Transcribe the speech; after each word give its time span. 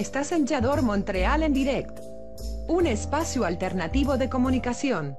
Estás 0.00 0.32
en 0.32 0.46
Yador 0.46 0.80
Montreal 0.80 1.42
en 1.42 1.52
direct, 1.52 2.00
un 2.68 2.86
espacio 2.86 3.44
alternativo 3.44 4.16
de 4.16 4.30
comunicación. 4.30 5.18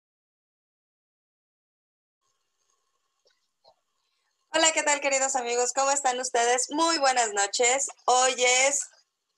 Hola, 4.53 4.73
¿qué 4.73 4.83
tal 4.83 4.99
queridos 4.99 5.37
amigos? 5.37 5.71
¿Cómo 5.71 5.91
están 5.91 6.19
ustedes? 6.19 6.69
Muy 6.71 6.97
buenas 6.97 7.31
noches. 7.31 7.87
Hoy 8.03 8.35
es 8.37 8.81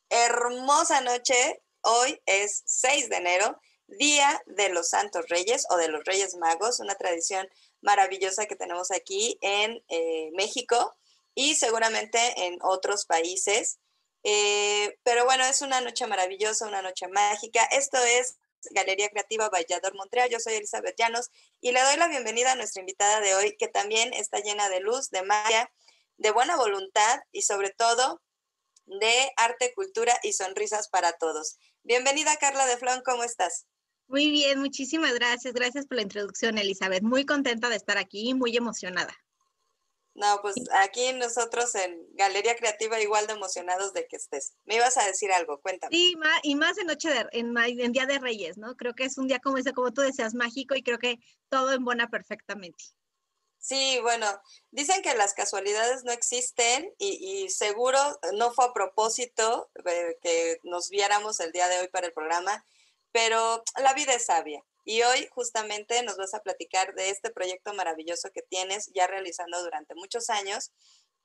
hermosa 0.10 1.02
noche. 1.02 1.62
Hoy 1.82 2.20
es 2.26 2.64
6 2.66 3.10
de 3.10 3.18
enero, 3.18 3.60
Día 3.86 4.42
de 4.48 4.70
los 4.70 4.90
Santos 4.90 5.26
Reyes 5.30 5.68
o 5.70 5.78
de 5.78 5.90
los 5.90 6.04
Reyes 6.04 6.34
Magos, 6.38 6.80
una 6.80 6.96
tradición 6.96 7.48
maravillosa 7.82 8.48
que 8.48 8.56
tenemos 8.56 8.90
aquí 8.90 9.38
en 9.42 9.84
eh, 9.88 10.32
México 10.34 10.96
y 11.36 11.54
seguramente 11.54 12.18
en 12.48 12.58
otros 12.64 13.06
países. 13.06 13.78
Eh, 14.24 14.98
pero 15.04 15.26
bueno, 15.26 15.44
es 15.46 15.62
una 15.62 15.80
noche 15.82 16.08
maravillosa, 16.08 16.66
una 16.66 16.82
noche 16.82 17.08
mágica. 17.08 17.64
Esto 17.66 18.00
es 18.00 18.38
Galería 18.72 19.10
Creativa 19.10 19.50
Vallador 19.50 19.96
Montreal. 19.96 20.30
Yo 20.30 20.40
soy 20.40 20.54
Elizabeth 20.54 20.96
Llanos 20.98 21.30
y 21.62 21.72
le 21.72 21.82
doy 21.82 21.98
la 21.98 22.08
bienvenida 22.08 22.52
a 22.52 22.56
nuestra 22.56 22.82
invitada 22.82 23.20
de 23.20 23.36
hoy, 23.36 23.56
que 23.58 23.68
también 23.68 24.14
está 24.14 24.40
llena 24.40 24.70
de 24.70 24.80
luz, 24.80 25.10
de 25.10 25.24
magia, 25.24 25.72
de 26.18 26.32
buena 26.32 26.56
voluntad 26.56 27.20
y 27.32 27.42
sobre 27.44 27.72
todo 27.72 28.22
de 28.86 29.32
arte, 29.38 29.74
cultura 29.74 30.20
y 30.24 30.34
sonrisas 30.34 30.90
para 30.90 31.14
todos. 31.14 31.58
Bienvenida 31.84 32.36
Carla 32.38 32.66
de 32.66 32.78
Flon, 32.78 33.02
¿cómo 33.04 33.24
estás? 33.24 33.66
Muy 34.08 34.30
bien, 34.30 34.60
muchísimas 34.60 35.14
gracias. 35.14 35.54
Gracias 35.54 35.88
por 35.88 35.96
la 35.98 36.04
introducción, 36.04 36.58
Elizabeth. 36.58 37.04
Muy 37.04 37.26
contenta 37.26 37.70
de 37.70 37.78
estar 37.78 37.98
aquí, 37.98 38.34
muy 38.34 38.56
emocionada. 38.56 39.16
No, 40.16 40.40
pues 40.44 40.56
aquí 40.74 41.12
nosotros 41.14 41.74
en 41.74 42.06
Galería 42.12 42.56
Creativa 42.56 43.02
igual 43.02 43.26
de 43.26 43.34
emocionados 43.34 43.94
de 43.94 44.06
que 44.06 44.16
estés. 44.16 44.54
Me 44.66 44.76
ibas 44.76 44.96
a 44.98 45.06
decir 45.06 45.32
algo, 45.32 45.60
cuéntame. 45.60 45.96
Sí, 45.96 46.16
y 46.44 46.56
más 46.56 46.78
en 46.78 46.88
Noche 46.88 47.10
de, 47.10 47.26
en, 47.32 47.58
en, 47.58 47.92
Día 47.92 48.06
de 48.06 48.20
Reyes, 48.20 48.58
¿no? 48.58 48.76
Creo 48.76 48.94
que 48.94 49.06
es 49.06 49.18
un 49.18 49.28
día, 49.28 49.40
como, 49.40 49.58
dice, 49.58 49.74
como 49.74 49.92
tú 49.92 50.02
decías, 50.02 50.36
mágico 50.36 50.76
y 50.76 50.84
creo 50.84 51.00
que 51.00 51.18
todo 51.50 51.72
embona 51.72 52.10
perfectamente. 52.10 52.84
Sí, 53.58 53.98
bueno, 54.02 54.28
dicen 54.72 55.02
que 55.02 55.16
las 55.16 55.34
casualidades 55.34 56.04
no 56.04 56.12
existen 56.12 56.94
y, 57.00 57.44
y 57.46 57.50
seguro 57.50 57.98
no 58.34 58.52
fue 58.52 58.66
a 58.66 58.74
propósito 58.74 59.72
que 60.22 60.60
nos 60.64 60.90
viéramos 60.90 61.40
el 61.40 61.54
día 61.54 61.68
de 61.70 61.80
hoy 61.80 61.88
para 61.88 62.08
el 62.08 62.14
programa, 62.14 62.64
pero 63.12 63.64
la 63.82 63.94
vida 63.94 64.14
es 64.14 64.26
sabia. 64.26 64.64
Y 64.86 65.02
hoy 65.04 65.28
justamente 65.32 66.04
nos 66.04 66.18
vas 66.18 66.34
a 66.34 66.42
platicar 66.42 66.94
de 66.96 67.10
este 67.10 67.30
proyecto 67.30 67.74
maravilloso 67.74 68.30
que 68.34 68.42
tienes 68.42 68.92
ya 68.94 69.08
realizando 69.08 69.62
durante 69.64 69.96
muchos 69.96 70.30
años 70.30 70.72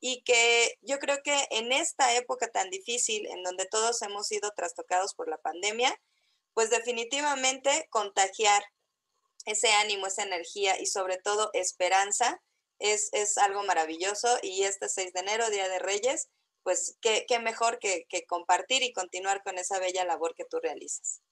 y 0.00 0.22
que 0.22 0.78
yo 0.82 0.98
creo 0.98 1.18
que 1.24 1.46
en 1.50 1.72
esta 1.72 2.14
época 2.14 2.48
tan 2.48 2.70
difícil 2.70 3.26
en 3.26 3.42
donde 3.42 3.66
todos 3.66 4.00
hemos 4.02 4.28
sido 4.28 4.52
trastocados 4.52 5.14
por 5.14 5.28
la 5.28 5.38
pandemia, 5.38 6.00
pues 6.54 6.70
definitivamente 6.70 7.88
contagiar 7.90 8.62
ese 9.44 9.72
ánimo, 9.72 10.06
esa 10.06 10.22
energía 10.22 10.80
y 10.80 10.86
sobre 10.86 11.16
todo 11.16 11.50
esperanza 11.52 12.40
es, 12.78 13.08
es 13.12 13.38
algo 13.38 13.64
maravilloso 13.64 14.38
y 14.42 14.62
este 14.62 14.88
6 14.88 15.12
de 15.12 15.20
enero, 15.20 15.50
Día 15.50 15.68
de 15.68 15.78
Reyes, 15.78 16.28
pues 16.62 16.96
qué, 17.00 17.24
qué 17.26 17.38
mejor 17.38 17.78
que, 17.78 18.06
que 18.08 18.24
compartir 18.26 18.82
y 18.82 18.92
continuar 18.92 19.42
con 19.42 19.58
esa 19.58 19.78
bella 19.78 20.04
labor 20.04 20.34
que 20.34 20.44
tú 20.44 20.58
realizas. 20.60 21.22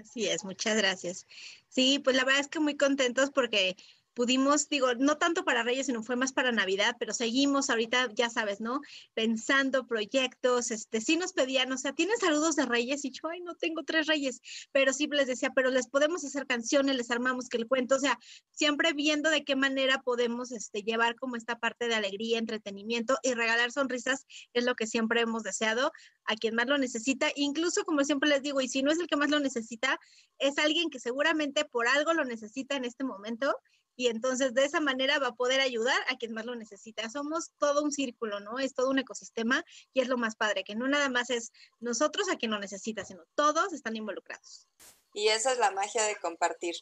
Así 0.00 0.26
es, 0.28 0.44
muchas 0.44 0.76
gracias. 0.76 1.26
Sí, 1.68 1.98
pues 1.98 2.16
la 2.16 2.24
verdad 2.24 2.40
es 2.40 2.48
que 2.48 2.60
muy 2.60 2.76
contentos 2.76 3.30
porque 3.30 3.76
pudimos, 4.20 4.68
digo, 4.68 4.94
no 4.96 5.16
tanto 5.16 5.46
para 5.46 5.62
Reyes, 5.62 5.86
sino 5.86 6.02
fue 6.02 6.14
más 6.14 6.34
para 6.34 6.52
Navidad, 6.52 6.94
pero 7.00 7.14
seguimos 7.14 7.70
ahorita, 7.70 8.10
ya 8.14 8.28
sabes, 8.28 8.60
¿no? 8.60 8.82
Pensando 9.14 9.86
proyectos, 9.86 10.70
este, 10.70 11.00
sí 11.00 11.16
nos 11.16 11.32
pedían, 11.32 11.72
o 11.72 11.78
sea, 11.78 11.94
¿tienen 11.94 12.18
saludos 12.18 12.54
de 12.54 12.66
Reyes? 12.66 13.02
Y 13.06 13.12
yo, 13.12 13.28
ay, 13.30 13.40
no 13.40 13.54
tengo 13.54 13.82
tres 13.82 14.06
Reyes, 14.06 14.42
pero 14.72 14.92
sí 14.92 15.08
les 15.10 15.26
decía, 15.26 15.52
pero 15.56 15.70
les 15.70 15.88
podemos 15.88 16.22
hacer 16.22 16.46
canciones, 16.46 16.96
les 16.96 17.10
armamos 17.10 17.48
que 17.48 17.56
el 17.56 17.66
cuento, 17.66 17.96
o 17.96 17.98
sea, 17.98 18.18
siempre 18.50 18.92
viendo 18.92 19.30
de 19.30 19.42
qué 19.42 19.56
manera 19.56 20.02
podemos 20.02 20.52
este, 20.52 20.82
llevar 20.82 21.14
como 21.14 21.36
esta 21.36 21.58
parte 21.58 21.88
de 21.88 21.94
alegría, 21.94 22.36
entretenimiento 22.38 23.16
y 23.22 23.32
regalar 23.32 23.72
sonrisas, 23.72 24.26
es 24.52 24.64
lo 24.64 24.74
que 24.74 24.86
siempre 24.86 25.22
hemos 25.22 25.44
deseado 25.44 25.92
a 26.26 26.36
quien 26.36 26.54
más 26.56 26.66
lo 26.66 26.76
necesita, 26.76 27.28
incluso 27.36 27.84
como 27.84 28.04
siempre 28.04 28.28
les 28.28 28.42
digo, 28.42 28.60
y 28.60 28.68
si 28.68 28.82
no 28.82 28.92
es 28.92 28.98
el 28.98 29.06
que 29.06 29.16
más 29.16 29.30
lo 29.30 29.40
necesita, 29.40 29.98
es 30.38 30.58
alguien 30.58 30.90
que 30.90 31.00
seguramente 31.00 31.64
por 31.64 31.88
algo 31.88 32.12
lo 32.12 32.26
necesita 32.26 32.76
en 32.76 32.84
este 32.84 33.02
momento 33.02 33.56
y 33.96 34.08
entonces 34.08 34.54
de 34.54 34.64
esa 34.64 34.80
manera 34.80 35.18
va 35.18 35.28
a 35.28 35.34
poder 35.34 35.60
ayudar 35.60 35.98
a 36.08 36.16
quien 36.16 36.32
más 36.32 36.46
lo 36.46 36.54
necesita. 36.54 37.08
Somos 37.10 37.52
todo 37.58 37.82
un 37.82 37.92
círculo, 37.92 38.40
¿no? 38.40 38.58
Es 38.58 38.74
todo 38.74 38.90
un 38.90 38.98
ecosistema 38.98 39.64
y 39.92 40.00
es 40.00 40.08
lo 40.08 40.16
más 40.16 40.36
padre, 40.36 40.64
que 40.64 40.74
no 40.74 40.88
nada 40.88 41.08
más 41.08 41.30
es 41.30 41.52
nosotros 41.80 42.28
a 42.30 42.36
quien 42.36 42.50
lo 42.50 42.58
necesita, 42.58 43.04
sino 43.04 43.22
todos 43.34 43.72
están 43.72 43.96
involucrados. 43.96 44.68
Y 45.12 45.28
esa 45.28 45.52
es 45.52 45.58
la 45.58 45.72
magia 45.72 46.04
de 46.04 46.16
compartir. 46.16 46.74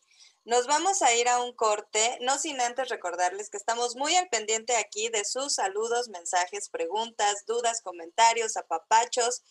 Nos 0.45 0.67
vamos 0.67 1.03
a 1.03 1.15
ir 1.15 1.29
a 1.29 1.43
un 1.43 1.53
corte, 1.55 2.19
no 2.21 2.39
sin 2.39 2.61
antes 2.61 2.89
recordarles 2.89 3.51
que 3.51 3.57
estamos 3.57 3.97
muy 3.97 4.15
al 4.17 4.29
pendiente 4.29 4.77
aquí 4.77 5.09
de 5.09 5.25
sus 5.25 5.55
saludos, 5.55 6.09
mensajes, 6.09 6.69
preguntas, 6.69 7.45
dudas, 7.47 7.81
comentarios, 7.81 8.57
apapachos. 8.57 9.43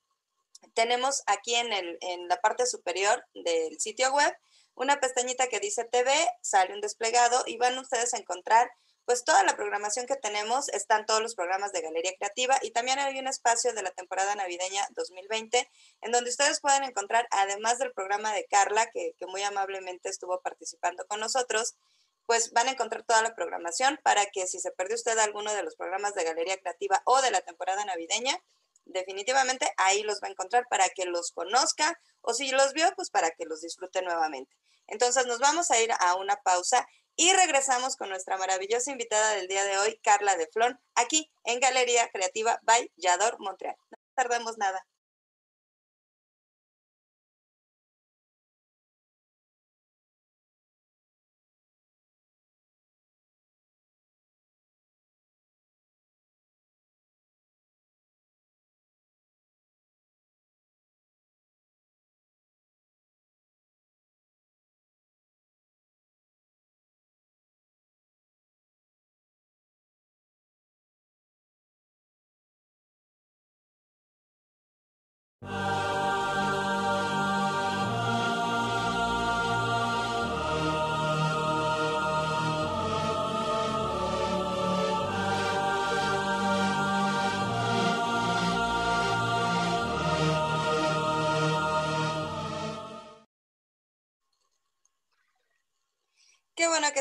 tenemos 0.73 1.23
aquí 1.27 1.55
en, 1.55 1.73
el, 1.73 1.97
en 2.01 2.27
la 2.27 2.37
parte 2.37 2.65
superior 2.65 3.25
del 3.33 3.79
sitio 3.79 4.13
web 4.13 4.33
una 4.75 4.99
pestañita 4.99 5.47
que 5.47 5.59
dice 5.59 5.85
TV, 5.85 6.11
sale 6.41 6.73
un 6.73 6.81
desplegado 6.81 7.43
y 7.45 7.57
van 7.57 7.77
ustedes 7.77 8.13
a 8.13 8.17
encontrar 8.17 8.71
pues 9.05 9.25
toda 9.25 9.43
la 9.43 9.55
programación 9.55 10.05
que 10.05 10.15
tenemos, 10.15 10.69
están 10.69 11.05
todos 11.05 11.21
los 11.21 11.35
programas 11.35 11.73
de 11.73 11.81
Galería 11.81 12.15
Creativa 12.17 12.57
y 12.61 12.71
también 12.71 12.99
hay 12.99 13.19
un 13.19 13.27
espacio 13.27 13.73
de 13.73 13.83
la 13.83 13.91
temporada 13.91 14.33
navideña 14.33 14.87
2020 14.95 15.69
en 16.01 16.11
donde 16.11 16.29
ustedes 16.29 16.61
pueden 16.61 16.83
encontrar, 16.83 17.27
además 17.31 17.79
del 17.79 17.91
programa 17.91 18.33
de 18.33 18.45
Carla, 18.45 18.89
que, 18.91 19.13
que 19.19 19.25
muy 19.25 19.43
amablemente 19.43 20.07
estuvo 20.07 20.39
participando 20.41 21.05
con 21.05 21.19
nosotros, 21.19 21.75
pues 22.25 22.53
van 22.53 22.69
a 22.69 22.71
encontrar 22.71 23.03
toda 23.03 23.21
la 23.21 23.35
programación 23.35 23.99
para 24.03 24.25
que 24.27 24.47
si 24.47 24.59
se 24.59 24.71
perdió 24.71 24.95
usted 24.95 25.19
alguno 25.19 25.53
de 25.53 25.63
los 25.63 25.75
programas 25.75 26.15
de 26.15 26.23
Galería 26.23 26.57
Creativa 26.57 27.01
o 27.05 27.21
de 27.21 27.31
la 27.31 27.41
temporada 27.41 27.83
navideña, 27.83 28.41
definitivamente 28.85 29.71
ahí 29.77 30.03
los 30.03 30.19
va 30.21 30.27
a 30.27 30.31
encontrar 30.31 30.65
para 30.69 30.89
que 30.89 31.05
los 31.05 31.31
conozca 31.31 31.99
o 32.21 32.33
si 32.33 32.51
los 32.51 32.73
vio, 32.73 32.91
pues 32.95 33.09
para 33.09 33.31
que 33.31 33.45
los 33.45 33.61
disfrute 33.61 34.01
nuevamente. 34.01 34.55
Entonces 34.87 35.25
nos 35.25 35.39
vamos 35.39 35.71
a 35.71 35.81
ir 35.81 35.91
a 35.99 36.15
una 36.15 36.35
pausa 36.37 36.85
y 37.15 37.31
regresamos 37.33 37.95
con 37.95 38.09
nuestra 38.09 38.37
maravillosa 38.37 38.91
invitada 38.91 39.31
del 39.31 39.47
día 39.47 39.63
de 39.63 39.77
hoy, 39.77 39.99
Carla 40.03 40.35
de 40.35 40.47
Flon, 40.47 40.79
aquí 40.95 41.31
en 41.43 41.59
Galería 41.59 42.09
Creativa 42.09 42.59
by 42.63 42.91
Yador 42.95 43.37
Montreal. 43.39 43.75
No 43.91 43.97
tardemos 44.15 44.57
nada. 44.57 44.85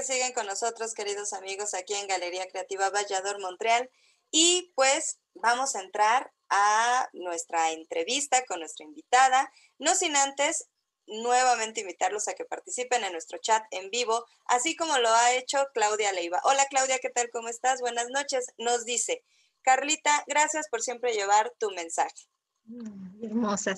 Siguen 0.02 0.32
con 0.32 0.46
nosotros, 0.46 0.94
queridos 0.94 1.32
amigos, 1.32 1.75
aquí 1.75 1.94
en 1.94 2.06
Galería 2.06 2.49
Creativa 2.49 2.90
Vallador, 2.90 3.40
Montreal. 3.40 3.90
Y 4.31 4.72
pues 4.75 5.19
vamos 5.34 5.75
a 5.75 5.81
entrar 5.82 6.32
a 6.49 7.08
nuestra 7.12 7.72
entrevista 7.72 8.44
con 8.46 8.60
nuestra 8.60 8.84
invitada, 8.84 9.50
no 9.78 9.94
sin 9.94 10.16
antes 10.16 10.69
nuevamente 11.06 11.81
invitarlos 11.81 12.28
a 12.28 12.34
que 12.34 12.44
participen 12.44 13.04
en 13.04 13.12
nuestro 13.12 13.38
chat 13.38 13.64
en 13.70 13.90
vivo, 13.90 14.25
así 14.46 14.76
como 14.76 14.99
lo 14.99 15.08
ha 15.08 15.34
hecho 15.34 15.66
Claudia 15.75 16.12
Leiva. 16.12 16.40
Hola 16.44 16.64
Claudia, 16.70 16.98
¿qué 16.98 17.10
tal? 17.10 17.31
¿Cómo 17.31 17.48
estás? 17.48 17.81
Buenas 17.81 18.08
noches. 18.08 18.46
Nos 18.58 18.84
dice, 18.84 19.22
Carlita, 19.62 20.25
gracias 20.26 20.69
por 20.69 20.82
siempre 20.82 21.12
llevar 21.12 21.52
tu 21.58 21.70
mensaje. 21.70 22.28
Mm, 22.64 23.25
hermosa, 23.25 23.75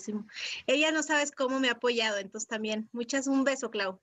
Ella 0.67 0.93
no 0.93 1.03
sabes 1.03 1.31
cómo 1.33 1.59
me 1.61 1.69
ha 1.69 1.73
apoyado, 1.73 2.19
entonces 2.19 2.49
también. 2.49 2.89
Muchas, 2.93 3.27
un 3.27 3.45
beso, 3.45 3.71
Clau. 3.71 4.01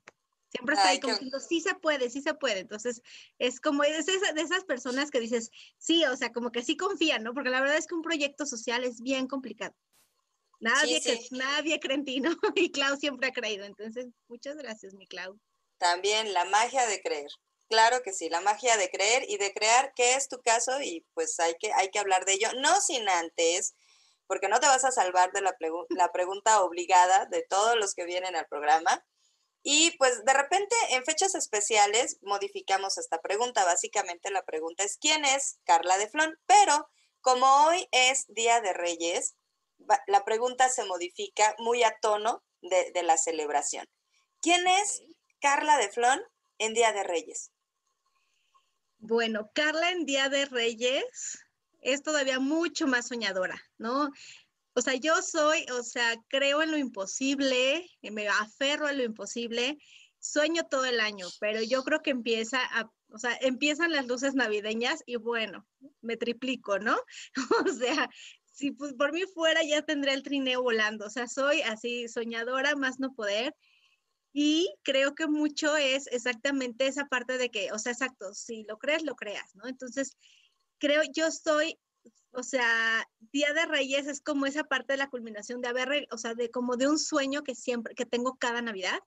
Siempre 0.52 0.76
está 0.76 0.90
ahí 0.90 1.00
como 1.00 1.14
diciendo, 1.14 1.40
sí 1.40 1.62
se 1.62 1.74
puede, 1.76 2.10
sí 2.10 2.22
se 2.22 2.34
puede. 2.34 2.60
Entonces, 2.60 3.02
es 3.40 3.62
como 3.62 3.84
es 3.84 4.06
de 4.06 4.42
esas 4.42 4.66
personas 4.66 5.10
que 5.10 5.22
dices, 5.22 5.50
sí, 5.78 6.04
o 6.06 6.18
sea, 6.18 6.34
como 6.34 6.52
que 6.52 6.62
sí 6.62 6.76
confían, 6.76 7.24
¿no? 7.24 7.34
Porque 7.34 7.50
la 7.50 7.62
verdad 7.62 7.78
es 7.78 7.88
que 7.88 7.96
un 7.96 8.02
proyecto 8.02 8.46
social 8.46 8.84
es 8.84 9.02
bien 9.02 9.28
complicado. 9.28 9.74
Nadie, 10.60 11.02
Que, 11.02 11.20
nadie 11.32 11.80
cree 11.80 11.96
en 11.96 12.06
ti, 12.06 12.20
¿no? 12.20 12.32
Y 12.56 12.72
Clau 12.72 12.98
siempre 12.98 13.30
ha 13.30 13.32
creído. 13.32 13.66
Entonces, 13.66 14.08
muchas 14.28 14.58
gracias, 14.58 14.94
mi 14.94 15.08
Clau. 15.08 15.40
También 15.78 16.34
la 16.34 16.44
magia 16.46 16.86
de 16.86 17.02
creer. 17.02 17.32
Claro 17.70 18.04
que 18.04 18.12
sí, 18.12 18.30
la 18.30 18.42
magia 18.42 18.76
de 18.76 18.90
creer 18.90 19.24
y 19.30 19.38
de 19.38 19.54
crear, 19.54 19.94
¿qué 19.96 20.16
es 20.16 20.28
tu 20.28 20.42
caso? 20.42 20.82
Y 20.82 21.06
pues 21.14 21.40
hay 21.40 21.56
que, 21.60 21.72
hay 21.72 21.90
que 21.90 22.00
hablar 22.00 22.26
de 22.26 22.34
ello. 22.34 22.50
No 22.60 22.82
sin 22.82 23.08
antes, 23.08 23.74
porque 24.28 24.50
no 24.50 24.60
te 24.60 24.68
vas 24.68 24.84
a 24.84 24.92
salvar 24.92 25.32
de 25.32 25.42
la, 25.42 25.56
la 25.90 26.12
pregunta 26.12 26.62
obligada 26.62 27.26
de 27.28 27.46
todos 27.50 27.78
los 27.78 27.94
que 27.96 28.04
vienen 28.04 28.36
al 28.36 28.48
programa 28.48 29.02
y 29.64 29.96
pues 29.98 30.24
de 30.26 30.34
repente 30.34 30.76
en 30.90 31.04
fechas 31.04 31.36
especiales 31.36 32.18
modificamos 32.22 32.98
esta 32.98 33.22
pregunta. 33.22 33.64
Básicamente 33.64 34.32
la 34.32 34.44
pregunta 34.44 34.84
es 34.84 34.98
¿quién 35.00 35.24
es 35.26 35.60
Carla 35.66 35.98
de 35.98 36.10
Flon? 36.10 36.38
Pero 36.46 36.88
como 37.22 37.46
hoy 37.66 37.88
es 37.92 38.26
Día 38.28 38.62
de 38.62 38.74
Reyes, 38.74 39.36
la 40.08 40.24
pregunta 40.26 40.70
se 40.70 40.86
modifica 40.86 41.56
muy 41.60 41.84
a 41.84 41.96
tono 42.02 42.44
de, 42.62 43.04
la 43.04 43.18
celebración. 43.18 43.86
¿Quién 44.42 44.68
es 44.68 45.04
Carla 45.40 45.78
de 45.78 45.92
Flon 45.92 46.22
en 46.58 46.74
Día 46.74 46.92
de 46.94 47.04
Reyes? 47.04 47.52
Bueno, 48.98 49.50
Carla 49.54 49.92
en 49.92 50.06
Día 50.06 50.30
de 50.30 50.46
Reyes 50.46 51.40
es 51.82 52.04
todavía 52.04 52.40
mucho 52.40 52.88
más 52.88 53.08
soñadora, 53.08 53.60
¿no? 53.78 54.10
O 54.74 54.82
sea, 54.82 54.96
yo 54.96 55.22
soy, 55.22 55.66
o 55.72 55.84
sea, 55.84 56.16
creo 56.30 56.62
en 56.62 56.72
lo 56.72 56.78
imposible, 56.78 57.86
me 58.02 58.28
aferro 58.28 58.88
a 58.88 58.94
lo 58.94 59.04
imposible, 59.04 59.78
sueño 60.20 60.64
todo 60.70 60.86
el 60.86 61.00
año, 61.00 61.28
pero 61.40 61.62
yo 61.62 61.84
creo 61.84 62.02
que 62.02 62.12
empieza 62.12 62.60
a, 62.62 62.90
o 63.10 63.18
sea, 63.18 63.38
empiezan 63.42 63.92
las 63.92 64.08
luces 64.08 64.34
navideñas 64.34 65.04
y 65.06 65.18
bueno, 65.18 65.68
me 66.02 66.16
triplico, 66.16 66.80
¿no? 66.80 66.98
o 67.68 67.74
sea, 67.74 68.10
si 68.46 68.72
por 68.72 69.12
mí 69.12 69.24
fuera 69.34 69.64
ya 69.64 69.82
tendré 69.82 70.14
el 70.14 70.24
trineo 70.24 70.62
volando, 70.62 71.06
o 71.06 71.10
sea, 71.10 71.28
soy 71.28 71.62
así 71.62 72.08
soñadora, 72.08 72.76
más 72.76 73.00
no 73.00 73.14
poder. 73.14 73.56
Y 74.34 74.74
creo 74.84 75.14
que 75.14 75.28
mucho 75.28 75.76
es 75.76 76.08
exactamente 76.08 76.88
esa 76.88 77.06
parte 77.08 77.38
de 77.38 77.50
que, 77.50 77.72
o 77.74 77.80
sea, 77.80 77.92
exacto, 77.92 78.34
si 78.34 78.64
lo 78.64 78.78
crees, 78.78 79.04
lo 79.04 79.16
creas, 79.16 79.54
¿no? 79.56 79.68
Entonces, 79.68 80.16
creo, 80.78 81.02
yo 81.14 81.28
estoy 81.28 81.78
o 82.34 82.44
sea, 82.44 83.08
Día 83.32 83.54
de 83.54 83.66
Reyes 83.66 84.08
es 84.08 84.22
como 84.22 84.46
esa 84.46 84.64
parte 84.64 84.94
de 84.94 84.98
la 84.98 85.10
culminación 85.10 85.62
de 85.62 85.68
haber, 85.68 86.08
o 86.12 86.18
sea, 86.18 86.34
de 86.34 86.50
como 86.50 86.78
de 86.78 86.88
un 86.88 87.00
sueño 87.00 87.44
que 87.44 87.56
siempre, 87.56 87.96
que 87.96 88.06
tengo 88.06 88.38
cada 88.38 88.62
Navidad, 88.62 89.00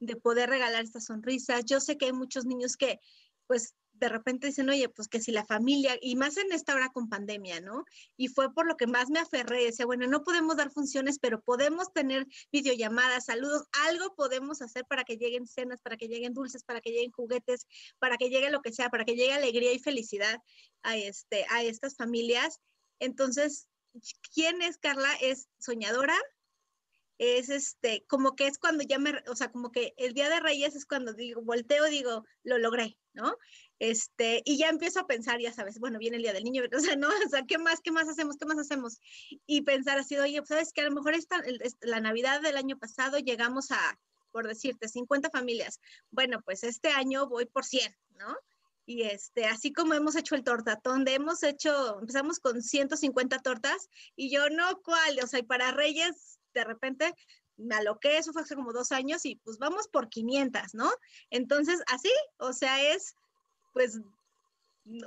de 0.00 0.16
poder 0.16 0.50
regalar 0.50 0.82
estas 0.82 1.06
sonrisas. 1.06 1.64
Yo 1.64 1.80
sé 1.80 1.96
que 1.96 2.06
hay 2.06 2.12
muchos 2.12 2.44
niños 2.44 2.76
que, 2.76 3.00
pues, 3.46 3.74
de 4.02 4.08
repente 4.08 4.48
dicen, 4.48 4.68
oye, 4.68 4.88
pues 4.88 5.06
que 5.06 5.20
si 5.20 5.30
la 5.30 5.44
familia, 5.44 5.96
y 6.00 6.16
más 6.16 6.36
en 6.36 6.50
esta 6.52 6.74
hora 6.74 6.90
con 6.90 7.08
pandemia, 7.08 7.60
¿no? 7.60 7.84
Y 8.16 8.26
fue 8.26 8.52
por 8.52 8.66
lo 8.66 8.76
que 8.76 8.88
más 8.88 9.10
me 9.10 9.20
aferré, 9.20 9.64
decía, 9.64 9.86
bueno, 9.86 10.08
no 10.08 10.24
podemos 10.24 10.56
dar 10.56 10.72
funciones, 10.72 11.20
pero 11.20 11.40
podemos 11.40 11.92
tener 11.92 12.26
videollamadas, 12.50 13.26
saludos, 13.26 13.62
algo 13.86 14.14
podemos 14.16 14.60
hacer 14.60 14.84
para 14.86 15.04
que 15.04 15.18
lleguen 15.18 15.46
cenas, 15.46 15.80
para 15.80 15.96
que 15.96 16.08
lleguen 16.08 16.34
dulces, 16.34 16.64
para 16.64 16.80
que 16.80 16.90
lleguen 16.90 17.12
juguetes, 17.12 17.68
para 18.00 18.16
que 18.16 18.28
llegue 18.28 18.50
lo 18.50 18.60
que 18.60 18.72
sea, 18.72 18.90
para 18.90 19.04
que 19.04 19.14
llegue 19.14 19.34
alegría 19.34 19.72
y 19.72 19.78
felicidad 19.78 20.40
a, 20.82 20.96
este, 20.96 21.46
a 21.50 21.62
estas 21.62 21.94
familias. 21.94 22.58
Entonces, 22.98 23.68
¿quién 24.34 24.62
es 24.62 24.78
Carla? 24.78 25.12
Es 25.20 25.46
soñadora, 25.58 26.16
es 27.22 27.50
este, 27.50 28.04
como 28.08 28.34
que 28.34 28.48
es 28.48 28.58
cuando 28.58 28.82
ya 28.82 28.98
me, 28.98 29.14
o 29.28 29.36
sea, 29.36 29.52
como 29.52 29.70
que 29.70 29.94
el 29.96 30.12
Día 30.12 30.28
de 30.28 30.40
Reyes 30.40 30.74
es 30.74 30.84
cuando 30.84 31.12
digo, 31.12 31.40
volteo, 31.42 31.84
digo, 31.84 32.24
lo 32.42 32.58
logré, 32.58 32.98
¿no? 33.12 33.36
Este, 33.78 34.42
y 34.44 34.58
ya 34.58 34.68
empiezo 34.68 34.98
a 34.98 35.06
pensar, 35.06 35.40
ya 35.40 35.52
sabes, 35.52 35.78
bueno, 35.78 36.00
viene 36.00 36.16
el 36.16 36.24
Día 36.24 36.32
del 36.32 36.42
Niño, 36.42 36.64
o 36.76 36.80
sea, 36.80 36.96
¿no? 36.96 37.08
O 37.08 37.28
sea, 37.28 37.44
¿qué 37.46 37.58
más, 37.58 37.80
qué 37.80 37.92
más 37.92 38.08
hacemos, 38.08 38.36
qué 38.36 38.44
más 38.44 38.58
hacemos? 38.58 38.98
Y 39.46 39.62
pensar 39.62 39.98
así, 39.98 40.16
oye, 40.18 40.38
pues, 40.38 40.48
sabes 40.48 40.72
que 40.72 40.80
a 40.80 40.84
lo 40.84 40.90
mejor 40.90 41.14
esta, 41.14 41.40
la 41.82 42.00
Navidad 42.00 42.40
del 42.40 42.56
año 42.56 42.76
pasado 42.76 43.18
llegamos 43.18 43.70
a, 43.70 44.00
por 44.32 44.48
decirte, 44.48 44.88
50 44.88 45.30
familias. 45.30 45.80
Bueno, 46.10 46.42
pues 46.44 46.64
este 46.64 46.88
año 46.88 47.28
voy 47.28 47.46
por 47.46 47.64
100, 47.64 47.94
¿no? 48.18 48.36
Y 48.84 49.02
este, 49.02 49.44
así 49.44 49.72
como 49.72 49.94
hemos 49.94 50.16
hecho 50.16 50.34
el 50.34 50.42
tortatón, 50.42 51.04
de 51.04 51.14
hemos 51.14 51.44
hecho, 51.44 52.00
empezamos 52.00 52.40
con 52.40 52.62
150 52.62 53.38
tortas 53.38 53.88
y 54.16 54.28
yo 54.28 54.50
no, 54.50 54.82
¿cuál? 54.82 55.20
O 55.22 55.26
sea, 55.28 55.38
y 55.38 55.44
para 55.44 55.70
Reyes, 55.70 56.40
de 56.54 56.64
repente 56.64 57.14
me 57.56 57.74
aloqué, 57.76 58.18
eso 58.18 58.32
fue 58.32 58.42
hace 58.42 58.54
como 58.54 58.72
dos 58.72 58.92
años 58.92 59.24
y 59.24 59.36
pues 59.36 59.58
vamos 59.58 59.88
por 59.88 60.08
500, 60.08 60.74
¿no? 60.74 60.90
Entonces, 61.30 61.80
así, 61.86 62.10
o 62.38 62.52
sea, 62.52 62.92
es, 62.92 63.14
pues, 63.72 64.00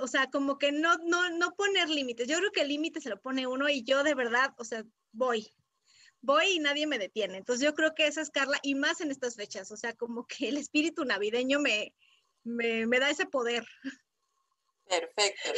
o 0.00 0.06
sea, 0.06 0.30
como 0.30 0.58
que 0.58 0.72
no, 0.72 0.96
no, 0.98 1.30
no 1.30 1.54
poner 1.54 1.88
límites. 1.88 2.28
Yo 2.28 2.38
creo 2.38 2.52
que 2.52 2.62
el 2.62 2.68
límite 2.68 3.00
se 3.00 3.10
lo 3.10 3.20
pone 3.20 3.46
uno 3.46 3.68
y 3.68 3.82
yo 3.82 4.02
de 4.02 4.14
verdad, 4.14 4.54
o 4.58 4.64
sea, 4.64 4.84
voy, 5.12 5.52
voy 6.20 6.46
y 6.52 6.58
nadie 6.58 6.86
me 6.86 6.98
detiene. 6.98 7.38
Entonces 7.38 7.64
yo 7.64 7.74
creo 7.74 7.94
que 7.94 8.06
esa 8.06 8.20
es 8.20 8.30
Carla 8.30 8.58
y 8.62 8.74
más 8.74 9.00
en 9.00 9.10
estas 9.10 9.36
fechas, 9.36 9.70
o 9.70 9.76
sea, 9.76 9.94
como 9.94 10.26
que 10.26 10.48
el 10.48 10.56
espíritu 10.56 11.04
navideño 11.04 11.60
me, 11.60 11.94
me, 12.44 12.98
da 12.98 13.10
ese 13.10 13.26
poder. 13.26 13.66
Perfecto. 14.88 15.50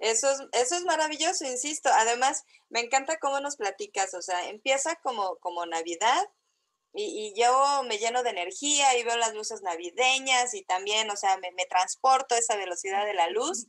Eso 0.00 0.30
es, 0.30 0.40
eso 0.52 0.76
es 0.76 0.84
maravilloso, 0.84 1.44
insisto. 1.44 1.88
Además, 1.92 2.44
me 2.68 2.80
encanta 2.80 3.18
cómo 3.18 3.40
nos 3.40 3.56
platicas. 3.56 4.14
O 4.14 4.22
sea, 4.22 4.48
empieza 4.48 4.96
como, 4.96 5.36
como 5.36 5.64
Navidad, 5.66 6.24
y, 6.94 7.32
yo 7.34 7.82
me 7.84 7.98
lleno 7.98 8.22
de 8.22 8.30
energía 8.30 8.96
y 8.98 9.02
veo 9.02 9.16
las 9.16 9.34
luces 9.34 9.62
navideñas 9.62 10.54
y 10.54 10.62
también, 10.62 11.10
o 11.10 11.16
sea, 11.16 11.38
me, 11.38 11.50
me 11.52 11.64
transporto 11.66 12.34
a 12.34 12.38
esa 12.38 12.56
velocidad 12.56 13.06
de 13.06 13.14
la 13.14 13.28
luz, 13.28 13.66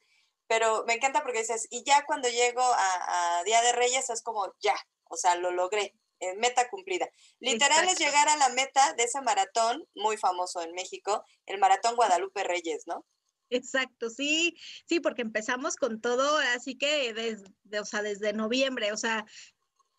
pero 0.48 0.84
me 0.86 0.94
encanta 0.94 1.24
porque 1.24 1.40
dices, 1.40 1.68
y 1.70 1.84
ya 1.86 2.04
cuando 2.06 2.28
llego 2.30 2.62
a, 2.62 3.44
Día 3.46 3.62
de 3.62 3.72
Reyes 3.72 4.10
es 4.10 4.22
como, 4.22 4.54
ya, 4.60 4.76
o 5.06 5.16
sea, 5.16 5.36
lo 5.36 5.52
logré, 5.52 5.96
eh, 6.20 6.36
meta 6.36 6.70
cumplida. 6.70 7.10
Literal 7.40 7.88
es 7.88 7.98
llegar 7.98 8.28
a 8.28 8.38
la 8.38 8.50
meta 8.50 8.94
de 8.94 9.04
ese 9.04 9.22
maratón 9.22 9.88
muy 9.96 10.18
famoso 10.18 10.62
en 10.62 10.74
México, 10.74 11.24
el 11.46 11.60
maratón 11.60 11.96
Guadalupe 11.96 12.44
Reyes, 12.44 12.84
¿no? 12.88 13.06
Exacto, 13.54 14.10
sí, 14.10 14.56
sí, 14.88 15.00
porque 15.00 15.22
empezamos 15.22 15.76
con 15.76 16.02
todo, 16.02 16.38
así 16.56 16.76
que 16.76 17.14
desde, 17.14 17.80
o 17.80 17.86
sea, 17.86 18.02
desde 18.02 18.34
noviembre, 18.34 18.92
o 18.92 18.98
sea, 18.98 19.26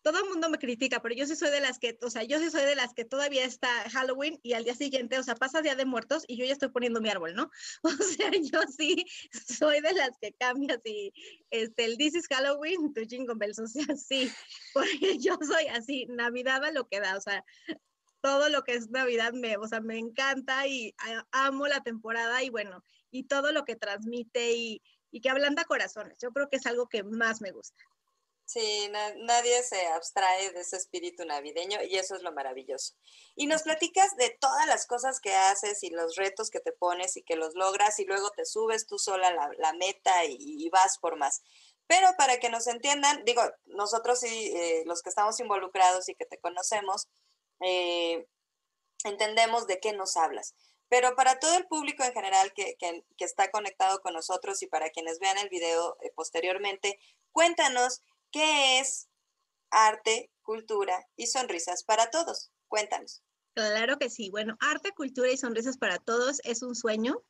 todo 0.01 0.19
el 0.19 0.29
mundo 0.29 0.49
me 0.49 0.59
critica, 0.59 1.01
pero 1.01 1.15
yo 1.15 1.25
sí 1.25 1.37
soy 1.37 1.51
de 1.51 1.61
las 1.61 1.79
que, 1.79 1.97
o 2.01 2.09
sea, 2.09 2.23
yo 2.23 2.37
sí 2.37 2.51
soy 2.51 2.63
de 2.65 2.75
las 2.75 2.93
que 2.93 3.05
todavía 3.05 3.45
está 3.45 3.69
Halloween 3.89 4.39
y 4.43 4.53
al 4.53 4.65
día 4.65 4.75
siguiente, 4.75 5.17
o 5.17 5.23
sea, 5.23 5.35
pasa 5.35 5.61
Día 5.61 5.75
de 5.75 5.85
Muertos 5.85 6.25
y 6.27 6.35
yo 6.35 6.45
ya 6.45 6.51
estoy 6.51 6.69
poniendo 6.69 6.99
mi 6.99 7.09
árbol, 7.09 7.33
¿no? 7.33 7.49
O 7.83 8.03
sea, 8.03 8.29
yo 8.31 8.59
sí 8.77 9.05
soy 9.31 9.79
de 9.79 9.93
las 9.93 10.11
que 10.19 10.33
cambias 10.33 10.81
y 10.83 11.13
este, 11.49 11.85
el 11.85 11.97
This 11.97 12.15
is 12.15 12.27
Halloween, 12.27 12.93
tu 12.93 13.01
jingle 13.07 13.35
bells, 13.35 13.57
o 13.57 13.67
sea, 13.67 13.95
sí, 13.95 14.29
porque 14.73 15.17
yo 15.17 15.39
soy 15.41 15.67
así, 15.67 16.05
Navidad 16.07 16.63
a 16.65 16.71
lo 16.71 16.87
que 16.87 16.99
da, 16.99 17.15
o 17.15 17.21
sea, 17.21 17.43
todo 18.21 18.49
lo 18.49 18.63
que 18.63 18.73
es 18.73 18.89
Navidad 18.89 19.33
me, 19.33 19.55
o 19.55 19.67
sea, 19.67 19.81
me 19.81 19.97
encanta 19.97 20.67
y 20.67 20.95
amo 21.31 21.67
la 21.67 21.81
temporada 21.81 22.43
y 22.43 22.49
bueno, 22.49 22.83
y 23.15 23.23
todo 23.23 23.51
lo 23.51 23.65
que 23.65 23.75
transmite 23.75 24.51
y, 24.51 24.81
y 25.11 25.21
que 25.21 25.29
ablanda 25.29 25.63
corazones. 25.65 26.17
Yo 26.21 26.31
creo 26.31 26.49
que 26.49 26.57
es 26.57 26.65
algo 26.65 26.87
que 26.87 27.03
más 27.03 27.41
me 27.41 27.51
gusta. 27.51 27.83
Sí, 28.45 28.91
nadie 29.23 29.63
se 29.63 29.87
abstrae 29.87 30.51
de 30.51 30.61
ese 30.61 30.77
espíritu 30.77 31.25
navideño 31.25 31.81
y 31.81 31.95
eso 31.95 32.15
es 32.15 32.21
lo 32.21 32.31
maravilloso. 32.31 32.93
Y 33.35 33.47
nos 33.47 33.63
platicas 33.63 34.15
de 34.17 34.37
todas 34.39 34.67
las 34.67 34.85
cosas 34.85 35.19
que 35.19 35.33
haces 35.33 35.81
y 35.83 35.89
los 35.89 36.15
retos 36.15 36.51
que 36.51 36.59
te 36.59 36.71
pones 36.71 37.17
y 37.17 37.23
que 37.23 37.37
los 37.37 37.55
logras 37.55 37.97
y 37.99 38.05
luego 38.05 38.29
te 38.31 38.45
subes 38.45 38.85
tú 38.85 38.99
sola 38.99 39.33
la, 39.33 39.49
la 39.57 39.73
meta 39.73 40.11
y, 40.27 40.69
vas 40.69 40.99
por 40.99 41.17
más. 41.17 41.41
Pero 41.87 42.07
para 42.17 42.37
que 42.39 42.49
nos 42.49 42.67
entiendan, 42.67 43.23
digo, 43.25 43.41
nosotros 43.65 44.19
sí, 44.19 44.53
eh, 44.55 44.83
los 44.85 45.01
que 45.01 45.09
estamos 45.09 45.39
involucrados 45.39 46.07
y 46.07 46.15
que 46.15 46.25
te 46.25 46.39
conocemos, 46.39 47.07
eh, 47.61 48.27
entendemos 49.05 49.65
de 49.65 49.79
qué 49.79 49.93
nos 49.93 50.17
hablas. 50.17 50.53
Pero 50.95 51.13
para 51.13 51.39
todo 51.39 51.57
el 51.57 51.67
público 51.67 52.05
en 52.05 52.13
general 52.13 52.53
que, 52.53 52.77
está 53.19 53.51
conectado 53.51 53.99
con 53.99 54.13
nosotros 54.13 54.63
y 54.63 54.67
para 54.67 54.91
quienes 54.91 55.19
vean 55.19 55.37
el 55.37 55.49
video 55.49 55.97
eh, 56.01 56.13
posteriormente, 56.15 56.97
cuéntanos 57.33 58.01
¿Qué 58.31 58.79
es 58.79 59.09
arte, 59.71 60.31
cultura 60.41 61.05
y 61.17 61.27
sonrisas 61.27 61.83
para 61.83 62.09
todos? 62.11 62.49
Cuéntanos. 62.69 63.23
Claro 63.55 63.97
que 63.97 64.09
sí. 64.09 64.29
Bueno, 64.29 64.55
arte, 64.61 64.93
cultura 64.93 65.29
y 65.29 65.37
sonrisas 65.37 65.77
para 65.77 65.97
todos 65.99 66.39
es 66.45 66.63
un 66.63 66.75
sueño. 66.75 67.21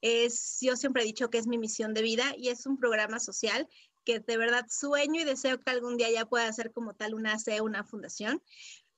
Es, 0.00 0.58
yo 0.60 0.76
siempre 0.76 1.02
he 1.02 1.06
dicho 1.06 1.30
que 1.30 1.38
es 1.38 1.46
mi 1.46 1.58
misión 1.58 1.94
de 1.94 2.02
vida 2.02 2.34
y 2.36 2.48
es 2.48 2.66
un 2.66 2.76
programa 2.76 3.20
social 3.20 3.68
que 4.04 4.18
de 4.18 4.36
verdad 4.36 4.66
sueño 4.68 5.20
y 5.20 5.24
deseo 5.24 5.60
que 5.60 5.70
algún 5.70 5.96
día 5.96 6.10
ya 6.10 6.26
pueda 6.26 6.52
ser 6.52 6.72
como 6.72 6.94
tal 6.94 7.14
una 7.14 7.38
C, 7.38 7.60
una 7.60 7.84
fundación. 7.84 8.42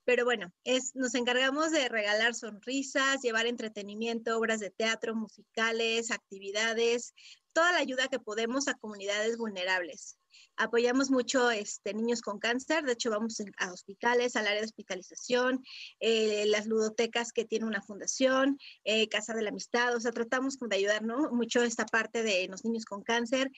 Pero 0.05 0.25
bueno, 0.25 0.53
es, 0.65 0.95
nos 0.95 1.15
encargamos 1.15 1.71
de 1.71 1.89
regalar 1.89 2.35
sonrisas, 2.35 3.23
llevar 3.23 3.47
entretenimiento, 3.47 4.39
obras 4.39 4.61
de 4.61 4.71
teatro, 4.71 5.15
musicales, 5.15 6.11
actividades, 6.11 7.15
toda 7.55 7.73
la 7.73 7.79
ayuda 7.79 8.09
que 8.09 8.19
podemos 8.19 8.69
a 8.69 8.75
comunidades 8.75 9.39
vulnerables. 9.39 10.19
Apoyamos 10.57 11.11
mucho 11.11 11.51
este, 11.51 11.95
niños 11.95 12.21
con 12.21 12.39
cáncer, 12.39 12.85
de 12.85 12.93
hecho 12.93 13.11
vamos 13.11 13.41
a 13.59 13.73
hospitales, 13.73 14.37
al 14.37 14.47
área 14.47 14.61
de 14.61 14.67
hospitalización, 14.67 15.65
eh, 16.01 16.45
las 16.47 16.67
ludotecas 16.67 17.33
que 17.33 17.45
tiene 17.45 17.67
una 17.67 17.83
fundación, 17.83 18.59
eh, 18.85 19.09
Casa 19.09 19.35
de 19.35 19.43
la 19.43 19.51
Amistad, 19.51 19.97
o 19.97 20.01
sea, 20.01 20.13
tratamos 20.13 20.59
de 20.59 20.77
ayudar 20.77 21.03
¿no? 21.03 21.31
mucho 21.31 21.63
esta 21.63 21.87
parte 21.87 22.23
de 22.23 22.47
los 22.49 22.65
niños 22.65 22.85
con 22.85 23.03
cáncer. 23.03 23.51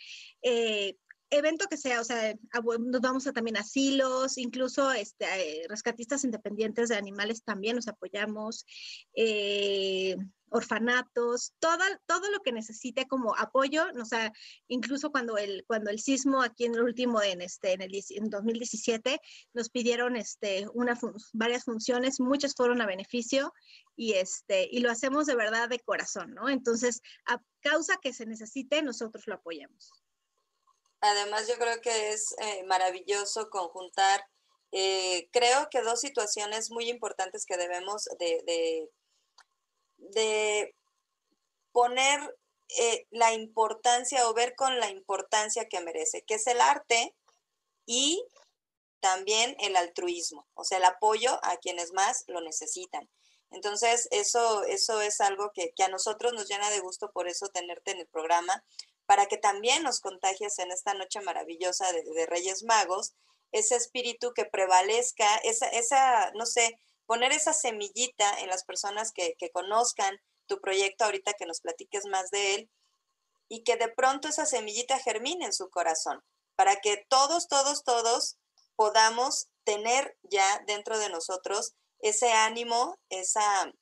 Eh, 0.43 0.97
evento 1.31 1.67
que 1.69 1.77
sea, 1.77 2.01
o 2.01 2.05
sea, 2.05 2.35
nos 2.81 3.01
vamos 3.01 3.27
a 3.27 3.33
también 3.33 3.57
asilos, 3.57 4.39
incluso 4.39 4.93
este, 4.93 5.67
rescatistas 5.69 6.25
independientes 6.25 6.89
de 6.89 6.97
animales 6.97 7.43
también 7.43 7.77
nos 7.77 7.89
apoyamos 7.89 8.65
orfanatos, 10.51 11.53
todo, 11.59 11.83
todo 12.07 12.31
lo 12.31 12.41
que 12.41 12.53
necesite 12.53 13.07
como 13.07 13.37
apoyo, 13.37 13.87
o 14.01 14.05
sea, 14.05 14.33
incluso 14.69 15.11
cuando 15.11 15.37
el, 15.39 15.65
cuando 15.67 15.91
el 15.91 15.99
sismo 15.99 16.43
aquí 16.43 16.65
en 16.65 16.75
el 16.75 16.83
último, 16.83 17.21
en, 17.23 17.43
este, 17.43 17.73
en, 17.73 17.83
el, 17.83 17.93
en 18.11 18.31
2017, 18.31 19.21
nos 19.55 19.71
pidieron 19.71 20.17
este, 20.17 20.67
una, 20.75 20.99
varias 21.33 21.65
funciones, 21.65 22.21
muchas 22.21 22.55
fueron 22.55 22.81
a 22.81 22.87
beneficio 22.87 23.53
y, 23.97 24.13
este, 24.13 24.69
y 24.71 24.81
lo 24.81 24.91
hacemos 24.91 25.27
de 25.27 25.37
verdad 25.37 25.69
de 25.69 25.81
corazón, 25.81 26.35
¿no? 26.35 26.49
Entonces, 26.49 27.03
a 27.27 27.41
causa 27.61 27.97
que 28.01 28.13
se 28.13 28.27
necesite, 28.27 28.83
nosotros 28.83 29.27
lo 29.27 29.35
apoyamos. 29.35 30.06
Además, 31.07 31.49
yo 31.49 31.57
creo 31.57 31.81
que 31.81 32.11
es 32.11 32.35
eh, 32.39 32.65
maravilloso 32.65 33.49
conjuntar, 33.51 34.25
eh, 34.73 35.29
creo 35.33 35.69
que 35.71 35.83
dos 35.83 36.01
situaciones 36.01 36.71
muy 36.71 36.89
importantes 36.89 37.47
que 37.47 37.57
debemos 37.57 38.05
de 38.19 38.91
de 39.99 40.75
poner 41.73 42.21
eh, 42.79 43.07
la 43.11 43.33
importancia 43.33 44.29
o 44.29 44.35
ver 44.35 44.55
con 44.57 44.79
la 44.79 44.91
importancia 44.91 45.69
que 45.69 45.81
merece, 45.81 46.23
que 46.23 46.35
es 46.35 46.47
el 46.47 46.61
arte 46.61 47.15
y 47.87 48.25
también 49.01 49.57
el 49.61 49.77
altruismo, 49.77 50.49
o 50.55 50.65
sea, 50.65 50.79
el 50.79 50.85
apoyo 50.85 51.39
a 51.43 51.59
quienes 51.59 51.93
más 51.93 52.25
lo 52.27 52.41
necesitan. 52.41 53.09
Entonces, 53.51 54.09
eso, 54.11 54.65
eso 54.65 55.01
es 55.01 55.21
algo 55.21 55.53
que, 55.55 55.73
a 55.85 55.89
nosotros 55.89 56.33
nos 56.33 56.49
llena 56.49 56.69
de 56.71 56.81
gusto, 56.81 57.13
por 57.13 57.29
eso 57.29 57.47
tenerte 57.49 57.93
en 57.93 57.99
el 57.99 58.09
programa, 58.09 58.65
para 59.07 59.27
que 59.27 59.39
también 59.39 59.83
nos 59.83 60.01
contagies 60.01 60.59
en 60.59 60.71
esta 60.73 60.95
noche 60.95 61.21
maravillosa 61.21 61.91
de, 61.93 62.27
Reyes 62.27 62.65
Magos, 62.65 63.15
ese 63.53 63.77
espíritu 63.77 64.33
que 64.35 64.45
prevalezca, 64.45 65.37
esa, 65.37 65.69
esa, 65.69 66.33
no 66.35 66.45
sé, 66.45 66.79
poner 67.07 67.33
esa 67.33 67.53
semillita 67.53 68.41
en 68.41 68.49
las 68.49 68.65
personas 68.65 69.13
que, 69.13 69.37
conozcan 69.53 70.21
tu 70.47 70.61
proyecto 70.61 71.05
ahorita, 71.05 71.35
que 71.35 71.47
nos 71.47 71.61
platiques 71.61 72.05
más 72.07 72.31
de 72.31 72.55
él, 72.55 72.71
y 73.49 73.63
que 73.63 73.77
de 73.77 73.89
pronto 73.89 74.29
esa 74.29 74.45
semillita 74.45 74.99
germine 74.99 75.47
en 75.47 75.53
su 75.53 75.71
corazón, 75.71 76.23
para 76.57 76.77
que 76.77 77.07
todos, 77.09 77.47
todos, 77.47 77.85
todos 77.85 78.37
podamos 78.75 79.49
tener 79.65 80.17
ya 80.25 80.63
dentro 80.67 80.99
de 80.99 81.09
nosotros 81.09 81.75
ese 82.01 82.33
ánimo, 82.33 82.99
esa, 83.09 83.73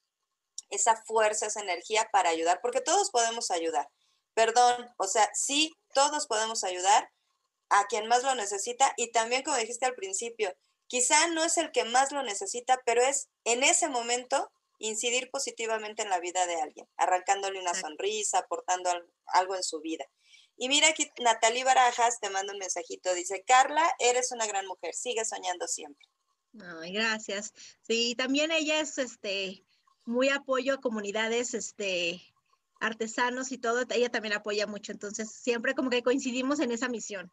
esa 0.68 1.02
fuerza, 1.04 1.46
esa 1.46 1.60
energía 1.60 2.08
para 2.12 2.28
ayudar, 2.28 2.60
porque 2.60 2.80
todos 2.80 3.10
podemos 3.10 3.50
ayudar. 3.50 3.88
Perdón, 4.34 4.88
o 4.98 5.06
sea, 5.06 5.30
sí, 5.34 5.72
todos 5.94 6.26
podemos 6.26 6.64
ayudar 6.64 7.10
a 7.70 7.86
quien 7.86 8.06
más 8.08 8.22
lo 8.22 8.34
necesita 8.34 8.92
y 8.96 9.10
también, 9.12 9.42
como 9.42 9.56
dijiste 9.56 9.86
al 9.86 9.94
principio, 9.94 10.54
Quizá 10.86 11.28
no 11.28 11.44
es 11.44 11.56
el 11.58 11.72
que 11.72 11.84
más 11.84 12.12
lo 12.12 12.22
necesita, 12.22 12.80
pero 12.84 13.02
es 13.02 13.28
en 13.44 13.62
ese 13.62 13.88
momento 13.88 14.50
incidir 14.78 15.30
positivamente 15.30 16.02
en 16.02 16.10
la 16.10 16.20
vida 16.20 16.46
de 16.46 16.60
alguien, 16.60 16.86
arrancándole 16.96 17.60
una 17.60 17.74
sonrisa, 17.74 18.38
aportando 18.38 18.90
algo 19.26 19.56
en 19.56 19.62
su 19.62 19.80
vida. 19.80 20.04
Y 20.56 20.68
mira 20.68 20.88
aquí, 20.88 21.10
Natalie 21.18 21.64
Barajas 21.64 22.20
te 22.20 22.30
manda 22.30 22.52
un 22.52 22.58
mensajito, 22.58 23.12
dice, 23.14 23.42
Carla, 23.46 23.82
eres 23.98 24.30
una 24.30 24.46
gran 24.46 24.66
mujer, 24.66 24.94
sigue 24.94 25.24
soñando 25.24 25.66
siempre. 25.66 26.06
Ay, 26.80 26.92
gracias. 26.92 27.52
Sí, 27.82 28.14
también 28.16 28.52
ella 28.52 28.80
es 28.80 28.98
este 28.98 29.64
muy 30.04 30.28
apoyo 30.28 30.74
a 30.74 30.80
comunidades 30.80 31.54
este 31.54 32.22
artesanos 32.86 33.52
y 33.52 33.58
todo, 33.58 33.84
ella 33.90 34.10
también 34.10 34.34
apoya 34.34 34.66
mucho, 34.66 34.92
entonces 34.92 35.30
siempre 35.30 35.74
como 35.74 35.90
que 35.90 36.02
coincidimos 36.02 36.60
en 36.60 36.72
esa 36.72 36.88
misión. 36.88 37.32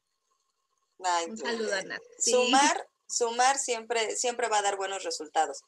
un 1.27 1.37
saludo 1.37 1.75
a 1.75 1.81
Nat. 1.81 2.01
Sumar 2.19 2.87
sumar 3.11 3.57
siempre, 3.57 4.15
siempre 4.15 4.47
va 4.47 4.59
a 4.59 4.61
dar 4.61 4.77
buenos 4.77 5.03
resultados. 5.03 5.61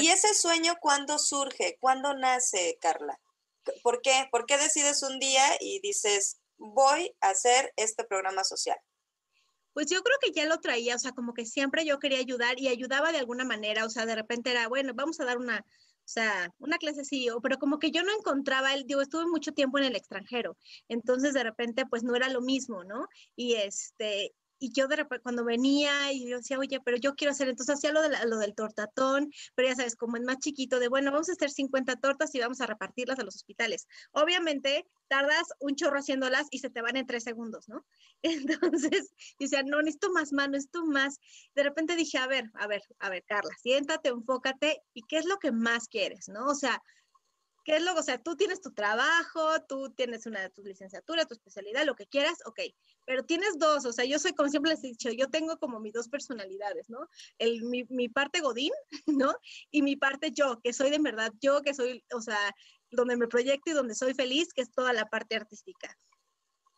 ¿Y 0.00 0.08
ese 0.08 0.34
sueño 0.34 0.76
cuándo 0.80 1.18
surge? 1.18 1.76
¿Cuándo 1.80 2.14
nace, 2.14 2.78
Carla? 2.80 3.18
¿Por 3.82 4.02
qué? 4.02 4.28
¿Por 4.30 4.46
qué 4.46 4.56
decides 4.56 5.02
un 5.02 5.18
día 5.18 5.44
y 5.60 5.80
dices, 5.80 6.38
voy 6.58 7.16
a 7.20 7.30
hacer 7.30 7.72
este 7.76 8.04
programa 8.04 8.44
social? 8.44 8.78
Pues 9.72 9.86
yo 9.88 10.02
creo 10.02 10.16
que 10.20 10.32
ya 10.32 10.46
lo 10.46 10.60
traía, 10.60 10.96
o 10.96 10.98
sea, 10.98 11.12
como 11.12 11.32
que 11.34 11.44
siempre 11.44 11.84
yo 11.84 11.98
quería 11.98 12.18
ayudar 12.18 12.58
y 12.60 12.68
ayudaba 12.68 13.12
de 13.12 13.18
alguna 13.18 13.44
manera, 13.44 13.84
o 13.84 13.90
sea, 13.90 14.06
de 14.06 14.14
repente 14.14 14.50
era, 14.50 14.68
bueno, 14.68 14.92
vamos 14.94 15.20
a 15.20 15.24
dar 15.24 15.38
una, 15.38 15.64
o 16.04 16.08
sea, 16.12 16.52
una 16.58 16.78
clase 16.78 17.04
sí, 17.04 17.28
pero 17.42 17.58
como 17.58 17.78
que 17.78 17.90
yo 17.90 18.02
no 18.02 18.12
encontraba, 18.16 18.74
el, 18.74 18.84
digo, 18.84 19.00
estuve 19.00 19.26
mucho 19.26 19.52
tiempo 19.52 19.78
en 19.78 19.84
el 19.84 19.96
extranjero, 19.96 20.56
entonces 20.88 21.34
de 21.34 21.44
repente 21.44 21.86
pues 21.86 22.02
no 22.02 22.14
era 22.16 22.28
lo 22.28 22.40
mismo, 22.40 22.84
¿no? 22.84 23.06
Y 23.36 23.54
este, 23.54 24.32
y 24.60 24.72
yo 24.72 24.86
de 24.86 24.96
repente 24.96 25.22
cuando 25.22 25.42
venía 25.42 26.12
y 26.12 26.28
yo 26.28 26.36
decía, 26.36 26.58
oye, 26.58 26.80
pero 26.84 26.98
yo 26.98 27.14
quiero 27.16 27.32
hacer, 27.32 27.48
entonces 27.48 27.74
hacía 27.74 27.92
lo, 27.92 28.02
de 28.02 28.10
lo 28.26 28.38
del 28.38 28.54
tortatón, 28.54 29.32
pero 29.54 29.68
ya 29.68 29.74
sabes, 29.74 29.96
como 29.96 30.16
es 30.16 30.22
más 30.22 30.38
chiquito, 30.38 30.78
de 30.78 30.88
bueno, 30.88 31.10
vamos 31.10 31.30
a 31.30 31.32
hacer 31.32 31.50
50 31.50 31.96
tortas 31.96 32.34
y 32.34 32.40
vamos 32.40 32.60
a 32.60 32.66
repartirlas 32.66 33.18
a 33.18 33.24
los 33.24 33.34
hospitales. 33.34 33.88
Obviamente, 34.12 34.86
tardas 35.08 35.44
un 35.58 35.74
chorro 35.74 35.98
haciéndolas 35.98 36.46
y 36.50 36.58
se 36.58 36.70
te 36.70 36.82
van 36.82 36.96
en 36.96 37.06
tres 37.06 37.24
segundos, 37.24 37.68
¿no? 37.68 37.84
Entonces, 38.22 39.14
decía, 39.38 39.62
no, 39.62 39.80
necesito 39.80 40.12
más 40.12 40.32
mano, 40.32 40.52
necesito 40.52 40.84
más. 40.84 41.18
De 41.54 41.62
repente 41.62 41.96
dije, 41.96 42.18
a 42.18 42.26
ver, 42.26 42.50
a 42.54 42.66
ver, 42.66 42.82
a 42.98 43.08
ver, 43.08 43.24
Carla, 43.26 43.54
siéntate, 43.62 44.10
enfócate 44.10 44.82
y 44.92 45.02
qué 45.02 45.16
es 45.16 45.24
lo 45.24 45.38
que 45.38 45.52
más 45.52 45.88
quieres, 45.88 46.28
¿no? 46.28 46.46
O 46.46 46.54
sea, 46.54 46.82
¿Qué 47.64 47.76
es 47.76 47.82
lo, 47.82 47.94
o 47.94 48.02
sea, 48.02 48.18
tú 48.22 48.36
tienes 48.36 48.60
tu 48.60 48.72
trabajo, 48.72 49.60
tú 49.68 49.90
tienes 49.90 50.26
una 50.26 50.40
de 50.40 50.50
tus 50.50 50.64
licenciaturas, 50.64 51.26
tu 51.26 51.34
especialidad, 51.34 51.84
lo 51.84 51.94
que 51.94 52.06
quieras, 52.06 52.38
ok, 52.46 52.60
pero 53.06 53.24
tienes 53.24 53.58
dos, 53.58 53.84
o 53.84 53.92
sea, 53.92 54.04
yo 54.04 54.18
soy, 54.18 54.32
como 54.32 54.48
siempre 54.48 54.72
les 54.72 54.82
he 54.84 54.88
dicho, 54.88 55.10
yo 55.10 55.28
tengo 55.28 55.58
como 55.58 55.80
mis 55.80 55.92
dos 55.92 56.08
personalidades, 56.08 56.88
¿no? 56.88 57.08
El, 57.38 57.64
mi, 57.64 57.84
mi 57.90 58.08
parte 58.08 58.40
Godín, 58.40 58.72
¿no? 59.06 59.34
Y 59.70 59.82
mi 59.82 59.96
parte 59.96 60.30
yo, 60.32 60.60
que 60.62 60.72
soy 60.72 60.90
de 60.90 60.98
verdad 60.98 61.32
yo, 61.40 61.60
que 61.62 61.74
soy, 61.74 62.04
o 62.14 62.20
sea, 62.20 62.54
donde 62.90 63.16
me 63.16 63.28
proyecto 63.28 63.70
y 63.70 63.74
donde 63.74 63.94
soy 63.94 64.14
feliz, 64.14 64.52
que 64.54 64.62
es 64.62 64.70
toda 64.70 64.92
la 64.92 65.06
parte 65.06 65.36
artística. 65.36 65.96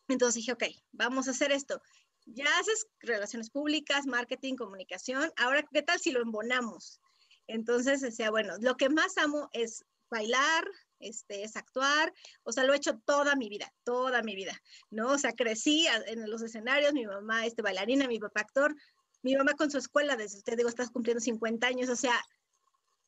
Entonces 0.08 0.36
dije, 0.36 0.52
ok, 0.52 0.64
vamos 0.92 1.28
a 1.28 1.30
hacer 1.30 1.52
esto. 1.52 1.80
Ya 2.26 2.46
haces 2.58 2.86
relaciones 3.00 3.50
públicas, 3.50 4.06
marketing, 4.06 4.56
comunicación, 4.56 5.32
ahora, 5.36 5.64
¿qué 5.72 5.82
tal 5.82 5.98
si 5.98 6.12
lo 6.12 6.22
embonamos? 6.22 7.00
Entonces 7.46 8.00
decía, 8.00 8.30
bueno, 8.30 8.54
lo 8.60 8.76
que 8.76 8.88
más 8.88 9.18
amo 9.18 9.48
es 9.52 9.84
bailar, 10.12 10.64
este, 11.00 11.42
es 11.42 11.56
actuar, 11.56 12.12
o 12.44 12.52
sea, 12.52 12.62
lo 12.62 12.72
he 12.72 12.76
hecho 12.76 13.00
toda 13.04 13.34
mi 13.34 13.48
vida, 13.48 13.72
toda 13.82 14.22
mi 14.22 14.36
vida, 14.36 14.56
¿no? 14.90 15.08
O 15.08 15.18
sea, 15.18 15.32
crecí 15.32 15.86
en 16.06 16.30
los 16.30 16.42
escenarios, 16.42 16.92
mi 16.92 17.04
mamá 17.04 17.44
este, 17.46 17.62
bailarina, 17.62 18.06
mi 18.06 18.20
papá 18.20 18.42
actor, 18.42 18.76
mi 19.22 19.34
mamá 19.34 19.54
con 19.54 19.70
su 19.70 19.78
escuela, 19.78 20.16
desde 20.16 20.38
usted 20.38 20.56
digo, 20.56 20.68
estás 20.68 20.90
cumpliendo 20.90 21.20
50 21.20 21.66
años, 21.66 21.88
o 21.88 21.96
sea, 21.96 22.14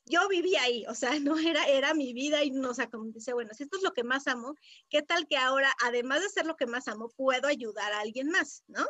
yo 0.05 0.27
vivía 0.27 0.61
ahí, 0.63 0.85
o 0.87 0.95
sea, 0.95 1.11
no 1.21 1.37
era, 1.37 1.65
era 1.67 1.93
mi 1.93 2.13
vida 2.13 2.43
y 2.43 2.51
no, 2.51 2.71
o 2.71 2.73
sea, 2.73 2.89
como 2.89 3.05
dice, 3.05 3.33
bueno, 3.33 3.51
si 3.53 3.63
esto 3.63 3.77
es 3.77 3.83
lo 3.83 3.93
que 3.93 4.03
más 4.03 4.27
amo, 4.27 4.55
¿qué 4.89 5.01
tal 5.01 5.27
que 5.27 5.37
ahora, 5.37 5.73
además 5.83 6.21
de 6.21 6.29
ser 6.29 6.45
lo 6.45 6.55
que 6.55 6.67
más 6.67 6.87
amo, 6.87 7.09
puedo 7.15 7.47
ayudar 7.47 7.93
a 7.93 8.01
alguien 8.01 8.29
más, 8.29 8.63
¿no? 8.67 8.85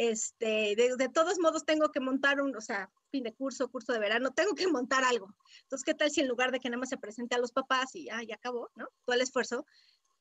Este, 0.00 0.76
de, 0.76 1.08
todos 1.12 1.40
modos 1.40 1.64
tengo 1.64 1.90
que 1.90 1.98
montar 1.98 2.40
un, 2.40 2.54
o 2.54 2.60
sea, 2.60 2.88
fin 3.10 3.24
de 3.24 3.34
curso, 3.34 3.68
curso 3.68 3.92
de 3.92 3.98
verano, 3.98 4.30
tengo 4.30 4.54
que 4.54 4.68
montar 4.68 5.02
algo. 5.02 5.34
Entonces, 5.62 5.84
¿qué 5.84 5.92
tal 5.92 6.08
si 6.08 6.20
en 6.20 6.28
lugar 6.28 6.52
de 6.52 6.60
que 6.60 6.70
nada 6.70 6.78
más 6.78 6.90
se 6.90 6.98
presente 6.98 7.34
a 7.34 7.40
los 7.40 7.50
papás 7.50 7.96
y 7.96 8.04
ya, 8.04 8.22
ya 8.22 8.36
acabó, 8.36 8.70
¿no? 8.76 8.86
Todo 9.04 9.16
el 9.16 9.22
esfuerzo, 9.22 9.66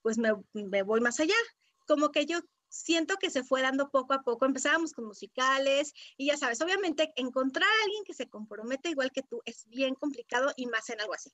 pues 0.02 0.18
me, 0.18 0.32
me 0.54 0.82
voy 0.82 1.00
más 1.00 1.20
allá. 1.20 1.36
Como 1.86 2.10
que 2.10 2.26
yo 2.26 2.40
siento 2.70 3.18
que 3.18 3.30
se 3.30 3.44
fue 3.44 3.62
dando 3.62 3.92
poco 3.92 4.16
a 4.16 4.24
poco. 4.24 4.48
Empezábamos 4.48 4.94
con 4.94 5.06
musicales 5.06 5.94
y 6.18 6.26
ya 6.26 6.38
sabes, 6.38 6.60
obviamente 6.62 7.14
encontrar 7.16 7.70
a 7.70 7.84
alguien 7.84 8.04
que 8.04 8.16
se 8.16 8.28
compromete 8.28 8.90
igual 8.90 9.12
que 9.12 9.22
tú 9.22 9.44
es 9.46 9.68
bien 9.68 9.94
complicado 9.94 10.54
y 10.58 10.66
más 10.66 10.90
en 10.90 11.02
algo 11.02 11.14
así. 11.14 11.30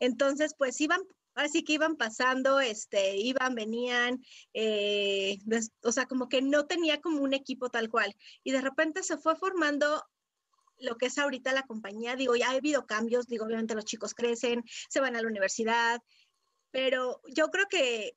Entonces, 0.00 0.54
pues 0.58 0.78
iban, 0.82 1.00
así 1.34 1.64
que 1.64 1.74
iban 1.74 1.96
pasando, 1.96 2.60
este, 2.60 3.16
iban, 3.16 3.54
venían, 3.54 4.24
eh, 4.52 5.38
o 5.82 5.92
sea, 5.92 6.06
como 6.06 6.28
que 6.28 6.42
no 6.42 6.66
tenía 6.66 7.00
como 7.00 7.22
un 7.22 7.34
equipo 7.34 7.70
tal 7.70 7.88
cual. 7.90 8.14
Y 8.42 8.52
de 8.52 8.60
repente 8.60 9.02
se 9.02 9.18
fue 9.18 9.36
formando 9.36 10.04
lo 10.78 10.96
que 10.96 11.06
es 11.06 11.18
ahorita 11.18 11.52
la 11.52 11.62
compañía, 11.62 12.16
digo, 12.16 12.36
ya 12.36 12.48
ha 12.50 12.52
habido 12.52 12.86
cambios, 12.86 13.26
digo, 13.26 13.46
obviamente 13.46 13.74
los 13.74 13.84
chicos 13.84 14.14
crecen, 14.14 14.62
se 14.88 15.00
van 15.00 15.16
a 15.16 15.22
la 15.22 15.28
universidad, 15.28 16.00
pero 16.70 17.20
yo 17.28 17.48
creo 17.48 17.66
que 17.68 18.16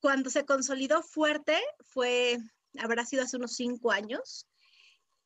cuando 0.00 0.30
se 0.30 0.44
consolidó 0.44 1.02
fuerte 1.02 1.58
fue, 1.80 2.38
habrá 2.78 3.06
sido 3.06 3.22
hace 3.22 3.38
unos 3.38 3.54
cinco 3.54 3.90
años, 3.90 4.46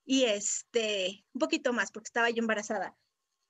y 0.05 0.25
este, 0.25 1.25
un 1.33 1.39
poquito 1.39 1.73
más, 1.73 1.93
porque 1.93 2.09
estaba 2.09 2.31
yo 2.31 2.39
embarazada. 2.39 2.97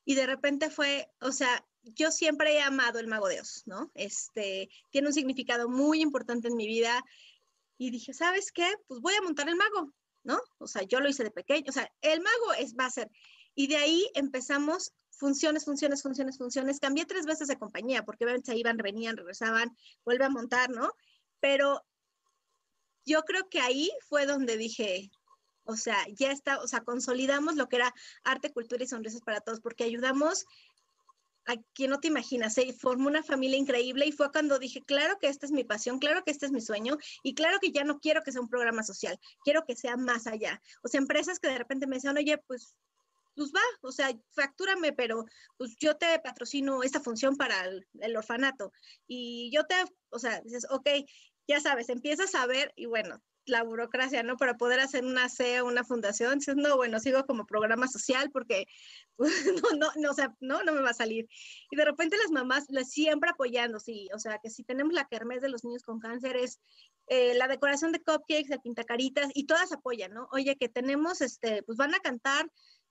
Y 0.04 0.14
de 0.14 0.26
repente 0.26 0.70
fue, 0.70 1.10
o 1.20 1.32
sea, 1.32 1.66
yo 1.82 2.10
siempre 2.10 2.54
he 2.54 2.60
amado 2.60 2.98
el 2.98 3.06
mago 3.06 3.28
de 3.28 3.40
Oz, 3.40 3.62
¿no? 3.66 3.90
Este, 3.94 4.68
tiene 4.90 5.08
un 5.08 5.14
significado 5.14 5.68
muy 5.68 6.00
importante 6.00 6.48
en 6.48 6.56
mi 6.56 6.66
vida. 6.66 7.02
Y 7.78 7.90
dije, 7.90 8.12
¿sabes 8.12 8.52
qué? 8.52 8.70
Pues 8.86 9.00
voy 9.00 9.14
a 9.14 9.22
montar 9.22 9.48
el 9.48 9.56
mago. 9.56 9.92
¿no? 10.22 10.40
O 10.58 10.66
sea, 10.66 10.82
yo 10.82 11.00
lo 11.00 11.08
hice 11.08 11.24
de 11.24 11.30
pequeño, 11.30 11.66
o 11.68 11.72
sea, 11.72 11.90
el 12.02 12.20
mago 12.20 12.52
es, 12.58 12.74
va 12.74 12.86
a 12.86 12.90
ser. 12.90 13.10
Y 13.54 13.66
de 13.66 13.76
ahí 13.76 14.10
empezamos 14.14 14.92
funciones, 15.10 15.64
funciones, 15.64 16.02
funciones, 16.02 16.38
funciones. 16.38 16.80
Cambié 16.80 17.04
tres 17.04 17.26
veces 17.26 17.48
de 17.48 17.58
compañía 17.58 18.04
porque 18.04 18.24
obviamente 18.24 18.52
se 18.52 18.58
iban, 18.58 18.76
venían, 18.76 19.16
regresaban, 19.16 19.76
vuelve 20.04 20.24
a 20.24 20.30
montar, 20.30 20.70
¿no? 20.70 20.92
Pero 21.40 21.84
yo 23.04 23.22
creo 23.22 23.48
que 23.48 23.60
ahí 23.60 23.90
fue 24.08 24.26
donde 24.26 24.56
dije, 24.56 25.10
o 25.64 25.76
sea, 25.76 25.96
ya 26.14 26.32
está, 26.32 26.58
o 26.60 26.66
sea, 26.66 26.80
consolidamos 26.80 27.56
lo 27.56 27.68
que 27.68 27.76
era 27.76 27.94
arte, 28.24 28.52
cultura 28.52 28.82
y 28.84 28.88
sonrisas 28.88 29.20
para 29.22 29.40
todos, 29.40 29.60
porque 29.60 29.84
ayudamos 29.84 30.46
a 31.50 31.56
quien 31.74 31.90
no 31.90 32.00
te 32.00 32.08
imaginas, 32.08 32.54
se 32.54 32.72
formó 32.72 33.08
una 33.08 33.22
familia 33.22 33.58
increíble 33.58 34.06
y 34.06 34.12
fue 34.12 34.30
cuando 34.30 34.58
dije, 34.58 34.82
claro 34.82 35.18
que 35.18 35.26
esta 35.26 35.46
es 35.46 35.52
mi 35.52 35.64
pasión, 35.64 35.98
claro 35.98 36.22
que 36.24 36.30
este 36.30 36.46
es 36.46 36.52
mi 36.52 36.60
sueño 36.60 36.96
y 37.22 37.34
claro 37.34 37.58
que 37.60 37.72
ya 37.72 37.82
no 37.84 37.98
quiero 37.98 38.22
que 38.22 38.32
sea 38.32 38.40
un 38.40 38.48
programa 38.48 38.82
social, 38.82 39.18
quiero 39.42 39.64
que 39.66 39.74
sea 39.74 39.96
más 39.96 40.26
allá. 40.26 40.62
O 40.82 40.88
sea, 40.88 41.00
empresas 41.00 41.40
que 41.40 41.48
de 41.48 41.58
repente 41.58 41.86
me 41.86 41.96
decían, 41.96 42.16
oye, 42.16 42.38
pues, 42.46 42.76
pues 43.34 43.52
va, 43.52 43.60
o 43.82 43.90
sea, 43.90 44.10
factúrame, 44.30 44.92
pero 44.92 45.24
pues 45.56 45.76
yo 45.80 45.96
te 45.96 46.18
patrocino 46.20 46.82
esta 46.82 47.00
función 47.00 47.36
para 47.36 47.64
el, 47.64 47.86
el 48.00 48.16
orfanato 48.16 48.72
y 49.06 49.50
yo 49.52 49.64
te, 49.64 49.74
o 50.10 50.18
sea, 50.18 50.40
dices, 50.42 50.66
ok, 50.70 50.88
ya 51.48 51.58
sabes, 51.60 51.88
empiezas 51.88 52.34
a 52.34 52.46
ver 52.46 52.72
y 52.76 52.86
bueno, 52.86 53.20
la 53.46 53.62
burocracia, 53.62 54.22
¿no? 54.22 54.36
Para 54.36 54.56
poder 54.56 54.80
hacer 54.80 55.04
una 55.04 55.28
CEA, 55.28 55.64
una 55.64 55.84
fundación, 55.84 56.38
dices, 56.38 56.56
no, 56.56 56.76
bueno, 56.76 57.00
sigo 57.00 57.24
como 57.26 57.46
programa 57.46 57.88
social 57.88 58.30
porque 58.30 58.66
pues, 59.16 59.32
no, 59.46 59.76
no, 59.76 59.90
no, 59.96 60.10
o 60.10 60.14
sea, 60.14 60.34
no, 60.40 60.62
no 60.62 60.72
me 60.72 60.82
va 60.82 60.90
a 60.90 60.94
salir. 60.94 61.28
Y 61.70 61.76
de 61.76 61.84
repente 61.84 62.16
las 62.16 62.30
mamás 62.30 62.66
siempre 62.88 63.30
apoyando, 63.30 63.80
sí, 63.80 64.08
o 64.14 64.18
sea, 64.18 64.38
que 64.42 64.50
si 64.50 64.64
tenemos 64.64 64.92
la 64.92 65.08
kermés 65.08 65.42
de 65.42 65.48
los 65.48 65.64
niños 65.64 65.82
con 65.82 66.00
cáncer 66.00 66.36
es 66.36 66.60
eh, 67.08 67.34
la 67.34 67.48
decoración 67.48 67.92
de 67.92 68.02
cupcakes, 68.02 68.48
de 68.48 68.60
pintacaritas, 68.60 69.30
y 69.34 69.46
todas 69.46 69.72
apoyan, 69.72 70.12
¿no? 70.12 70.28
Oye, 70.32 70.56
que 70.56 70.68
tenemos, 70.68 71.20
este, 71.20 71.62
pues 71.64 71.76
van 71.76 71.94
a 71.94 72.00
cantar 72.00 72.50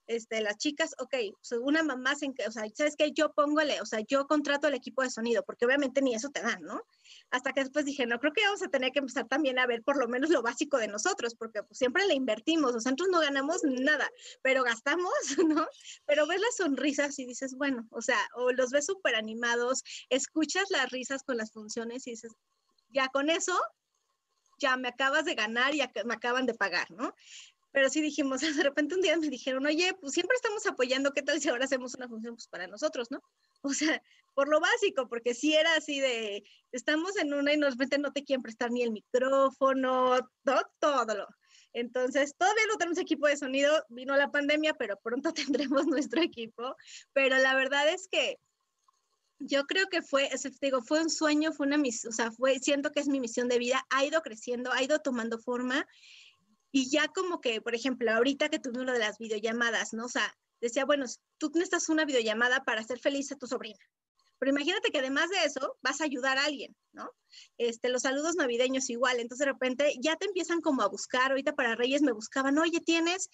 este, 0.09 0.41
las 0.41 0.57
chicas, 0.57 0.95
ok, 0.97 1.13
una 1.61 1.83
mamá, 1.83 2.15
se, 2.15 2.33
o 2.47 2.51
sea, 2.51 2.63
¿sabes 2.73 2.95
qué? 2.97 3.11
Yo 3.11 3.31
póngole, 3.31 3.79
o 3.79 3.85
sea, 3.85 3.99
yo 4.07 4.25
contrato 4.25 4.67
el 4.67 4.73
equipo 4.73 5.03
de 5.03 5.11
sonido, 5.11 5.43
porque 5.43 5.65
obviamente 5.65 6.01
ni 6.01 6.15
eso 6.15 6.29
te 6.29 6.41
dan, 6.41 6.63
¿no? 6.63 6.81
Hasta 7.29 7.53
que 7.53 7.61
después 7.61 7.85
dije, 7.85 8.07
no, 8.07 8.19
creo 8.19 8.33
que 8.33 8.43
vamos 8.43 8.63
a 8.63 8.69
tener 8.69 8.91
que 8.91 8.99
empezar 8.99 9.27
también 9.27 9.59
a 9.59 9.67
ver 9.67 9.83
por 9.83 9.97
lo 9.97 10.07
menos 10.07 10.31
lo 10.31 10.41
básico 10.41 10.77
de 10.77 10.87
nosotros, 10.87 11.35
porque 11.35 11.61
pues, 11.61 11.77
siempre 11.77 12.07
le 12.07 12.15
invertimos, 12.15 12.73
o 12.73 12.79
sea, 12.79 12.91
nosotros 12.91 13.09
no 13.11 13.19
ganamos 13.19 13.61
nada, 13.63 14.09
pero 14.41 14.63
gastamos, 14.63 15.13
¿no? 15.47 15.67
Pero 16.07 16.25
ves 16.25 16.41
las 16.41 16.55
sonrisas 16.55 17.19
y 17.19 17.27
dices, 17.27 17.55
bueno, 17.55 17.87
o 17.91 18.01
sea, 18.01 18.17
o 18.33 18.51
los 18.51 18.71
ves 18.71 18.87
súper 18.87 19.13
animados, 19.13 19.83
escuchas 20.09 20.71
las 20.71 20.89
risas 20.89 21.21
con 21.21 21.37
las 21.37 21.51
funciones 21.51 22.07
y 22.07 22.11
dices, 22.11 22.31
ya 22.89 23.09
con 23.09 23.29
eso, 23.29 23.55
ya 24.59 24.77
me 24.77 24.89
acabas 24.89 25.25
de 25.25 25.35
ganar 25.35 25.73
y 25.73 25.81
me 26.05 26.13
acaban 26.13 26.45
de 26.45 26.53
pagar, 26.53 26.89
¿no? 26.91 27.13
Pero 27.71 27.89
sí 27.89 28.01
dijimos, 28.01 28.41
de 28.61 28.63
repente 28.63 28.95
un 28.95 29.01
día 29.01 29.17
me 29.17 29.29
dijeron, 29.29 29.65
oye, 29.65 29.93
pues 29.99 30.13
siempre 30.13 30.35
estamos 30.35 30.65
apoyando, 30.65 31.11
¿qué 31.11 31.21
tal 31.21 31.39
si 31.39 31.49
ahora 31.49 31.65
hacemos 31.65 31.95
una 31.95 32.07
función 32.07 32.35
pues, 32.35 32.47
para 32.47 32.67
nosotros, 32.67 33.11
no? 33.11 33.21
O 33.61 33.73
sea, 33.73 34.01
por 34.33 34.47
lo 34.47 34.61
básico, 34.61 35.09
porque 35.09 35.33
si 35.33 35.53
era 35.53 35.75
así 35.75 35.99
de, 35.99 36.43
estamos 36.71 37.17
en 37.17 37.33
una 37.33 37.53
y 37.53 37.57
nos 37.57 37.75
repente 37.75 37.97
no 37.97 38.13
te 38.13 38.23
quieren 38.23 38.41
prestar 38.41 38.71
ni 38.71 38.83
el 38.83 38.91
micrófono, 38.91 40.17
todo, 40.45 40.61
todo 40.79 41.15
lo. 41.15 41.27
Entonces, 41.73 42.35
todavía 42.37 42.63
no 42.69 42.77
tenemos 42.77 42.97
equipo 42.97 43.27
de 43.27 43.37
sonido, 43.37 43.83
vino 43.89 44.15
la 44.15 44.31
pandemia, 44.31 44.73
pero 44.75 44.97
pronto 45.03 45.33
tendremos 45.33 45.87
nuestro 45.87 46.21
equipo. 46.21 46.75
Pero 47.13 47.37
la 47.37 47.53
verdad 47.55 47.89
es 47.89 48.07
que 48.09 48.39
yo 49.39 49.65
creo 49.65 49.87
que 49.87 50.01
fue, 50.01 50.29
digo, 50.61 50.81
fue 50.81 51.01
un 51.01 51.09
sueño, 51.09 51.53
fue 51.53 51.67
una 51.67 51.77
misión, 51.77 52.11
o 52.11 52.15
sea, 52.15 52.31
fue, 52.31 52.59
siento 52.59 52.91
que 52.91 52.99
es 52.99 53.07
mi 53.07 53.19
misión 53.19 53.47
de 53.47 53.57
vida, 53.57 53.85
ha 53.89 54.03
ido 54.03 54.21
creciendo, 54.21 54.71
ha 54.73 54.83
ido 54.83 54.99
tomando 54.99 55.39
forma 55.39 55.87
y 56.71 56.89
ya 56.89 57.07
como 57.07 57.41
que, 57.41 57.61
por 57.61 57.75
ejemplo, 57.75 58.11
ahorita 58.11 58.49
que 58.49 58.59
tuvimos 58.59 58.85
lo 58.85 58.93
de 58.93 58.99
las 58.99 59.17
videollamadas, 59.17 59.93
¿no? 59.93 60.05
O 60.05 60.09
sea, 60.09 60.35
decía, 60.61 60.85
bueno, 60.85 61.05
tú 61.37 61.51
necesitas 61.53 61.89
una 61.89 62.05
videollamada 62.05 62.63
para 62.63 62.81
hacer 62.81 62.99
feliz 62.99 63.31
a 63.31 63.37
tu 63.37 63.47
sobrina. 63.47 63.79
Pero 64.39 64.51
imagínate 64.51 64.89
que 64.89 64.99
además 64.99 65.29
de 65.29 65.43
eso 65.43 65.77
vas 65.81 65.99
a 65.99 66.05
ayudar 66.05 66.37
a 66.37 66.45
alguien, 66.45 66.73
¿no? 66.93 67.11
Este, 67.57 67.89
los 67.89 68.03
saludos 68.03 68.35
navideños 68.35 68.89
igual, 68.89 69.19
entonces 69.19 69.45
de 69.45 69.51
repente 69.51 69.93
ya 70.01 70.15
te 70.15 70.27
empiezan 70.27 70.61
como 70.61 70.81
a 70.81 70.87
buscar, 70.87 71.31
ahorita 71.31 71.55
para 71.55 71.75
Reyes 71.75 72.01
me 72.01 72.13
buscaban, 72.13 72.57
oye, 72.57 72.79
tienes, 72.79 73.29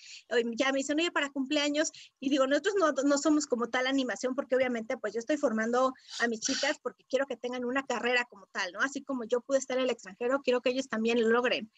ya 0.57 0.71
me 0.71 0.79
dicen, 0.79 0.99
oye, 0.99 1.11
para 1.11 1.29
cumpleaños, 1.29 1.91
y 2.19 2.31
digo, 2.31 2.47
nosotros 2.47 2.73
no, 2.79 2.91
no 2.91 3.17
somos 3.19 3.45
como 3.45 3.67
tal 3.69 3.85
animación, 3.85 4.33
porque 4.33 4.55
obviamente 4.55 4.97
pues 4.97 5.13
yo 5.13 5.19
estoy 5.19 5.37
formando 5.37 5.93
a 6.19 6.27
mis 6.27 6.39
chicas 6.39 6.79
porque 6.81 7.05
quiero 7.07 7.27
que 7.27 7.37
tengan 7.37 7.65
una 7.65 7.85
carrera 7.85 8.25
como 8.25 8.47
tal, 8.47 8.71
¿no? 8.73 8.79
Así 8.81 9.03
como 9.03 9.25
yo 9.25 9.41
pude 9.41 9.59
estar 9.59 9.77
en 9.77 9.83
el 9.83 9.91
extranjero, 9.91 10.41
quiero 10.41 10.61
que 10.61 10.71
ellos 10.71 10.89
también 10.89 11.21
lo 11.21 11.29
logren. 11.29 11.71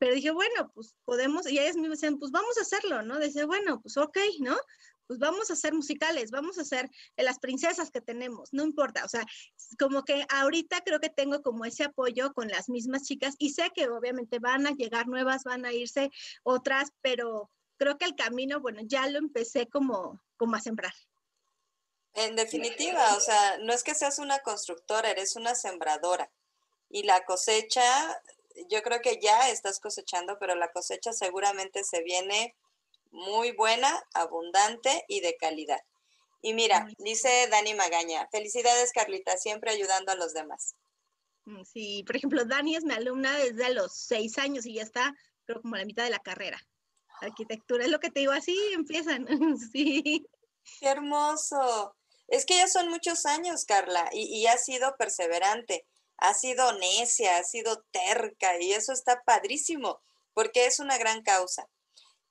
Pero 0.00 0.14
dije, 0.14 0.32
bueno, 0.32 0.72
pues 0.74 0.96
podemos, 1.04 1.48
y 1.48 1.58
ellas 1.58 1.76
me 1.76 1.88
decían, 1.88 2.18
pues 2.18 2.32
vamos 2.32 2.58
a 2.58 2.62
hacerlo, 2.62 3.02
¿no? 3.02 3.20
Dice, 3.20 3.44
bueno, 3.44 3.80
pues 3.80 3.96
ok, 3.96 4.18
¿no? 4.40 4.56
pues 5.06 5.18
vamos 5.18 5.50
a 5.50 5.54
hacer 5.54 5.74
musicales, 5.74 6.30
vamos 6.30 6.56
a 6.56 6.62
hacer 6.62 6.88
las 7.16 7.40
princesas 7.40 7.90
que 7.90 8.00
tenemos, 8.00 8.50
no 8.52 8.62
importa, 8.62 9.04
o 9.04 9.08
sea, 9.08 9.26
como 9.76 10.04
que 10.04 10.24
ahorita 10.28 10.82
creo 10.82 11.00
que 11.00 11.08
tengo 11.08 11.42
como 11.42 11.64
ese 11.64 11.82
apoyo 11.82 12.32
con 12.32 12.46
las 12.46 12.68
mismas 12.68 13.02
chicas 13.02 13.34
y 13.36 13.50
sé 13.50 13.72
que 13.74 13.88
obviamente 13.88 14.38
van 14.38 14.68
a 14.68 14.70
llegar 14.70 15.08
nuevas, 15.08 15.42
van 15.42 15.64
a 15.64 15.72
irse 15.72 16.10
otras, 16.44 16.92
pero 17.00 17.50
creo 17.76 17.98
que 17.98 18.04
el 18.04 18.14
camino, 18.14 18.60
bueno, 18.60 18.82
ya 18.84 19.08
lo 19.08 19.18
empecé 19.18 19.66
como, 19.66 20.22
como 20.36 20.54
a 20.54 20.60
sembrar. 20.60 20.94
En 22.14 22.36
definitiva, 22.36 23.16
o 23.16 23.20
sea, 23.20 23.58
no 23.58 23.72
es 23.72 23.82
que 23.82 23.96
seas 23.96 24.20
una 24.20 24.38
constructora, 24.38 25.10
eres 25.10 25.34
una 25.34 25.56
sembradora. 25.56 26.30
Y 26.88 27.02
la 27.02 27.24
cosecha, 27.24 27.82
yo 28.68 28.82
creo 28.82 29.00
que 29.00 29.18
ya 29.20 29.50
estás 29.50 29.80
cosechando, 29.80 30.38
pero 30.38 30.54
la 30.54 30.70
cosecha 30.72 31.12
seguramente 31.12 31.84
se 31.84 32.02
viene 32.02 32.56
muy 33.10 33.52
buena, 33.52 34.02
abundante 34.14 35.04
y 35.08 35.20
de 35.20 35.36
calidad. 35.36 35.80
Y 36.42 36.54
mira, 36.54 36.88
dice 36.98 37.48
Dani 37.50 37.74
Magaña, 37.74 38.26
felicidades 38.30 38.92
Carlita, 38.92 39.36
siempre 39.36 39.70
ayudando 39.70 40.12
a 40.12 40.16
los 40.16 40.32
demás. 40.32 40.74
Mm, 41.44 41.64
sí, 41.64 42.02
por 42.06 42.16
ejemplo, 42.16 42.44
Dani 42.44 42.76
es 42.76 42.84
mi 42.84 42.94
alumna 42.94 43.36
desde 43.38 43.74
los 43.74 43.94
seis 43.94 44.38
años 44.38 44.64
y 44.64 44.74
ya 44.74 44.82
está, 44.82 45.14
creo, 45.44 45.60
como 45.60 45.74
a 45.74 45.78
la 45.78 45.84
mitad 45.84 46.04
de 46.04 46.10
la 46.10 46.20
carrera. 46.20 46.58
Arquitectura, 47.20 47.84
es 47.84 47.90
lo 47.90 48.00
que 48.00 48.10
te 48.10 48.20
digo, 48.20 48.32
así 48.32 48.56
empiezan, 48.72 49.26
sí. 49.72 50.26
Qué 50.78 50.88
hermoso. 50.88 51.94
Es 52.28 52.46
que 52.46 52.56
ya 52.56 52.68
son 52.68 52.88
muchos 52.88 53.26
años, 53.26 53.64
Carla, 53.64 54.08
y, 54.12 54.40
y 54.40 54.46
has 54.46 54.64
sido 54.64 54.94
perseverante, 54.96 55.84
has 56.20 56.40
sido 56.40 56.72
necia, 56.78 57.38
has 57.38 57.50
sido 57.50 57.82
terca, 57.90 58.60
y 58.60 58.72
eso 58.72 58.92
está 58.92 59.22
padrísimo, 59.22 60.00
porque 60.34 60.66
es 60.66 60.78
una 60.78 60.98
gran 60.98 61.22
causa. 61.22 61.68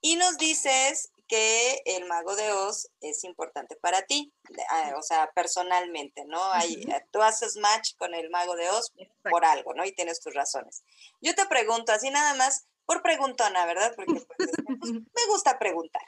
Y 0.02 0.16
nos 0.16 0.38
dices 0.38 1.12
que 1.28 1.82
el 1.86 2.06
mago 2.06 2.36
de 2.36 2.52
Oz 2.52 2.90
es 3.02 3.24
importante 3.24 3.76
para 3.76 4.04
ti, 4.04 4.34
ah, 4.70 4.94
o 4.98 5.02
sea, 5.04 5.32
personalmente, 5.34 6.26
¿no? 6.26 6.42
Hay, 6.54 6.88
tú 7.12 7.22
haces 7.22 7.58
match 7.58 7.96
con 7.98 8.14
el 8.14 8.30
mago 8.30 8.56
de 8.56 8.70
Oz 8.70 8.94
por 9.30 9.46
algo, 9.46 9.74
¿no? 9.74 9.86
Y 9.86 9.92
tienes 9.92 10.22
tus 10.22 10.34
razones. 10.34 10.84
Yo 11.22 11.36
te 11.36 11.46
pregunto, 11.46 11.92
así 11.92 12.10
nada 12.10 12.34
más, 12.36 12.66
por 12.86 13.02
preguntona, 13.04 13.66
¿verdad? 13.66 13.94
Porque 13.96 14.14
pues, 14.14 14.26
pues, 14.38 14.52
me 14.92 15.26
gusta 15.28 15.60
preguntar. 15.60 16.02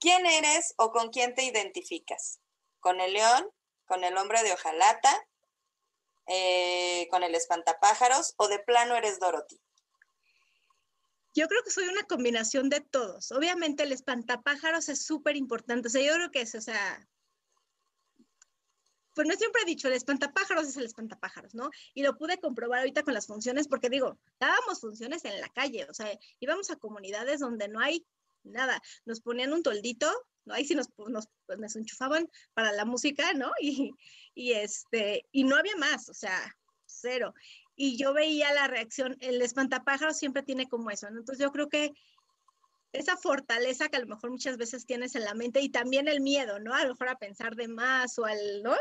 ¿Quién 0.00 0.26
eres 0.26 0.74
o 0.76 0.90
con 0.90 1.10
quién 1.10 1.34
te 1.34 1.44
identificas? 1.44 2.40
¿Con 2.80 3.00
el 3.00 3.12
león? 3.12 3.48
¿Con 3.86 4.02
el 4.02 4.16
hombre 4.16 4.42
de 4.42 4.52
hojalata? 4.52 5.26
Eh, 6.26 7.06
¿Con 7.10 7.22
el 7.22 7.34
espantapájaros? 7.34 8.34
¿O 8.36 8.48
de 8.48 8.58
plano 8.60 8.96
eres 8.96 9.18
Dorothy? 9.18 9.60
Yo 11.34 11.48
creo 11.48 11.62
que 11.64 11.70
soy 11.70 11.88
una 11.88 12.04
combinación 12.04 12.68
de 12.68 12.80
todos. 12.80 13.32
Obviamente 13.32 13.82
el 13.82 13.92
espantapájaros 13.92 14.88
es 14.88 15.04
súper 15.04 15.36
importante. 15.36 15.88
O 15.88 15.90
sea, 15.90 16.02
yo 16.02 16.14
creo 16.14 16.30
que 16.30 16.42
es, 16.42 16.54
o 16.54 16.60
sea, 16.60 17.08
pues 19.14 19.28
no 19.28 19.34
siempre 19.34 19.62
he 19.62 19.64
dicho, 19.66 19.88
el 19.88 19.94
espantapájaros 19.94 20.68
es 20.68 20.76
el 20.76 20.84
espantapájaros, 20.84 21.54
¿no? 21.54 21.70
Y 21.94 22.02
lo 22.02 22.16
pude 22.16 22.40
comprobar 22.40 22.80
ahorita 22.80 23.04
con 23.04 23.14
las 23.14 23.26
funciones, 23.26 23.68
porque 23.68 23.88
digo, 23.88 24.18
dábamos 24.40 24.80
funciones 24.80 25.24
en 25.24 25.40
la 25.40 25.48
calle, 25.48 25.86
o 25.88 25.94
sea, 25.94 26.18
íbamos 26.40 26.70
a 26.70 26.76
comunidades 26.76 27.40
donde 27.40 27.68
no 27.68 27.80
hay 27.80 28.06
nada. 28.42 28.80
Nos 29.04 29.20
ponían 29.20 29.52
un 29.52 29.62
toldito, 29.62 30.10
¿no? 30.44 30.54
Ahí 30.54 30.64
sí 30.64 30.74
nos, 30.74 30.88
nos, 31.08 31.28
nos 31.58 31.76
enchufaban 31.76 32.28
para 32.54 32.72
la 32.72 32.84
música, 32.84 33.32
¿no? 33.34 33.52
Y, 33.60 33.92
y, 34.34 34.52
este, 34.52 35.26
y 35.32 35.44
no 35.44 35.56
había 35.56 35.76
más, 35.76 36.08
o 36.08 36.14
sea, 36.14 36.56
cero 36.86 37.34
y 37.76 37.96
yo 37.96 38.12
veía 38.12 38.52
la 38.52 38.68
reacción, 38.68 39.16
el 39.20 39.42
espantapájaros 39.42 40.16
siempre 40.16 40.42
tiene 40.42 40.68
como 40.68 40.90
eso, 40.90 41.10
¿no? 41.10 41.18
Entonces 41.18 41.42
yo 41.42 41.50
creo 41.50 41.68
que 41.68 41.92
esa 42.92 43.16
fortaleza 43.16 43.88
que 43.88 43.96
a 43.96 44.00
lo 44.00 44.06
mejor 44.06 44.30
muchas 44.30 44.56
veces 44.56 44.86
tienes 44.86 45.16
en 45.16 45.24
la 45.24 45.34
mente 45.34 45.60
y 45.60 45.68
también 45.68 46.06
el 46.06 46.20
miedo, 46.20 46.60
¿no? 46.60 46.74
A 46.74 46.84
lo 46.84 46.90
mejor 46.90 47.08
a 47.08 47.18
pensar 47.18 47.56
de 47.56 47.66
más 47.66 48.18
o 48.18 48.24
al, 48.24 48.62
¿no? 48.62 48.76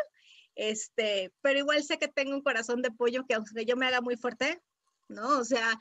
Este, 0.56 1.34
pero 1.42 1.60
igual 1.60 1.84
sé 1.84 1.98
que 1.98 2.08
tengo 2.08 2.36
un 2.36 2.44
corazón 2.44 2.84
de 2.84 2.92
pollo 2.92 3.26
que 3.28 3.34
aunque 3.34 3.66
yo 3.66 3.76
me 3.76 3.88
haga 3.88 4.02
muy 4.02 4.16
fuerte, 4.16 4.62
¿no? 5.08 5.40
O 5.40 5.44
sea, 5.44 5.80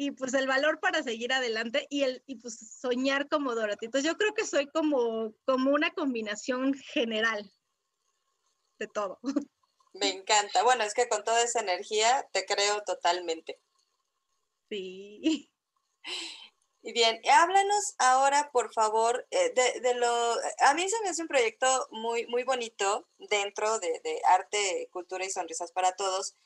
y 0.00 0.12
pues 0.12 0.32
el 0.34 0.46
valor 0.46 0.78
para 0.78 1.02
seguir 1.02 1.32
adelante 1.32 1.88
y 1.90 2.04
el 2.04 2.22
y 2.24 2.36
pues 2.36 2.78
soñar 2.80 3.28
como 3.28 3.56
Dorothy. 3.56 3.86
Entonces 3.86 4.08
yo 4.08 4.16
creo 4.16 4.32
que 4.32 4.46
soy 4.46 4.68
como 4.68 5.34
como 5.44 5.72
una 5.72 5.92
combinación 5.92 6.72
general 6.72 7.52
de 8.78 8.86
todo. 8.86 9.18
Me 9.94 10.10
encanta. 10.10 10.62
Bueno, 10.62 10.84
es 10.84 10.94
que 10.94 11.08
con 11.08 11.24
toda 11.24 11.42
esa 11.42 11.58
energía 11.58 12.28
te 12.32 12.46
creo 12.46 12.80
totalmente. 12.84 13.60
Sí. 14.70 15.50
Y 16.80 16.92
bien, 16.92 17.20
háblanos 17.28 17.94
ahora, 17.98 18.50
por 18.52 18.72
favor, 18.72 19.26
eh, 19.32 19.52
de, 19.82 19.94
lo... 19.96 20.06
A 20.60 20.74
mí 20.74 20.88
se 20.88 21.02
me 21.02 21.10
hace 21.10 21.22
un 21.22 21.28
proyecto 21.28 21.88
muy, 21.90 22.26
muy 22.28 22.44
bonito 22.44 23.06
dentro 23.18 23.78
de, 23.80 24.22
arte, 24.24 24.88
cultura 24.92 25.24
y 25.24 25.30
sonrisas 25.30 25.72
para 25.72 25.96
todos, 25.96 26.36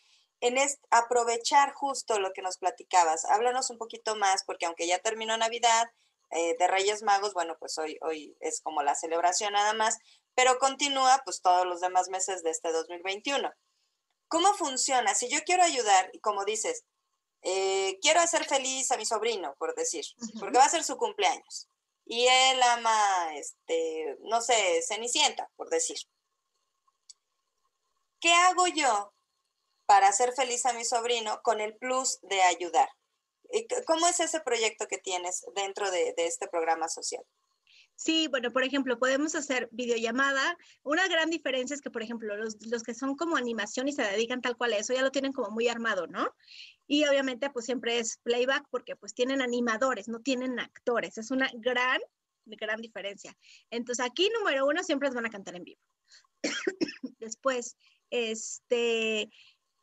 en 0.43 0.59
aprovechar 0.91 1.73
justo 1.73 2.19
lo 2.19 2.33
que 2.33 2.43
nos 2.43 2.59
platicabas. 2.59 3.25
Háblanos 3.27 3.71
un 3.71 3.79
poquito 3.79 4.17
más, 4.17 4.43
porque 4.45 4.67
aunque 4.67 4.89
ya 4.89 4.99
terminó 4.99 5.37
Navidad, 5.37 5.89
eh, 6.31 6.57
de 6.59 6.67
Reyes 6.67 7.03
Magos, 7.03 7.33
bueno, 7.33 7.57
pues 7.61 7.79
hoy, 7.79 7.97
hoy 8.03 8.37
es 8.41 8.61
como 8.61 8.83
la 8.83 8.97
celebración 8.97 9.53
nada 9.53 9.73
más, 9.73 9.99
pero 10.35 10.59
continúa 10.59 11.23
pues 11.25 11.43
todos 11.43 11.65
los 11.65 11.81
demás 11.81 12.09
meses 12.09 12.43
de 12.43 12.51
este 12.51 12.73
2021. 12.73 13.53
¿Cómo 14.27 14.53
funciona? 14.55 15.15
Si 15.15 15.29
yo 15.29 15.39
quiero 15.45 15.63
ayudar, 15.63 16.11
y 16.13 16.19
como 16.19 16.45
dices, 16.45 16.83
eh, 17.43 17.99
quiero 18.03 18.21
hacer 18.21 18.45
feliz 18.45 18.91
a 18.91 18.97
mi 18.97 19.07
sobrino, 19.07 19.55
por 19.59 19.77
decir, 19.77 20.05
porque 20.41 20.59
va 20.59 20.65
a 20.65 20.71
ser 20.71 20.83
su 20.83 20.97
cumpleaños, 20.97 21.69
y 22.05 22.27
él 22.27 22.61
ama, 22.65 23.37
este, 23.37 24.17
no 24.23 24.41
sé, 24.41 24.83
Cenicienta, 24.89 25.49
por 25.55 25.71
decir. 25.71 25.99
¿Qué 28.19 28.33
hago 28.33 28.67
yo 28.67 29.13
para 29.87 30.09
hacer 30.09 30.33
feliz 30.33 30.65
a 30.67 30.73
mi 30.73 30.85
sobrino 30.85 31.41
con 31.43 31.61
el 31.61 31.77
plus 31.77 32.19
de 32.23 32.43
ayudar? 32.43 32.89
¿Cómo 33.87 34.07
es 34.07 34.21
ese 34.21 34.41
proyecto 34.41 34.87
que 34.87 34.99
tienes 34.99 35.45
dentro 35.55 35.91
de, 35.91 36.15
este 36.17 36.49
programa 36.49 36.89
social? 36.89 37.23
Sí, 37.95 38.27
bueno, 38.29 38.51
por 38.51 38.65
ejemplo, 38.65 38.99
podemos 38.99 39.35
hacer 39.35 39.69
videollamada. 39.71 40.57
Una 40.83 41.07
gran 41.09 41.29
diferencia 41.29 41.75
es 41.75 41.83
que, 41.83 41.91
por 41.91 42.03
ejemplo, 42.03 42.35
los, 42.37 42.83
que 42.83 42.95
son 42.95 43.15
como 43.17 43.37
animación 43.37 43.87
y 43.87 43.93
se 43.93 44.03
dedican 44.03 44.41
tal 44.41 44.57
cual 44.57 44.73
a 44.73 44.79
eso, 44.79 44.95
ya 44.95 45.03
lo 45.03 45.11
tienen 45.11 45.33
como 45.33 45.51
muy 45.51 45.69
armado, 45.69 46.07
¿no? 46.07 46.35
Y 46.87 47.05
obviamente, 47.05 47.51
pues 47.51 47.67
siempre 47.67 47.99
es 47.99 48.19
playback 48.23 48.67
porque 48.71 48.97
pues 48.97 49.15
tienen 49.15 49.43
animadores, 49.43 50.09
no 50.09 50.21
tienen 50.21 50.59
actores. 50.59 51.19
Es 51.19 51.31
una 51.31 51.51
gran, 51.55 52.01
gran 52.47 52.81
diferencia. 52.81 53.37
Entonces, 53.71 54.05
aquí, 54.05 54.31
número 54.31 54.67
uno, 54.67 54.83
siempre 54.83 55.09
les 55.09 55.15
van 55.15 55.27
a 55.27 55.31
cantar 55.31 55.57
en 55.57 55.65
vivo. 55.65 55.81
Después, 57.21 57.77
este, 58.11 59.31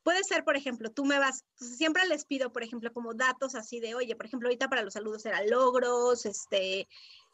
Puede 0.09 0.23
ser, 0.23 0.43
por 0.43 0.57
ejemplo, 0.57 0.89
tú 0.89 1.05
me 1.05 1.19
vas, 1.19 1.45
siempre 1.53 2.03
les 2.07 2.25
pido, 2.25 2.51
por 2.51 2.63
ejemplo, 2.63 2.91
como 2.91 3.13
datos 3.13 3.53
así 3.53 3.79
de, 3.79 3.93
oye, 3.93 4.15
por 4.15 4.25
ejemplo, 4.25 4.47
ahorita 4.47 4.67
para 4.67 4.81
los 4.81 4.93
saludos 4.93 5.23
era 5.23 5.45
logros, 5.45 6.25
este, 6.25 6.87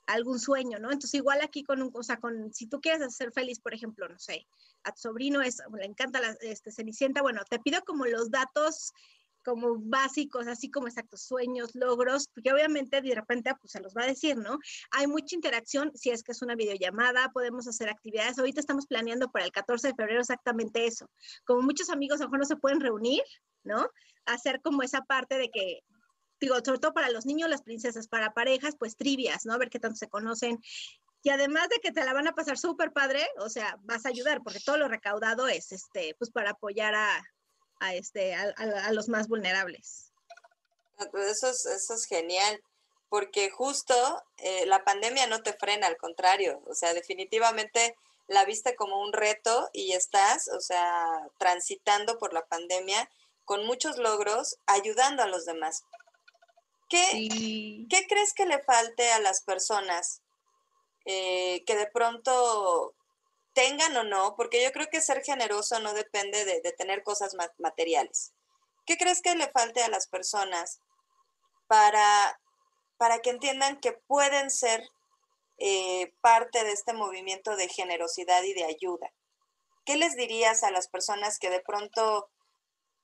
algún 0.07 0.39
sueño, 0.39 0.77
¿no? 0.77 0.91
Entonces, 0.91 1.13
igual 1.13 1.39
aquí 1.41 1.63
con 1.63 1.81
un, 1.81 1.89
o 1.93 2.03
sea, 2.03 2.19
con, 2.19 2.53
si 2.53 2.67
tú 2.67 2.81
quieres 2.81 3.01
hacer 3.01 3.31
feliz, 3.31 3.61
por 3.61 3.73
ejemplo, 3.73 4.09
no 4.09 4.19
sé, 4.19 4.45
a 4.83 4.91
tu 4.91 4.99
sobrino 4.99 5.41
es, 5.41 5.61
le 5.73 5.85
encanta 5.85 6.19
la 6.19 6.35
este, 6.41 6.69
Cenicienta, 6.69 7.21
bueno, 7.21 7.43
te 7.49 7.59
pido 7.59 7.81
como 7.85 8.07
los 8.07 8.29
datos 8.29 8.91
como 9.45 9.77
básicos, 9.77 10.47
así 10.47 10.71
como 10.71 10.87
exactos 10.87 11.21
sueños, 11.21 11.75
logros, 11.75 12.27
porque 12.33 12.51
obviamente 12.51 13.01
de 13.01 13.15
repente 13.15 13.53
pues, 13.61 13.71
se 13.71 13.79
los 13.79 13.93
va 13.95 14.03
a 14.03 14.07
decir, 14.07 14.35
¿no? 14.35 14.57
Hay 14.91 15.05
mucha 15.05 15.35
interacción, 15.35 15.91
si 15.93 16.09
es 16.09 16.23
que 16.23 16.31
es 16.31 16.41
una 16.41 16.55
videollamada, 16.55 17.31
podemos 17.31 17.67
hacer 17.67 17.89
actividades. 17.89 18.39
Ahorita 18.39 18.59
estamos 18.59 18.87
planeando 18.87 19.31
para 19.31 19.45
el 19.45 19.51
14 19.51 19.89
de 19.89 19.93
febrero 19.93 20.21
exactamente 20.21 20.87
eso. 20.87 21.09
Como 21.45 21.61
muchos 21.61 21.89
amigos 21.89 22.19
a 22.19 22.23
lo 22.23 22.29
mejor 22.29 22.39
no 22.39 22.45
se 22.45 22.55
pueden 22.55 22.81
reunir, 22.81 23.21
¿no? 23.63 23.87
Hacer 24.25 24.61
como 24.61 24.81
esa 24.81 25.01
parte 25.01 25.37
de 25.37 25.51
que, 25.51 25.81
digo, 26.41 26.55
sobre 26.65 26.79
todo 26.79 26.93
para 26.93 27.11
los 27.11 27.27
niños, 27.27 27.49
las 27.49 27.61
princesas, 27.61 28.07
para 28.07 28.33
parejas, 28.33 28.75
pues 28.79 28.97
trivias, 28.97 29.45
¿no? 29.45 29.53
A 29.53 29.57
ver 29.59 29.69
qué 29.69 29.79
tanto 29.79 29.97
se 29.97 30.09
conocen. 30.09 30.59
Y 31.21 31.29
además 31.29 31.69
de 31.69 31.79
que 31.79 31.91
te 31.91 32.03
la 32.03 32.13
van 32.13 32.27
a 32.27 32.33
pasar 32.33 32.57
súper 32.57 32.91
padre, 32.91 33.27
o 33.39 33.49
sea, 33.49 33.77
vas 33.83 34.05
a 34.05 34.09
ayudar, 34.09 34.41
porque 34.43 34.59
todo 34.59 34.77
lo 34.77 34.87
recaudado 34.87 35.47
es, 35.47 35.71
este, 35.71 36.15
pues 36.19 36.31
para 36.31 36.51
apoyar 36.51 36.93
a, 36.95 37.23
a, 37.79 37.93
este, 37.93 38.35
a, 38.35 38.91
los 38.91 39.09
más 39.09 39.27
vulnerables. 39.27 40.11
Ah, 40.97 41.05
pues 41.11 41.27
eso 41.27 41.49
es, 41.49 41.65
eso 41.65 41.93
es 41.93 42.05
genial, 42.05 42.61
porque 43.09 43.49
justo 43.49 43.95
eh, 44.37 44.65
la 44.65 44.83
pandemia 44.83 45.27
no 45.27 45.43
te 45.43 45.53
frena, 45.53 45.87
al 45.87 45.97
contrario, 45.97 46.61
o 46.65 46.73
sea, 46.73 46.93
definitivamente 46.93 47.95
la 48.27 48.45
viste 48.45 48.75
como 48.75 49.01
un 49.01 49.13
reto 49.13 49.69
y 49.73 49.93
estás, 49.93 50.47
o 50.47 50.59
sea, 50.59 51.29
transitando 51.37 52.17
por 52.17 52.33
la 52.33 52.45
pandemia 52.45 53.09
con 53.43 53.65
muchos 53.65 53.97
logros, 53.97 54.57
ayudando 54.65 55.21
a 55.21 55.27
los 55.27 55.45
demás. 55.45 55.83
¿Qué, 56.89 57.85
¿qué 57.89 58.07
crees 58.07 58.33
que 58.33 58.45
le 58.45 58.63
falte 58.63 59.11
a 59.11 59.19
las 59.19 59.41
personas 59.41 60.21
eh, 61.05 61.63
que 61.65 61.75
de 61.75 61.87
pronto 61.87 62.95
tengan 63.55 63.97
o 63.97 64.03
no, 64.03 64.35
porque 64.35 64.63
yo 64.63 64.71
creo 64.71 64.87
que 64.91 65.01
ser 65.01 65.23
generoso 65.23 65.79
no 65.79 65.93
depende 65.93 66.45
de, 66.45 66.71
tener 66.73 67.01
cosas 67.01 67.35
materiales. 67.57 68.33
¿Qué 68.85 68.97
crees 68.97 69.23
que 69.23 69.33
le 69.33 69.49
falte 69.49 69.81
a 69.81 69.89
las 69.89 70.07
personas 70.07 70.79
para, 71.65 72.39
para 72.97 73.19
que 73.19 73.31
entiendan 73.31 73.79
que 73.79 73.93
pueden 73.93 74.51
ser 74.51 74.87
eh, 75.57 76.13
parte 76.19 76.65
de 76.65 76.73
este 76.73 76.93
movimiento 76.93 77.55
de 77.55 77.69
generosidad 77.69 78.43
y 78.43 78.53
de 78.53 78.65
ayuda. 78.65 79.11
¿Qué 79.85 79.95
les 79.95 80.15
dirías 80.15 80.63
a 80.63 80.71
las 80.71 80.89
personas 80.89 81.39
que 81.39 81.49
de 81.49 81.61
pronto 81.61 82.29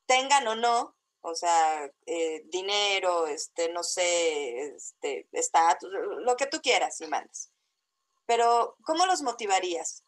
tengan 0.05 0.45
o 0.47 0.55
no, 0.55 0.95
o 1.21 1.35
sea, 1.35 1.89
eh, 2.05 2.41
dinero, 2.45 3.27
este, 3.27 3.69
no 3.69 3.83
sé, 3.83 4.75
este, 4.75 5.27
estatus, 5.31 5.89
lo 5.91 6.35
que 6.35 6.47
tú 6.47 6.59
quieras 6.61 6.99
y 6.99 7.07
mandes? 7.07 7.51
Pero, 8.25 8.75
¿cómo 8.83 9.05
los 9.05 9.21
motivarías? 9.21 10.03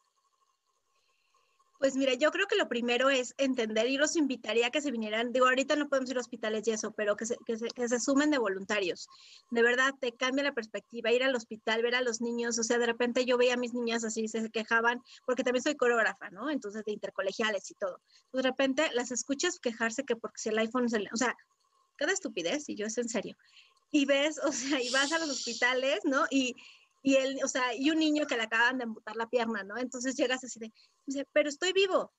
Pues 1.83 1.97
mira, 1.97 2.13
yo 2.13 2.31
creo 2.31 2.47
que 2.47 2.55
lo 2.55 2.69
primero 2.69 3.09
es 3.09 3.35
entender 3.37 3.87
y 3.87 3.97
los 3.97 4.15
invitaría 4.15 4.67
a 4.67 4.69
que 4.69 4.79
se 4.79 4.89
vinieran, 4.89 5.33
digo, 5.33 5.47
ahorita 5.47 5.75
no 5.75 5.89
podemos 5.89 6.09
ir 6.09 6.15
a 6.15 6.21
hospitales 6.21 6.65
y 6.65 6.71
eso, 6.71 6.93
pero 6.93 7.17
que 7.17 7.25
se, 7.25 7.35
que 7.45 7.57
se, 7.57 7.67
que 7.67 7.89
se 7.89 7.99
sumen 7.99 8.31
de 8.31 8.37
voluntarios. 8.37 9.09
De 9.51 9.61
verdad, 9.61 9.93
te 9.99 10.13
cambia 10.13 10.45
la 10.45 10.53
perspectiva, 10.53 11.11
ir 11.11 11.23
al 11.23 11.35
hospital, 11.35 11.81
ver 11.81 11.95
a 11.95 12.01
los 12.01 12.21
niños, 12.21 12.57
o 12.57 12.63
sea, 12.63 12.77
de 12.77 12.85
repente 12.85 13.25
yo 13.25 13.37
veía 13.37 13.55
a 13.55 13.57
mis 13.57 13.73
niñas 13.73 14.05
así, 14.05 14.29
se 14.29 14.49
quejaban, 14.49 15.03
porque 15.25 15.43
también 15.43 15.61
soy 15.61 15.75
coreógrafa, 15.75 16.29
¿no? 16.29 16.49
Entonces, 16.49 16.85
de 16.85 16.93
intercolegiales 16.93 17.69
y 17.69 17.73
todo. 17.73 17.99
De 18.31 18.41
repente 18.41 18.89
las 18.93 19.11
escuchas 19.11 19.59
quejarse 19.59 20.05
que 20.05 20.15
porque 20.15 20.37
si 20.37 20.47
el 20.47 20.59
iPhone, 20.59 20.85
es 20.85 20.93
el, 20.93 21.09
o 21.11 21.17
sea, 21.17 21.35
cada 21.97 22.13
estupidez, 22.13 22.69
y 22.69 22.75
yo 22.75 22.85
es 22.85 22.97
en 22.97 23.09
serio. 23.09 23.35
Y 23.91 24.05
ves, 24.05 24.39
o 24.45 24.53
sea, 24.53 24.81
y 24.81 24.89
vas 24.91 25.11
a 25.11 25.19
los 25.19 25.29
hospitales, 25.29 25.99
¿no? 26.05 26.27
Y, 26.31 26.55
y 27.03 27.17
él, 27.17 27.39
o 27.43 27.47
sea, 27.47 27.75
y 27.75 27.91
un 27.91 27.99
niño 27.99 28.25
que 28.25 28.37
le 28.37 28.43
acaban 28.43 28.77
de 28.77 28.85
amputar 28.85 29.17
la 29.17 29.29
pierna, 29.29 29.63
¿no? 29.63 29.77
Entonces 29.77 30.15
llegas 30.15 30.43
así 30.43 30.57
de, 30.59 30.71
dice, 31.05 31.27
pero 31.33 31.49
estoy 31.49 31.73
vivo. 31.73 32.13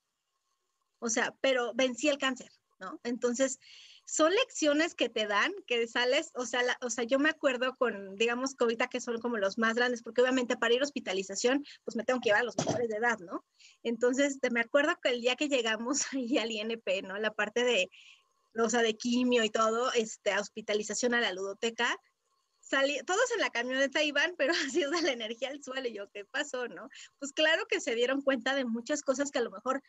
O 1.00 1.08
sea, 1.08 1.34
pero 1.40 1.72
vencí 1.74 2.08
el 2.08 2.18
cáncer, 2.18 2.50
¿no? 2.78 3.00
Entonces, 3.02 3.58
son 4.06 4.32
lecciones 4.32 4.94
que 4.94 5.08
te 5.08 5.26
dan, 5.26 5.52
que 5.66 5.86
sales, 5.88 6.30
o 6.34 6.44
sea, 6.44 6.62
la, 6.62 6.76
o 6.82 6.90
sea, 6.90 7.04
yo 7.04 7.18
me 7.18 7.30
acuerdo 7.30 7.74
con, 7.76 8.16
digamos, 8.16 8.54
que 8.54 8.64
ahorita 8.64 8.88
que 8.88 9.00
son 9.00 9.18
como 9.20 9.38
los 9.38 9.56
más 9.56 9.74
grandes, 9.74 10.02
porque 10.02 10.20
obviamente 10.20 10.58
para 10.58 10.74
ir 10.74 10.82
a 10.82 10.84
hospitalización, 10.84 11.64
pues 11.84 11.96
me 11.96 12.04
tengo 12.04 12.20
que 12.20 12.28
llevar 12.28 12.42
a 12.42 12.44
los 12.44 12.56
menores 12.58 12.88
de 12.88 12.96
edad, 12.96 13.18
¿no? 13.20 13.42
Entonces, 13.82 14.38
me 14.52 14.60
acuerdo 14.60 14.98
que 15.02 15.10
el 15.10 15.22
día 15.22 15.36
que 15.36 15.48
llegamos 15.48 16.02
ahí 16.12 16.36
al 16.36 16.50
INP, 16.50 17.02
¿no? 17.02 17.16
La 17.18 17.32
parte 17.32 17.64
de, 17.64 17.90
o 18.58 18.68
sea, 18.68 18.82
de 18.82 18.96
quimio 18.96 19.42
y 19.44 19.50
todo, 19.50 19.90
este, 19.94 20.38
hospitalización 20.38 21.14
a 21.14 21.20
la 21.22 21.32
ludoteca, 21.32 21.96
salí, 22.64 22.98
todos 23.06 23.30
en 23.34 23.40
la 23.40 23.50
camioneta 23.50 24.02
iban, 24.02 24.34
pero 24.36 24.52
así 24.66 24.82
es 24.82 24.90
la 24.90 25.12
energía 25.12 25.50
al 25.50 25.62
suelo. 25.62 25.88
Y 25.88 25.94
yo, 25.94 26.10
¿qué 26.10 26.24
pasó, 26.24 26.68
no? 26.68 26.88
Pues 27.18 27.32
claro 27.32 27.66
que 27.68 27.80
se 27.80 27.94
dieron 27.94 28.22
cuenta 28.22 28.54
de 28.54 28.64
muchas 28.64 29.02
cosas 29.02 29.30
que 29.30 29.38
a 29.38 29.42
lo 29.42 29.50
mejor 29.50 29.82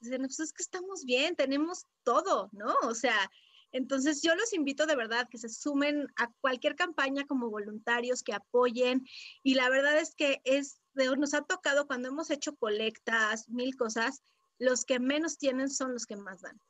dicen, 0.00 0.22
pues 0.22 0.40
es 0.40 0.52
que 0.52 0.62
estamos 0.62 1.04
bien, 1.04 1.36
tenemos 1.36 1.86
todo, 2.02 2.50
¿no? 2.52 2.74
O 2.82 2.94
sea, 2.94 3.30
entonces 3.72 4.22
yo 4.22 4.34
los 4.34 4.52
invito 4.52 4.86
de 4.86 4.96
verdad 4.96 5.28
que 5.30 5.38
se 5.38 5.48
sumen 5.48 6.06
a 6.16 6.30
cualquier 6.40 6.76
campaña 6.76 7.26
como 7.26 7.50
voluntarios, 7.50 8.22
que 8.22 8.34
apoyen. 8.34 9.06
Y 9.42 9.54
la 9.54 9.68
verdad 9.68 9.98
es 9.98 10.14
que 10.14 10.40
es, 10.44 10.80
nos 10.94 11.34
ha 11.34 11.42
tocado 11.42 11.86
cuando 11.86 12.08
hemos 12.08 12.30
hecho 12.30 12.56
colectas, 12.56 13.48
mil 13.48 13.76
cosas, 13.76 14.22
los 14.58 14.84
que 14.84 14.98
menos 14.98 15.38
tienen 15.38 15.70
son 15.70 15.92
los 15.92 16.06
que 16.06 16.16
más 16.16 16.40
dan. 16.40 16.60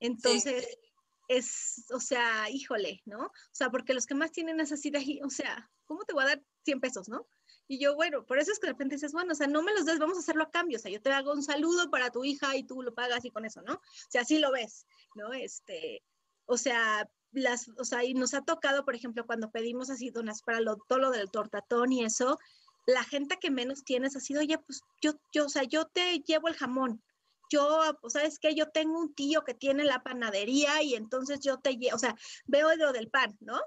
Entonces, 0.00 0.66
sí 0.70 0.87
es, 1.28 1.84
o 1.92 2.00
sea, 2.00 2.48
híjole, 2.50 3.02
¿no? 3.04 3.26
O 3.26 3.32
sea, 3.52 3.70
porque 3.70 3.94
los 3.94 4.06
que 4.06 4.14
más 4.14 4.32
tienen 4.32 4.60
es 4.60 4.72
así 4.72 4.90
de, 4.90 5.20
o 5.24 5.30
sea, 5.30 5.70
¿cómo 5.84 6.04
te 6.04 6.14
voy 6.14 6.24
a 6.24 6.28
dar 6.28 6.42
100 6.64 6.80
pesos, 6.80 7.08
no? 7.08 7.26
Y 7.68 7.78
yo, 7.78 7.94
bueno, 7.94 8.24
por 8.24 8.38
eso 8.38 8.50
es 8.50 8.58
que 8.58 8.66
de 8.66 8.72
repente 8.72 8.94
dices, 8.94 9.12
bueno, 9.12 9.32
o 9.32 9.34
sea, 9.34 9.46
no 9.46 9.62
me 9.62 9.74
los 9.74 9.84
des, 9.84 9.98
vamos 9.98 10.16
a 10.16 10.20
hacerlo 10.20 10.44
a 10.44 10.50
cambio, 10.50 10.78
o 10.78 10.80
sea, 10.80 10.90
yo 10.90 11.02
te 11.02 11.12
hago 11.12 11.32
un 11.32 11.42
saludo 11.42 11.90
para 11.90 12.10
tu 12.10 12.24
hija 12.24 12.56
y 12.56 12.64
tú 12.64 12.82
lo 12.82 12.94
pagas 12.94 13.24
y 13.26 13.30
con 13.30 13.44
eso, 13.44 13.60
¿no? 13.62 13.74
O 13.74 14.10
sea, 14.10 14.22
así 14.22 14.38
lo 14.38 14.50
ves, 14.50 14.86
¿no? 15.14 15.34
Este, 15.34 16.02
o 16.46 16.56
sea, 16.56 17.06
las, 17.32 17.68
o 17.76 17.84
sea, 17.84 18.04
y 18.04 18.14
nos 18.14 18.32
ha 18.32 18.42
tocado, 18.42 18.86
por 18.86 18.94
ejemplo, 18.94 19.26
cuando 19.26 19.50
pedimos 19.50 19.90
así 19.90 20.10
donas 20.10 20.42
para 20.42 20.60
lo, 20.60 20.76
todo 20.88 20.98
lo 20.98 21.10
del 21.10 21.30
tortatón 21.30 21.92
y 21.92 22.04
eso, 22.04 22.38
la 22.86 23.04
gente 23.04 23.36
que 23.38 23.50
menos 23.50 23.84
tienes 23.84 24.16
ha 24.16 24.20
sido, 24.20 24.40
oye, 24.40 24.58
pues 24.58 24.80
yo, 25.02 25.12
yo, 25.30 25.44
o 25.44 25.48
sea, 25.50 25.64
yo 25.64 25.84
te 25.84 26.20
llevo 26.20 26.48
el 26.48 26.54
jamón, 26.54 27.02
yo, 27.48 27.98
pues, 28.00 28.12
¿sabes 28.12 28.38
qué? 28.38 28.54
Yo 28.54 28.70
tengo 28.70 28.98
un 28.98 29.14
tío 29.14 29.44
que 29.44 29.54
tiene 29.54 29.84
la 29.84 30.02
panadería 30.02 30.82
y 30.82 30.94
entonces 30.94 31.40
yo 31.40 31.58
te, 31.58 31.78
o 31.92 31.98
sea, 31.98 32.14
veo 32.46 32.74
lo 32.76 32.92
del 32.92 33.10
pan, 33.10 33.36
¿no? 33.40 33.60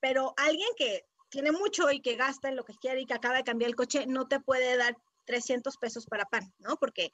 Pero 0.00 0.34
alguien 0.36 0.68
que 0.76 1.06
tiene 1.30 1.52
mucho 1.52 1.90
y 1.90 2.00
que 2.00 2.16
gasta 2.16 2.48
en 2.48 2.56
lo 2.56 2.64
que 2.64 2.74
quiere 2.74 3.00
y 3.00 3.06
que 3.06 3.14
acaba 3.14 3.36
de 3.36 3.44
cambiar 3.44 3.68
el 3.68 3.76
coche, 3.76 4.06
no 4.06 4.28
te 4.28 4.40
puede 4.40 4.76
dar 4.76 4.96
300 5.26 5.76
pesos 5.76 6.06
para 6.06 6.24
pan, 6.24 6.52
¿no? 6.58 6.76
Porque 6.76 7.12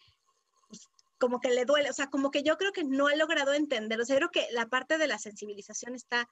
pues, 0.68 0.88
como 1.18 1.40
que 1.40 1.50
le 1.50 1.64
duele, 1.64 1.90
o 1.90 1.94
sea, 1.94 2.08
como 2.10 2.30
que 2.30 2.42
yo 2.42 2.56
creo 2.56 2.72
que 2.72 2.84
no 2.84 3.08
he 3.08 3.16
logrado 3.16 3.54
entender, 3.54 4.00
o 4.00 4.04
sea, 4.04 4.16
creo 4.16 4.30
que 4.30 4.46
la 4.52 4.66
parte 4.66 4.98
de 4.98 5.08
la 5.08 5.18
sensibilización 5.18 5.94
está 5.94 6.28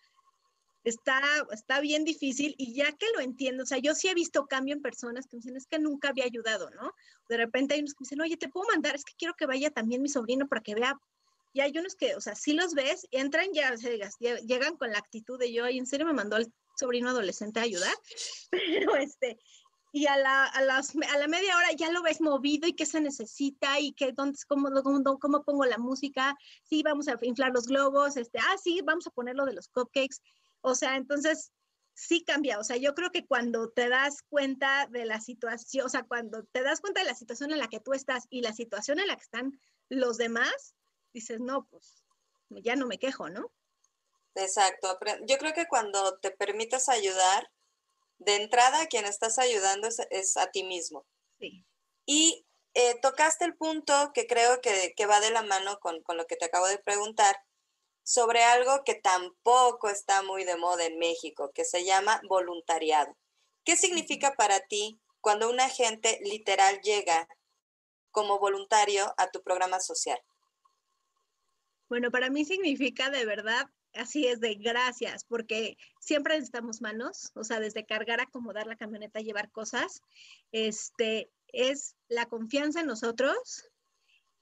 está, 0.85 1.21
está 1.53 1.81
bien 1.81 2.05
difícil 2.05 2.55
y 2.59 2.75
ya 2.75 2.93
que 2.93 3.07
lo 3.15 3.21
entiendo, 3.21 3.63
o 3.63 3.67
sea, 3.67 3.79
yo 3.79 3.95
sí 3.95 4.09
he 4.09 4.15
visto 4.15 4.47
cambio 4.47 4.75
en 4.75 4.83
personas 4.83 5.27
que 5.27 5.37
me 5.37 5.41
dicen, 5.41 5.57
es 5.57 5.67
que 5.67 5.79
nunca 5.79 6.09
había 6.09 6.25
ayudado, 6.25 6.71
¿no? 6.71 6.93
De 7.29 7.37
repente 7.37 7.75
hay 7.75 7.81
unos 7.81 7.95
que 7.95 8.01
me 8.01 8.05
dicen, 8.05 8.21
oye, 8.21 8.37
te 8.37 8.49
puedo 8.49 8.69
mandar, 8.69 8.95
es 8.95 9.05
que 9.05 9.15
quiero 9.17 9.35
que 9.35 9.47
vaya 9.47 9.71
también 9.71 10.03
mi 10.03 10.09
sobrino 10.09 10.49
para 10.49 10.63
que 10.63 10.75
vea. 10.75 10.99
Y 11.55 11.61
hay 11.61 11.77
unos 11.77 11.95
que, 11.95 12.17
o 12.17 12.21
sea, 12.21 12.35
si 12.35 12.55
los 12.55 12.75
ves, 12.75 13.07
entran 13.11 13.53
ya, 13.53 13.73
o 13.75 13.77
sea, 13.77 13.91
llegan 14.41 14.77
con 14.77 14.91
la 14.91 14.99
actitud 14.99 15.39
de 15.39 15.53
yo, 15.53 15.69
y 15.69 15.79
en 15.79 15.87
serio 15.87 16.07
me 16.07 16.15
mandó 16.15 16.37
el 16.37 16.53
sobrino 16.77 17.11
adolescente 17.11 17.61
a 17.61 17.65
ayudar, 17.65 17.95
pero 18.51 18.97
este, 18.97 19.39
y 19.93 20.07
a 20.07 20.17
la, 20.17 20.47
a, 20.47 20.63
las, 20.63 20.95
a 20.97 21.19
la 21.19 21.29
media 21.29 21.55
hora 21.55 21.71
ya 21.73 21.93
lo 21.93 22.03
ves 22.03 22.23
movido 22.23 22.67
y 22.67 22.73
qué 22.73 22.87
se 22.87 23.01
necesita 23.01 23.79
y 23.79 23.93
qué, 23.93 24.13
dónde, 24.13 24.39
cómo, 24.49 24.71
cómo, 24.83 25.19
cómo 25.19 25.43
pongo 25.45 25.67
la 25.67 25.77
música, 25.77 26.35
sí, 26.65 26.83
vamos 26.83 27.09
a 27.09 27.19
inflar 27.21 27.53
los 27.53 27.67
globos, 27.67 28.17
este, 28.17 28.39
ah, 28.39 28.57
sí, 28.63 28.81
vamos 28.83 29.07
a 29.07 29.11
poner 29.11 29.37
lo 29.37 29.45
de 29.45 29.53
los 29.53 29.69
cupcakes. 29.69 30.17
O 30.63 30.75
sea, 30.75 30.97
entonces 30.97 31.53
sí 31.95 32.25
cambia. 32.25 32.59
O 32.59 32.65
sea, 32.65 32.77
yo 32.77 32.95
creo 32.95 33.11
que 33.11 33.27
cuando 33.27 33.71
te 33.71 33.89
das 33.89 34.23
cuenta 34.29 34.87
de 34.91 35.05
la 35.05 35.21
situación, 35.21 35.87
o 35.87 35.89
sea, 35.89 36.05
cuando 36.05 36.45
te 36.45 36.63
das 36.63 36.81
cuenta 36.81 37.01
de 37.01 37.07
la 37.07 37.15
situación 37.15 37.53
en 37.53 37.59
la 37.59 37.69
que 37.69 37.81
tú 37.81 37.93
estás 37.93 38.27
y 38.31 38.41
la 38.43 38.53
situación 38.53 38.99
en 38.99 39.09
la 39.09 39.17
que 39.17 39.23
están 39.23 39.61
los 39.89 40.17
demás, 40.17 40.75
dices, 41.13 41.41
no, 41.41 41.67
pues 41.67 42.05
ya 42.49 42.77
no 42.77 42.87
me 42.87 42.99
quejo, 42.99 43.29
¿no? 43.29 43.53
Exacto. 44.35 44.99
Yo 45.27 45.37
creo 45.39 45.53
que 45.53 45.67
cuando 45.67 46.19
te 46.19 46.31
permites 46.31 46.89
ayudar, 46.89 47.51
de 48.19 48.37
entrada 48.37 48.87
quien 48.87 49.05
estás 49.05 49.39
ayudando 49.39 49.89
es, 49.89 50.37
a 50.37 50.51
ti 50.51 50.65
mismo. 50.65 51.05
Sí. 51.39 51.67
Y 52.07 52.47
eh, 52.75 52.99
tocaste 53.01 53.45
el 53.45 53.57
punto 53.57 54.13
que 54.15 54.27
creo 54.27 54.61
que, 54.61 54.95
va 55.07 55.21
de 55.21 55.31
la 55.31 55.43
mano 55.43 55.79
con, 55.81 56.03
con, 56.03 56.17
lo 56.17 56.27
que 56.27 56.37
te 56.37 56.45
acabo 56.45 56.67
de 56.67 56.79
preguntar, 56.79 57.37
sobre 58.03 58.43
algo 58.43 58.83
que 58.85 58.95
tampoco 58.95 59.89
está 59.89 60.23
muy 60.23 60.45
de 60.45 60.57
moda 60.57 60.85
en 60.85 60.99
México, 60.99 61.53
que 61.55 61.65
se 61.65 61.85
llama 61.85 62.21
voluntariado. 62.29 63.17
¿Qué 63.65 63.77
significa 63.77 64.35
para 64.35 64.61
ti 64.61 65.01
cuando 65.21 65.49
un 65.49 65.61
agente 65.61 66.19
literal 66.23 66.81
llega 66.81 67.29
como 68.11 68.39
voluntario 68.39 69.15
a 69.17 69.31
tu 69.31 69.43
programa 69.43 69.81
social? 69.81 70.19
Bueno, 71.89 72.11
para 72.11 72.31
mí 72.31 72.45
significa 72.45 73.11
de 73.11 73.25
verdad, 73.25 73.69
así 73.95 74.27
es 74.27 74.41
de 74.41 74.55
gracias, 74.55 75.25
porque 75.25 75.77
siempre 76.01 76.35
necesitamos 76.35 76.81
manos, 76.81 77.31
o 77.35 77.45
sea, 77.45 77.61
desde 77.61 77.87
cargar, 77.87 78.21
acomodar 78.21 78.67
la 78.67 78.77
camioneta, 78.77 79.21
llevar 79.21 79.51
cosas, 79.51 80.01
este, 80.53 81.31
es 81.49 81.95
la 82.09 82.27
confianza 82.27 82.81
en 82.81 82.87
nosotros, 82.87 83.69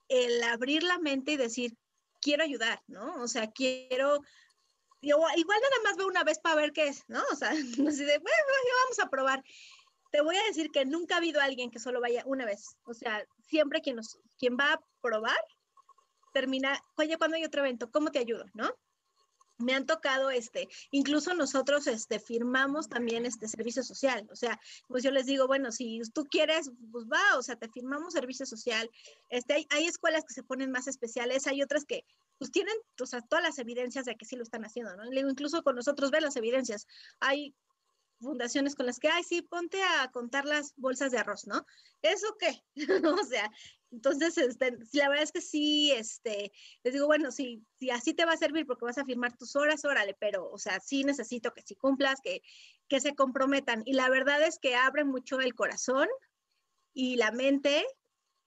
el 0.08 0.42
abrir 0.44 0.82
la 0.82 0.98
mente 0.98 1.32
y 1.32 1.36
decir, 1.36 1.76
quiero 2.20 2.44
ayudar, 2.44 2.82
¿no? 2.86 3.22
O 3.22 3.28
sea, 3.28 3.50
quiero, 3.50 4.20
igual 5.00 5.34
nada 5.36 5.82
más 5.84 5.96
veo 5.96 6.06
una 6.06 6.24
vez 6.24 6.38
para 6.38 6.56
ver 6.56 6.72
qué 6.72 6.88
es, 6.88 7.04
¿no? 7.08 7.22
O 7.32 7.36
sea, 7.36 7.50
no 7.78 7.90
sé, 7.90 8.04
de, 8.04 8.18
bueno, 8.18 8.36
vamos 8.84 8.98
a 9.02 9.10
probar. 9.10 9.42
Te 10.12 10.20
voy 10.22 10.36
a 10.36 10.44
decir 10.44 10.70
que 10.72 10.84
nunca 10.84 11.14
ha 11.14 11.18
habido 11.18 11.40
alguien 11.40 11.70
que 11.70 11.78
solo 11.78 12.00
vaya 12.00 12.22
una 12.26 12.44
vez. 12.44 12.76
O 12.84 12.94
sea, 12.94 13.24
siempre 13.46 13.80
quien, 13.80 13.96
nos, 13.96 14.18
quien 14.38 14.56
va 14.58 14.72
a 14.72 14.80
probar 15.00 15.38
termina, 16.32 16.80
oye, 16.96 17.16
cuando 17.16 17.36
hay 17.36 17.44
otro 17.44 17.60
evento, 17.60 17.90
¿cómo 17.90 18.10
te 18.10 18.18
ayudo? 18.18 18.44
¿No? 18.54 18.72
Me 19.60 19.74
han 19.74 19.86
tocado, 19.86 20.30
este, 20.30 20.68
incluso 20.90 21.34
nosotros, 21.34 21.86
este, 21.86 22.18
firmamos 22.18 22.88
también 22.88 23.26
este 23.26 23.48
servicio 23.48 23.82
social, 23.82 24.26
o 24.30 24.36
sea, 24.36 24.60
pues 24.88 25.02
yo 25.02 25.10
les 25.10 25.26
digo, 25.26 25.46
bueno, 25.46 25.72
si 25.72 26.00
tú 26.12 26.26
quieres, 26.26 26.70
pues 26.92 27.06
va, 27.06 27.38
o 27.38 27.42
sea, 27.42 27.56
te 27.56 27.68
firmamos 27.68 28.14
servicio 28.14 28.46
social, 28.46 28.90
este, 29.28 29.54
hay, 29.54 29.66
hay 29.70 29.86
escuelas 29.86 30.24
que 30.24 30.34
se 30.34 30.42
ponen 30.42 30.70
más 30.70 30.88
especiales, 30.88 31.46
hay 31.46 31.62
otras 31.62 31.84
que, 31.84 32.04
pues 32.38 32.50
tienen, 32.50 32.74
o 33.00 33.06
sea, 33.06 33.20
todas 33.20 33.44
las 33.44 33.58
evidencias 33.58 34.06
de 34.06 34.16
que 34.16 34.24
sí 34.24 34.36
lo 34.36 34.42
están 34.42 34.64
haciendo, 34.64 34.96
¿no? 34.96 35.04
incluso 35.12 35.62
con 35.62 35.76
nosotros 35.76 36.10
ven 36.10 36.22
las 36.22 36.36
evidencias, 36.36 36.86
hay 37.20 37.54
fundaciones 38.20 38.74
con 38.74 38.86
las 38.86 38.98
que, 38.98 39.08
ay, 39.08 39.24
sí, 39.24 39.42
ponte 39.42 39.82
a 39.82 40.10
contar 40.10 40.44
las 40.44 40.74
bolsas 40.76 41.10
de 41.10 41.18
arroz, 41.18 41.46
¿no? 41.46 41.66
¿Eso 42.02 42.26
qué? 42.38 42.62
o 43.20 43.24
sea, 43.24 43.50
entonces, 43.90 44.38
este, 44.38 44.78
la 44.92 45.08
verdad 45.08 45.24
es 45.24 45.32
que 45.32 45.40
sí, 45.40 45.90
este, 45.92 46.52
les 46.84 46.94
digo, 46.94 47.06
bueno, 47.06 47.30
si, 47.30 47.64
si 47.78 47.90
así 47.90 48.14
te 48.14 48.24
va 48.24 48.32
a 48.32 48.36
servir 48.36 48.66
porque 48.66 48.84
vas 48.84 48.98
a 48.98 49.04
firmar 49.04 49.36
tus 49.36 49.56
horas, 49.56 49.84
órale, 49.84 50.16
pero, 50.18 50.48
o 50.50 50.58
sea, 50.58 50.80
sí 50.80 51.02
necesito 51.02 51.52
que 51.52 51.62
si 51.62 51.74
cumplas, 51.74 52.20
que, 52.22 52.42
que 52.88 53.00
se 53.00 53.14
comprometan. 53.14 53.82
Y 53.84 53.94
la 53.94 54.08
verdad 54.08 54.42
es 54.42 54.58
que 54.58 54.76
abre 54.76 55.04
mucho 55.04 55.40
el 55.40 55.54
corazón 55.54 56.08
y 56.92 57.16
la 57.16 57.32
mente 57.32 57.84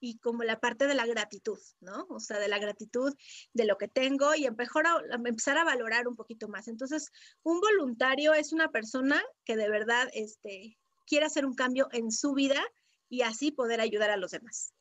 y 0.04 0.20
como 0.20 0.44
la 0.44 0.60
parte 0.60 0.86
de 0.86 0.96
la 0.96 1.06
gratitud, 1.06 1.58
¿no? 1.80 2.06
O 2.10 2.20
sea, 2.20 2.38
de 2.38 2.50
la 2.50 2.60
gratitud 2.60 3.16
de 3.54 3.64
lo 3.64 3.78
que 3.78 3.88
tengo 3.88 4.36
y 4.36 4.46
empezar 4.46 4.86
a, 4.86 5.02
empezar 5.14 5.58
a 5.58 5.64
valorar 5.64 6.10
un 6.10 6.18
poquito 6.18 6.50
más. 6.50 6.68
Entonces, 6.68 7.10
un 7.42 7.62
voluntario 7.62 8.34
es 8.34 8.52
una 8.52 8.70
persona 8.70 9.24
que 9.46 9.56
de 9.56 9.70
verdad, 9.70 10.10
este, 10.12 10.78
quiere 11.08 11.26
hacer 11.26 11.46
un 11.46 11.56
cambio 11.56 11.88
en 11.94 12.12
su 12.12 12.34
vida 12.34 12.62
y 13.08 13.22
así 13.22 13.52
poder 13.52 13.80
ayudar 13.80 14.10
a 14.10 14.18
los 14.18 14.32
demás. 14.32 14.74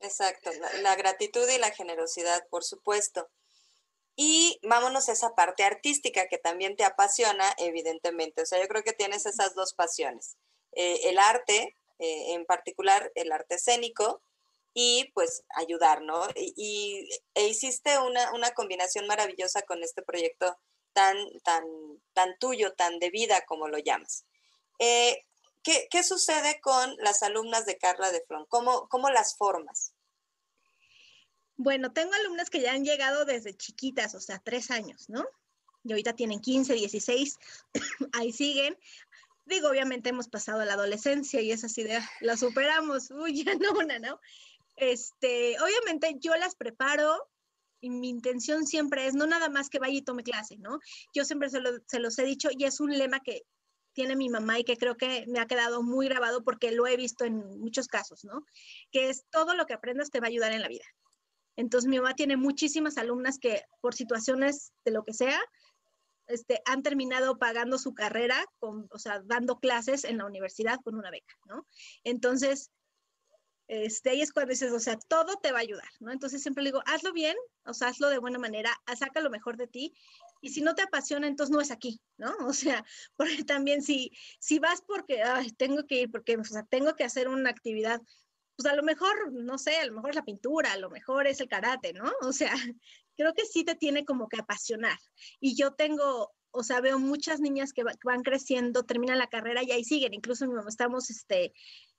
Exacto, 0.00 0.50
la, 0.82 0.96
gratitud 0.96 1.48
y 1.48 1.58
la 1.58 1.70
generosidad, 1.70 2.44
por 2.50 2.64
supuesto. 2.64 3.30
Y 4.16 4.58
vámonos 4.64 5.08
a 5.08 5.12
esa 5.12 5.36
parte 5.36 5.62
artística 5.62 6.26
que 6.26 6.38
también 6.38 6.74
te 6.74 6.82
apasiona, 6.82 7.54
evidentemente. 7.58 8.42
O 8.42 8.46
sea, 8.46 8.60
yo 8.60 8.66
creo 8.66 8.82
que 8.82 8.94
tienes 8.94 9.26
esas 9.26 9.54
dos 9.54 9.74
pasiones. 9.74 10.36
Eh, 10.72 11.08
el 11.08 11.18
arte, 11.18 11.76
eh, 11.98 12.34
en 12.34 12.44
particular 12.46 13.10
el 13.14 13.32
arte 13.32 13.56
escénico, 13.56 14.22
y 14.74 15.10
pues 15.14 15.44
ayudar, 15.54 16.02
¿no? 16.02 16.26
Y, 16.34 17.08
e 17.34 17.46
hiciste 17.46 17.98
una, 18.00 18.32
una, 18.32 18.50
combinación 18.50 19.06
maravillosa 19.06 19.62
con 19.62 19.82
este 19.84 20.02
proyecto 20.02 20.58
tan, 20.92 21.16
tan, 21.44 21.64
tan 22.12 22.36
tuyo, 22.38 22.72
tan 22.72 22.98
de 22.98 23.10
vida, 23.10 23.44
como 23.46 23.68
lo 23.68 23.78
llamas. 23.78 24.26
Eh, 24.80 25.24
¿qué, 25.62 25.86
¿qué, 25.90 26.02
sucede 26.02 26.60
con 26.60 26.96
las 26.98 27.22
alumnas 27.22 27.66
de 27.66 27.78
Carla 27.78 28.10
de 28.10 28.22
Flon? 28.26 28.46
¿Cómo, 28.46 28.88
¿Cómo 28.88 29.10
las 29.10 29.36
formas? 29.36 29.94
Bueno, 31.56 31.92
tengo 31.92 32.12
alumnas 32.14 32.50
que 32.50 32.60
ya 32.60 32.72
han 32.72 32.84
llegado 32.84 33.24
desde 33.24 33.56
chiquitas, 33.56 34.16
o 34.16 34.20
sea, 34.20 34.40
tres 34.40 34.72
años, 34.72 35.08
¿no? 35.08 35.24
Y 35.84 35.92
ahorita 35.92 36.14
tienen 36.14 36.40
15, 36.40 36.74
16, 36.74 37.38
ahí 38.12 38.32
siguen. 38.32 38.76
Digo, 39.46 39.68
obviamente 39.68 40.10
hemos 40.10 40.28
pasado 40.28 40.64
la 40.64 40.74
adolescencia 40.74 41.40
y 41.40 41.52
esas 41.52 41.76
ideas 41.78 42.04
la 42.20 42.36
superamos, 42.36 43.10
uy, 43.10 43.44
ya 43.44 43.54
no, 43.54 43.72
una, 43.72 43.98
¿no? 43.98 44.20
Este, 44.76 45.56
obviamente 45.60 46.16
yo 46.18 46.34
las 46.36 46.56
preparo 46.56 47.16
y 47.80 47.90
mi 47.90 48.08
intención 48.08 48.66
siempre 48.66 49.06
es 49.06 49.14
no 49.14 49.26
nada 49.26 49.48
más 49.48 49.68
que 49.68 49.78
vaya 49.78 49.98
y 49.98 50.02
tome 50.02 50.22
clase, 50.22 50.56
¿no? 50.58 50.78
Yo 51.12 51.24
siempre 51.24 51.50
se, 51.50 51.60
se 51.86 51.98
los 51.98 52.18
he 52.18 52.24
dicho 52.24 52.48
y 52.50 52.64
es 52.64 52.80
un 52.80 52.96
lema 52.96 53.20
que 53.20 53.42
tiene 53.92 54.16
mi 54.16 54.28
mamá 54.28 54.58
y 54.58 54.64
que 54.64 54.76
creo 54.76 54.96
que 54.96 55.24
me 55.28 55.38
ha 55.38 55.46
quedado 55.46 55.82
muy 55.82 56.08
grabado 56.08 56.42
porque 56.42 56.72
lo 56.72 56.86
he 56.86 56.96
visto 56.96 57.24
en 57.24 57.60
muchos 57.60 57.86
casos, 57.86 58.24
¿no? 58.24 58.44
Que 58.90 59.10
es 59.10 59.24
todo 59.30 59.54
lo 59.54 59.66
que 59.66 59.74
aprendas 59.74 60.10
te 60.10 60.20
va 60.20 60.26
a 60.26 60.28
ayudar 60.28 60.52
en 60.52 60.62
la 60.62 60.68
vida. 60.68 60.84
Entonces 61.56 61.88
mi 61.88 61.98
mamá 61.98 62.14
tiene 62.14 62.36
muchísimas 62.36 62.98
alumnas 62.98 63.38
que 63.38 63.62
por 63.80 63.94
situaciones 63.94 64.72
de 64.84 64.90
lo 64.90 65.04
que 65.04 65.14
sea, 65.14 65.40
este, 66.26 66.62
han 66.64 66.82
terminado 66.82 67.38
pagando 67.38 67.78
su 67.78 67.94
carrera, 67.94 68.44
con, 68.58 68.88
o 68.90 68.98
sea, 68.98 69.20
dando 69.24 69.58
clases 69.58 70.04
en 70.04 70.18
la 70.18 70.26
universidad 70.26 70.80
con 70.82 70.94
una 70.94 71.10
beca, 71.10 71.34
¿no? 71.46 71.66
Entonces, 72.02 72.70
este, 73.66 74.10
ahí 74.10 74.20
es 74.20 74.32
cuando 74.32 74.50
dices, 74.50 74.72
o 74.72 74.80
sea, 74.80 74.98
todo 75.08 75.36
te 75.42 75.50
va 75.50 75.58
a 75.58 75.62
ayudar, 75.62 75.88
¿no? 76.00 76.12
Entonces 76.12 76.42
siempre 76.42 76.62
le 76.62 76.68
digo, 76.68 76.82
hazlo 76.86 77.12
bien, 77.12 77.36
o 77.64 77.72
sea, 77.72 77.88
hazlo 77.88 78.10
de 78.10 78.18
buena 78.18 78.38
manera, 78.38 78.70
saca 78.98 79.20
lo 79.20 79.30
mejor 79.30 79.56
de 79.56 79.66
ti, 79.66 79.94
y 80.42 80.50
si 80.50 80.60
no 80.60 80.74
te 80.74 80.82
apasiona, 80.82 81.26
entonces 81.26 81.54
no 81.54 81.60
es 81.60 81.70
aquí, 81.70 82.00
¿no? 82.18 82.26
O 82.50 82.52
sea, 82.52 82.84
porque 83.16 83.44
también 83.44 83.82
si, 83.82 84.12
si 84.38 84.58
vas 84.58 84.82
porque, 84.86 85.22
tengo 85.56 85.86
que 85.86 86.02
ir, 86.02 86.10
porque, 86.10 86.36
o 86.36 86.44
sea, 86.44 86.64
tengo 86.64 86.94
que 86.94 87.04
hacer 87.04 87.28
una 87.28 87.50
actividad, 87.50 88.02
pues 88.56 88.70
a 88.70 88.76
lo 88.76 88.82
mejor, 88.82 89.32
no 89.32 89.58
sé, 89.58 89.76
a 89.76 89.86
lo 89.86 89.94
mejor 89.94 90.10
es 90.10 90.16
la 90.16 90.24
pintura, 90.24 90.72
a 90.72 90.78
lo 90.78 90.90
mejor 90.90 91.26
es 91.26 91.40
el 91.40 91.48
karate, 91.48 91.92
¿no? 91.94 92.12
O 92.22 92.32
sea, 92.32 92.54
creo 93.16 93.34
que 93.34 93.46
sí 93.46 93.64
te 93.64 93.74
tiene 93.74 94.04
como 94.04 94.28
que 94.28 94.38
apasionar. 94.38 94.98
Y 95.40 95.56
yo 95.56 95.72
tengo, 95.72 96.32
o 96.50 96.62
sea, 96.62 96.80
veo 96.80 96.98
muchas 96.98 97.40
niñas 97.40 97.72
que, 97.72 97.84
van 98.04 98.22
creciendo, 98.22 98.84
terminan 98.84 99.18
la 99.18 99.28
carrera 99.28 99.62
y 99.62 99.72
ahí 99.72 99.84
siguen. 99.84 100.14
Incluso 100.14 100.46
estamos, 100.68 101.10
este, 101.10 101.52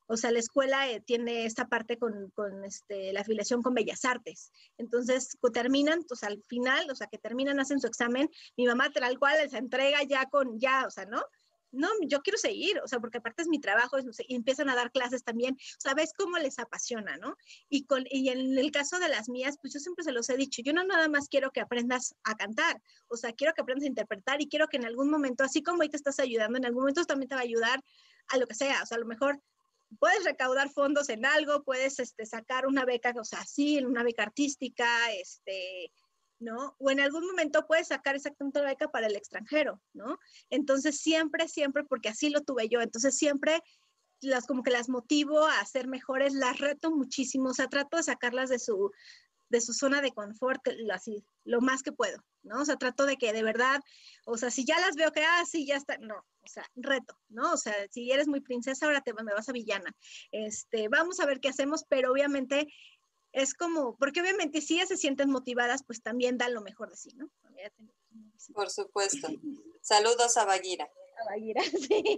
o 0.08 0.18
sea, 0.18 0.32
la 0.32 0.40
escuela 0.40 0.90
eh, 0.90 1.02
tiene 1.02 1.46
esta 1.46 1.68
parte 1.68 1.98
con, 1.98 2.30
con 2.32 2.64
este, 2.64 3.12
la 3.14 3.22
afiliación 3.22 3.62
con 3.62 3.74
Bellas 3.74 4.06
Artes. 4.06 4.52
Entonces, 4.78 5.38
terminan, 5.54 6.06
sea, 6.16 6.30
al 6.30 6.44
final, 6.48 6.90
o 6.92 6.96
sea, 6.96 7.08
que 7.08 7.18
terminan, 7.18 7.60
hacen 7.60 7.80
su 7.80 7.88
examen, 7.88 8.30
mi 8.58 8.66
mamá 8.66 8.92
tal 8.92 9.18
cual 9.18 9.38
les 9.42 9.54
entrega 9.54 10.04
ya 10.04 10.26
con, 10.26 10.60
ya, 10.60 10.86
o 10.86 10.92
sea, 10.92 11.06
¿no? 11.06 11.24
No, 11.76 11.90
yo 12.02 12.22
quiero 12.22 12.38
seguir, 12.38 12.80
o 12.84 12.88
sea, 12.88 13.00
porque 13.00 13.20
aparte 13.20 13.42
es 13.42 13.48
mi 13.48 13.60
trabajo, 13.60 13.98
y 14.28 14.36
empiezan 14.36 14.70
a 14.70 14.76
dar 14.76 14.92
clases 14.92 15.24
también, 15.24 15.58
¿sabes 15.78 16.12
cómo 16.18 16.38
les 16.38 16.60
apasiona, 16.60 17.18
no? 17.18 17.36
Y, 17.70 17.86
con, 17.86 18.06
y 18.10 18.30
en 18.30 18.58
el 18.58 18.72
caso 18.72 19.00
de 19.00 19.10
las 19.10 19.30
mías, 19.30 19.58
pues 19.62 19.74
yo 19.74 19.80
siempre 19.80 20.04
se 20.04 20.12
los 20.12 20.30
he 20.30 20.38
dicho, 20.38 20.62
yo 20.64 20.74
no 20.74 20.84
nada 20.84 21.08
más 21.08 21.30
quiero 21.30 21.52
que 21.52 21.62
aprendas 21.62 22.16
a 22.24 22.36
cantar, 22.36 22.82
o 23.08 23.18
sea, 23.18 23.34
quiero 23.34 23.54
que 23.54 23.62
aprendas 23.62 23.86
a 23.86 23.90
interpretar 23.90 24.42
y 24.42 24.48
quiero 24.48 24.68
que 24.68 24.78
en 24.78 24.86
algún 24.86 25.10
momento, 25.10 25.44
así 25.44 25.62
como 25.62 25.82
ahí 25.82 25.90
te 25.90 25.98
estás 25.98 26.20
ayudando, 26.20 26.58
en 26.58 26.66
algún 26.66 26.82
momento 26.82 27.06
también 27.06 27.30
te 27.30 27.36
va 27.36 27.42
a 27.42 27.44
ayudar 27.44 27.84
a 28.30 28.38
lo 28.38 28.48
que 28.48 28.56
sea, 28.56 28.82
o 28.84 28.86
sea, 28.86 28.98
a 28.98 29.00
lo 29.00 29.06
mejor 29.06 29.42
puedes 30.00 30.24
recaudar 30.24 30.70
fondos 30.70 31.10
en 31.10 31.26
algo, 31.26 31.64
puedes 31.64 32.00
este, 32.00 32.26
sacar 32.26 32.68
una 32.68 32.86
beca, 32.86 33.14
o 33.20 33.24
sea, 33.24 33.44
sí, 33.46 33.84
una 33.84 34.04
beca 34.04 34.24
artística, 34.24 35.12
este, 35.14 35.92
¿no? 36.40 36.76
O 36.80 36.92
en 36.92 37.00
algún 37.00 37.26
momento 37.26 37.66
puedes 37.68 37.88
sacar 37.88 38.16
exactamente 38.16 38.60
la 38.62 38.70
beca 38.70 38.90
para 38.90 39.08
el 39.08 39.16
extranjero, 39.16 39.82
¿no? 39.94 40.20
Entonces 40.50 41.00
siempre, 41.00 41.48
siempre, 41.48 41.84
porque 41.84 42.10
así 42.10 42.30
lo 42.30 42.42
tuve 42.42 42.68
yo, 42.70 42.82
entonces 42.82 43.18
siempre 43.18 43.62
las 44.22 44.46
como 44.46 44.64
que 44.64 44.72
las 44.72 44.90
motivo 44.90 45.46
a 45.46 45.66
ser 45.66 45.88
mejores, 45.88 46.34
las 46.34 46.60
reto 46.60 46.92
muchísimo, 46.92 47.50
o 47.50 47.54
sea, 47.54 47.68
trato 47.68 47.98
de 47.98 48.04
sacarlas 48.04 48.50
de 48.50 48.60
su, 48.60 48.92
de 49.50 49.62
su 49.62 49.74
zona 49.74 50.02
de 50.02 50.12
confort, 50.12 50.62
así, 50.92 51.24
lo 51.44 51.62
más 51.62 51.84
que 51.84 51.92
puedo, 51.92 52.18
¿no? 52.44 52.62
O 52.62 52.66
sea, 52.66 52.78
trato 52.78 53.06
de 53.06 53.18
que 53.18 53.34
de 53.34 53.44
verdad, 53.44 53.80
o 54.26 54.38
sea, 54.38 54.52
si 54.52 54.66
ya 54.66 54.80
las 54.80 54.96
veo 54.96 55.12
que, 55.12 55.24
ah, 55.24 55.44
sí, 55.46 55.66
ya 55.66 55.76
está, 55.76 55.98
no, 56.00 56.16
o 56.18 56.48
sea, 56.48 56.66
reto, 56.76 57.18
¿no? 57.30 57.54
O 57.54 57.58
sea, 57.58 57.74
si 57.92 58.12
eres 58.12 58.28
muy 58.28 58.42
princesa, 58.42 58.86
ahora 58.86 59.02
te 59.02 59.14
me 59.14 59.34
vas 59.34 59.50
a 59.50 59.54
villana. 59.54 59.96
Este, 60.32 60.88
vamos 60.90 61.20
a 61.20 61.26
ver 61.26 61.40
qué 61.40 61.50
hacemos, 61.50 61.86
pero 61.90 62.12
obviamente 62.12 62.68
es 63.36 63.54
como, 63.54 63.98
porque 63.98 64.22
obviamente 64.22 64.62
si 64.62 64.76
ellas 64.76 64.88
se 64.88 64.98
sienten 64.98 65.30
motivadas, 65.30 65.84
pues 65.86 66.02
también 66.02 66.38
dan 66.38 66.54
lo 66.54 66.62
mejor 66.62 66.90
de 66.90 66.96
sí, 66.96 67.10
¿no? 67.16 67.30
Por 68.54 68.70
supuesto. 68.70 69.28
Saludos 69.82 70.38
a 70.38 70.46
Baguira. 70.46 70.86
A 70.86 71.26
Baguira, 71.26 71.62
sí. 71.90 72.18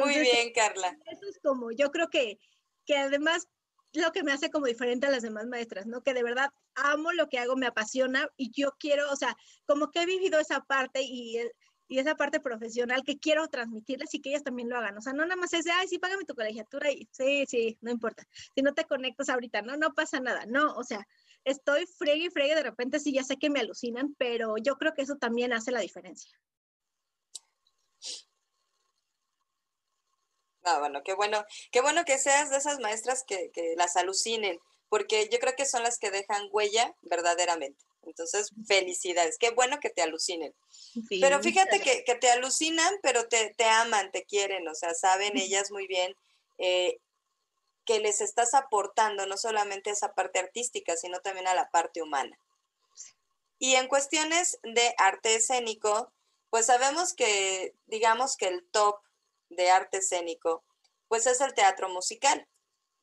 Muy 0.00 0.18
bien, 0.18 0.52
Carla. 0.54 0.98
Eso 1.10 1.26
es 1.28 1.38
como, 1.42 1.70
yo 1.70 1.90
creo 1.90 2.08
que, 2.08 2.38
que 2.86 2.96
además 2.96 3.46
lo 3.92 4.12
que 4.12 4.22
me 4.22 4.32
hace 4.32 4.50
como 4.50 4.64
diferente 4.64 5.06
a 5.06 5.10
las 5.10 5.22
demás 5.22 5.46
maestras, 5.46 5.86
¿no? 5.86 6.02
Que 6.02 6.14
de 6.14 6.22
verdad 6.22 6.48
amo 6.74 7.12
lo 7.12 7.28
que 7.28 7.38
hago, 7.38 7.54
me 7.54 7.66
apasiona 7.66 8.28
y 8.38 8.50
yo 8.50 8.72
quiero, 8.78 9.12
o 9.12 9.16
sea, 9.16 9.36
como 9.66 9.90
que 9.90 10.02
he 10.02 10.06
vivido 10.06 10.40
esa 10.40 10.60
parte 10.64 11.02
y 11.02 11.38
y 11.88 11.98
esa 11.98 12.14
parte 12.14 12.38
profesional 12.38 13.02
que 13.02 13.18
quiero 13.18 13.48
transmitirles 13.48 14.14
y 14.14 14.20
que 14.20 14.30
ellas 14.30 14.44
también 14.44 14.68
lo 14.68 14.76
hagan. 14.76 14.96
O 14.96 15.00
sea, 15.00 15.14
no 15.14 15.24
nada 15.24 15.36
más 15.36 15.52
es 15.54 15.64
de, 15.64 15.72
ay, 15.72 15.88
sí, 15.88 15.98
págame 15.98 16.24
tu 16.24 16.34
colegiatura 16.34 16.90
y 16.92 17.08
sí, 17.10 17.46
sí, 17.46 17.78
no 17.80 17.90
importa. 17.90 18.24
Si 18.54 18.62
no 18.62 18.74
te 18.74 18.84
conectas 18.84 19.30
ahorita, 19.30 19.62
no, 19.62 19.76
no 19.76 19.94
pasa 19.94 20.20
nada. 20.20 20.44
No, 20.46 20.74
o 20.74 20.84
sea, 20.84 21.06
estoy 21.44 21.86
fregue 21.86 22.26
y 22.26 22.30
fregue, 22.30 22.54
de 22.54 22.62
repente 22.62 23.00
sí, 23.00 23.12
ya 23.12 23.24
sé 23.24 23.38
que 23.38 23.50
me 23.50 23.60
alucinan, 23.60 24.14
pero 24.18 24.56
yo 24.58 24.76
creo 24.76 24.92
que 24.94 25.02
eso 25.02 25.16
también 25.16 25.52
hace 25.52 25.72
la 25.72 25.80
diferencia. 25.80 26.30
Ah, 30.64 30.80
bueno, 30.80 31.02
qué 31.02 31.14
bueno, 31.14 31.42
qué 31.72 31.80
bueno 31.80 32.04
que 32.04 32.18
seas 32.18 32.50
de 32.50 32.58
esas 32.58 32.78
maestras 32.80 33.24
que, 33.26 33.50
que 33.54 33.74
las 33.76 33.96
alucinen, 33.96 34.58
porque 34.90 35.28
yo 35.32 35.38
creo 35.38 35.54
que 35.56 35.64
son 35.64 35.82
las 35.82 35.98
que 35.98 36.10
dejan 36.10 36.48
huella 36.52 36.94
verdaderamente. 37.02 37.87
Entonces, 38.02 38.50
felicidades. 38.66 39.38
Qué 39.38 39.50
bueno 39.50 39.80
que 39.80 39.90
te 39.90 40.02
alucinen. 40.02 40.54
pero 41.20 41.40
fíjate 41.42 41.80
que, 41.80 42.02
te 42.14 42.30
alucinan, 42.30 42.94
pero 43.02 43.28
te, 43.28 43.54
aman, 43.64 44.10
te 44.12 44.24
quieren, 44.24 44.66
o 44.68 44.74
sea, 44.74 44.94
saben 44.94 45.36
ellas 45.36 45.70
muy 45.70 45.86
bien 45.86 46.14
eh, 46.58 46.98
que 47.84 48.00
les 48.00 48.20
estás 48.20 48.54
aportando 48.54 49.26
no 49.26 49.36
solamente 49.36 49.90
esa 49.90 50.14
parte 50.14 50.38
artística, 50.38 50.96
sino 50.96 51.20
también 51.20 51.46
a 51.48 51.54
la 51.54 51.70
parte 51.70 52.02
humana. 52.02 52.38
Y 53.58 53.74
en 53.74 53.88
cuestiones 53.88 54.58
de 54.62 54.94
arte 54.98 55.34
escénico, 55.34 56.12
pues 56.50 56.66
sabemos 56.66 57.12
que, 57.12 57.74
digamos 57.86 58.36
que 58.36 58.48
el 58.48 58.64
top 58.70 59.00
de 59.48 59.70
arte 59.70 59.98
escénico, 59.98 60.64
pues 61.08 61.26
es 61.26 61.40
el 61.40 61.54
teatro 61.54 61.88
musical, 61.88 62.46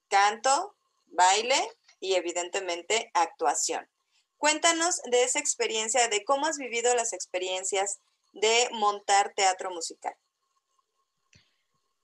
canto, 0.08 0.76
baile 1.08 1.58
y 2.00 2.14
evidentemente 2.14 3.12
actuación. 3.14 3.90
Cuéntanos 4.46 5.02
de 5.10 5.24
esa 5.24 5.40
experiencia, 5.40 6.08
de 6.08 6.24
cómo 6.24 6.46
has 6.46 6.60
vivido 6.60 6.94
las 6.94 7.14
experiencias 7.14 7.98
de 8.32 8.70
montar 8.74 9.34
teatro 9.36 9.72
musical. 9.72 10.14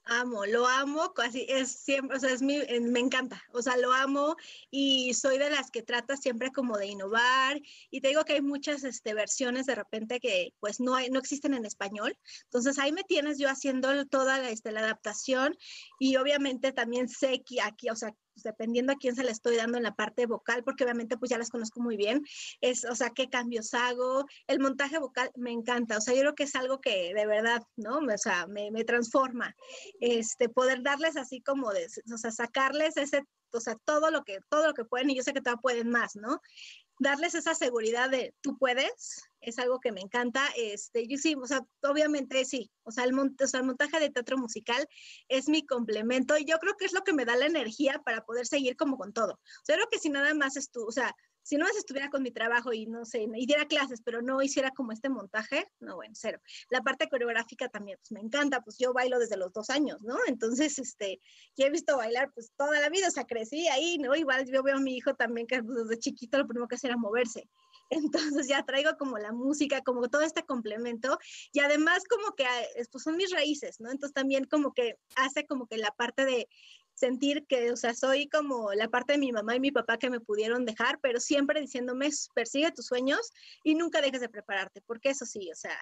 Amo, 0.05 0.47
lo 0.47 0.65
amo, 0.65 1.13
casi 1.13 1.45
es 1.47 1.71
siempre, 1.71 2.17
o 2.17 2.19
sea, 2.19 2.31
es 2.31 2.41
mi, 2.41 2.57
me 2.81 2.99
encanta, 2.99 3.43
o 3.53 3.61
sea, 3.61 3.77
lo 3.77 3.93
amo 3.93 4.35
y 4.71 5.13
soy 5.13 5.37
de 5.37 5.51
las 5.51 5.69
que 5.69 5.83
trata 5.83 6.17
siempre 6.17 6.51
como 6.51 6.79
de 6.79 6.87
innovar 6.87 7.61
y 7.91 8.01
te 8.01 8.07
digo 8.07 8.25
que 8.25 8.33
hay 8.33 8.41
muchas 8.41 8.83
este, 8.83 9.13
versiones 9.13 9.67
de 9.67 9.75
repente 9.75 10.19
que 10.19 10.55
pues 10.59 10.79
no, 10.79 10.95
hay, 10.95 11.11
no 11.11 11.19
existen 11.19 11.53
en 11.53 11.65
español, 11.65 12.17
entonces 12.45 12.79
ahí 12.79 12.91
me 12.91 13.03
tienes 13.03 13.37
yo 13.37 13.49
haciendo 13.49 14.07
toda 14.07 14.39
la, 14.39 14.49
este, 14.49 14.71
la 14.71 14.79
adaptación 14.79 15.55
y 15.99 16.15
obviamente 16.15 16.71
también 16.71 17.07
sé 17.07 17.43
que 17.43 17.61
aquí, 17.61 17.91
o 17.91 17.95
sea, 17.95 18.15
pues, 18.33 18.43
dependiendo 18.43 18.93
a 18.93 18.95
quién 18.95 19.15
se 19.15 19.23
le 19.23 19.31
estoy 19.31 19.55
dando 19.55 19.77
en 19.77 19.83
la 19.83 19.95
parte 19.95 20.25
vocal, 20.25 20.63
porque 20.63 20.83
obviamente 20.83 21.17
pues 21.17 21.29
ya 21.29 21.37
las 21.37 21.49
conozco 21.49 21.81
muy 21.81 21.97
bien, 21.97 22.23
es, 22.61 22.85
o 22.85 22.95
sea, 22.95 23.09
qué 23.11 23.29
cambios 23.29 23.73
hago, 23.73 24.25
el 24.47 24.59
montaje 24.59 24.99
vocal 24.99 25.31
me 25.35 25.51
encanta, 25.51 25.97
o 25.97 26.01
sea, 26.01 26.13
yo 26.13 26.21
creo 26.21 26.35
que 26.35 26.43
es 26.43 26.55
algo 26.55 26.79
que 26.81 27.13
de 27.13 27.25
verdad, 27.25 27.61
¿no? 27.75 27.97
O 27.97 28.17
sea, 28.17 28.47
me, 28.47 28.71
me 28.71 28.83
transforma, 28.83 29.55
este, 29.99 30.49
poder 30.49 30.81
darles 30.83 31.17
así 31.17 31.41
como 31.41 31.71
de, 31.71 31.87
o 32.13 32.17
sea, 32.17 32.31
sacarles 32.31 32.97
ese, 32.97 33.23
o 33.53 33.59
sea, 33.59 33.75
todo 33.85 34.11
lo 34.11 34.23
que, 34.23 34.39
todo 34.49 34.67
lo 34.67 34.73
que 34.73 34.85
pueden, 34.85 35.09
y 35.09 35.15
yo 35.15 35.23
sé 35.23 35.33
que 35.33 35.41
todavía 35.41 35.61
pueden 35.61 35.89
más, 35.89 36.15
¿no? 36.15 36.41
Darles 37.01 37.33
esa 37.33 37.55
seguridad 37.55 38.11
de 38.11 38.35
tú 38.41 38.57
puedes, 38.59 39.23
es 39.41 39.57
algo 39.57 39.79
que 39.79 39.91
me 39.91 40.01
encanta. 40.01 40.47
Este, 40.55 41.07
yo 41.07 41.17
sí, 41.17 41.35
o 41.35 41.47
sea, 41.47 41.65
obviamente 41.81 42.45
sí, 42.45 42.71
o 42.83 42.91
sea, 42.91 43.05
el, 43.05 43.17
o 43.17 43.47
sea, 43.47 43.59
el 43.59 43.65
montaje 43.65 43.99
de 43.99 44.11
teatro 44.11 44.37
musical 44.37 44.87
es 45.27 45.49
mi 45.49 45.65
complemento 45.65 46.37
y 46.37 46.45
yo 46.45 46.59
creo 46.59 46.75
que 46.77 46.85
es 46.85 46.93
lo 46.93 47.01
que 47.01 47.13
me 47.13 47.25
da 47.25 47.35
la 47.35 47.47
energía 47.47 48.01
para 48.05 48.23
poder 48.23 48.45
seguir 48.45 48.77
como 48.77 48.97
con 48.97 49.13
todo. 49.13 49.33
O 49.33 49.65
sea, 49.65 49.75
creo 49.77 49.87
que 49.91 49.97
si 49.97 50.09
nada 50.09 50.33
más 50.35 50.57
es 50.57 50.69
o 50.75 50.91
sea, 50.91 51.15
si 51.43 51.57
no 51.57 51.65
más 51.65 51.75
estuviera 51.75 52.09
con 52.09 52.23
mi 52.23 52.31
trabajo 52.31 52.73
y 52.73 52.85
no 52.85 53.05
sé, 53.05 53.27
y 53.35 53.45
diera 53.45 53.65
clases, 53.65 54.01
pero 54.03 54.21
no 54.21 54.41
hiciera 54.41 54.71
como 54.71 54.91
este 54.91 55.09
montaje, 55.09 55.67
no, 55.79 55.95
bueno, 55.95 56.13
cero. 56.15 56.39
La 56.69 56.81
parte 56.81 57.09
coreográfica 57.09 57.69
también, 57.69 57.97
pues 57.99 58.11
me 58.11 58.19
encanta, 58.19 58.61
pues 58.61 58.77
yo 58.77 58.93
bailo 58.93 59.19
desde 59.19 59.37
los 59.37 59.51
dos 59.53 59.69
años, 59.69 60.01
¿no? 60.01 60.17
Entonces, 60.27 60.77
este, 60.79 61.19
y 61.55 61.63
he 61.63 61.69
visto 61.69 61.97
bailar 61.97 62.31
pues 62.33 62.51
toda 62.57 62.79
la 62.79 62.89
vida, 62.89 63.07
o 63.07 63.11
sea, 63.11 63.25
crecí 63.25 63.67
ahí, 63.67 63.97
¿no? 63.97 64.15
Igual 64.15 64.45
yo 64.45 64.63
veo 64.63 64.77
a 64.77 64.79
mi 64.79 64.95
hijo 64.95 65.15
también 65.15 65.47
que 65.47 65.63
pues, 65.63 65.87
desde 65.87 65.99
chiquito 65.99 66.37
lo 66.37 66.47
primero 66.47 66.67
que 66.67 66.75
hacía 66.75 66.89
era 66.89 66.97
moverse. 66.97 67.49
Entonces 67.91 68.47
ya 68.47 68.63
traigo 68.63 68.91
como 68.97 69.17
la 69.17 69.33
música, 69.33 69.81
como 69.81 70.07
todo 70.09 70.21
este 70.21 70.43
complemento 70.43 71.17
y 71.51 71.59
además 71.59 72.03
como 72.09 72.33
que 72.35 72.45
pues 72.89 73.03
son 73.03 73.17
mis 73.17 73.31
raíces, 73.31 73.81
¿no? 73.81 73.91
Entonces 73.91 74.13
también 74.13 74.45
como 74.45 74.73
que 74.73 74.95
hace 75.17 75.45
como 75.45 75.67
que 75.67 75.77
la 75.77 75.91
parte 75.91 76.23
de 76.23 76.47
sentir 77.01 77.47
que, 77.47 77.71
o 77.71 77.75
sea, 77.75 77.95
soy 77.95 78.29
como 78.29 78.73
la 78.73 78.87
parte 78.87 79.13
de 79.13 79.19
mi 79.19 79.31
mamá 79.31 79.55
y 79.55 79.59
mi 79.59 79.71
papá 79.71 79.97
que 79.97 80.11
me 80.11 80.19
pudieron 80.19 80.65
dejar, 80.65 80.99
pero 81.01 81.19
siempre 81.19 81.59
diciéndome, 81.59 82.09
persigue 82.35 82.71
tus 82.71 82.85
sueños 82.85 83.31
y 83.63 83.73
nunca 83.73 84.01
dejes 84.01 84.21
de 84.21 84.29
prepararte, 84.29 84.81
porque 84.81 85.09
eso 85.09 85.25
sí, 85.25 85.51
o 85.51 85.55
sea, 85.55 85.77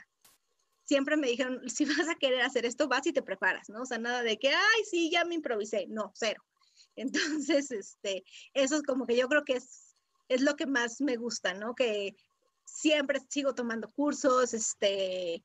siempre 0.85 1.17
me 1.17 1.27
dijeron, 1.27 1.69
si 1.69 1.85
vas 2.07 2.07
a 2.07 2.15
querer 2.15 2.41
hacer 2.41 2.65
esto, 2.65 2.87
vas 2.87 3.05
y 3.05 3.11
te 3.11 3.21
preparas, 3.21 3.69
¿no? 3.69 3.81
O 3.81 3.85
sea, 3.85 3.97
nada 3.97 4.23
de 4.23 4.37
que, 4.37 4.49
ay, 4.49 4.83
sí, 4.89 5.11
ya 5.11 5.25
me 5.25 5.35
improvisé, 5.35 5.87
no, 5.89 6.11
cero. 6.15 6.41
Entonces, 6.95 7.69
este, 7.71 8.23
eso 8.53 8.77
es 8.77 8.83
como 8.83 9.05
que 9.05 9.17
yo 9.17 9.27
creo 9.27 9.43
que 9.43 9.57
es, 9.57 9.95
es 10.29 10.41
lo 10.41 10.55
que 10.55 10.67
más 10.67 11.01
me 11.01 11.17
gusta, 11.17 11.53
¿no? 11.53 11.75
Que 11.75 12.15
siempre 12.63 13.19
sigo 13.27 13.53
tomando 13.53 13.89
cursos, 13.89 14.53
este, 14.53 15.43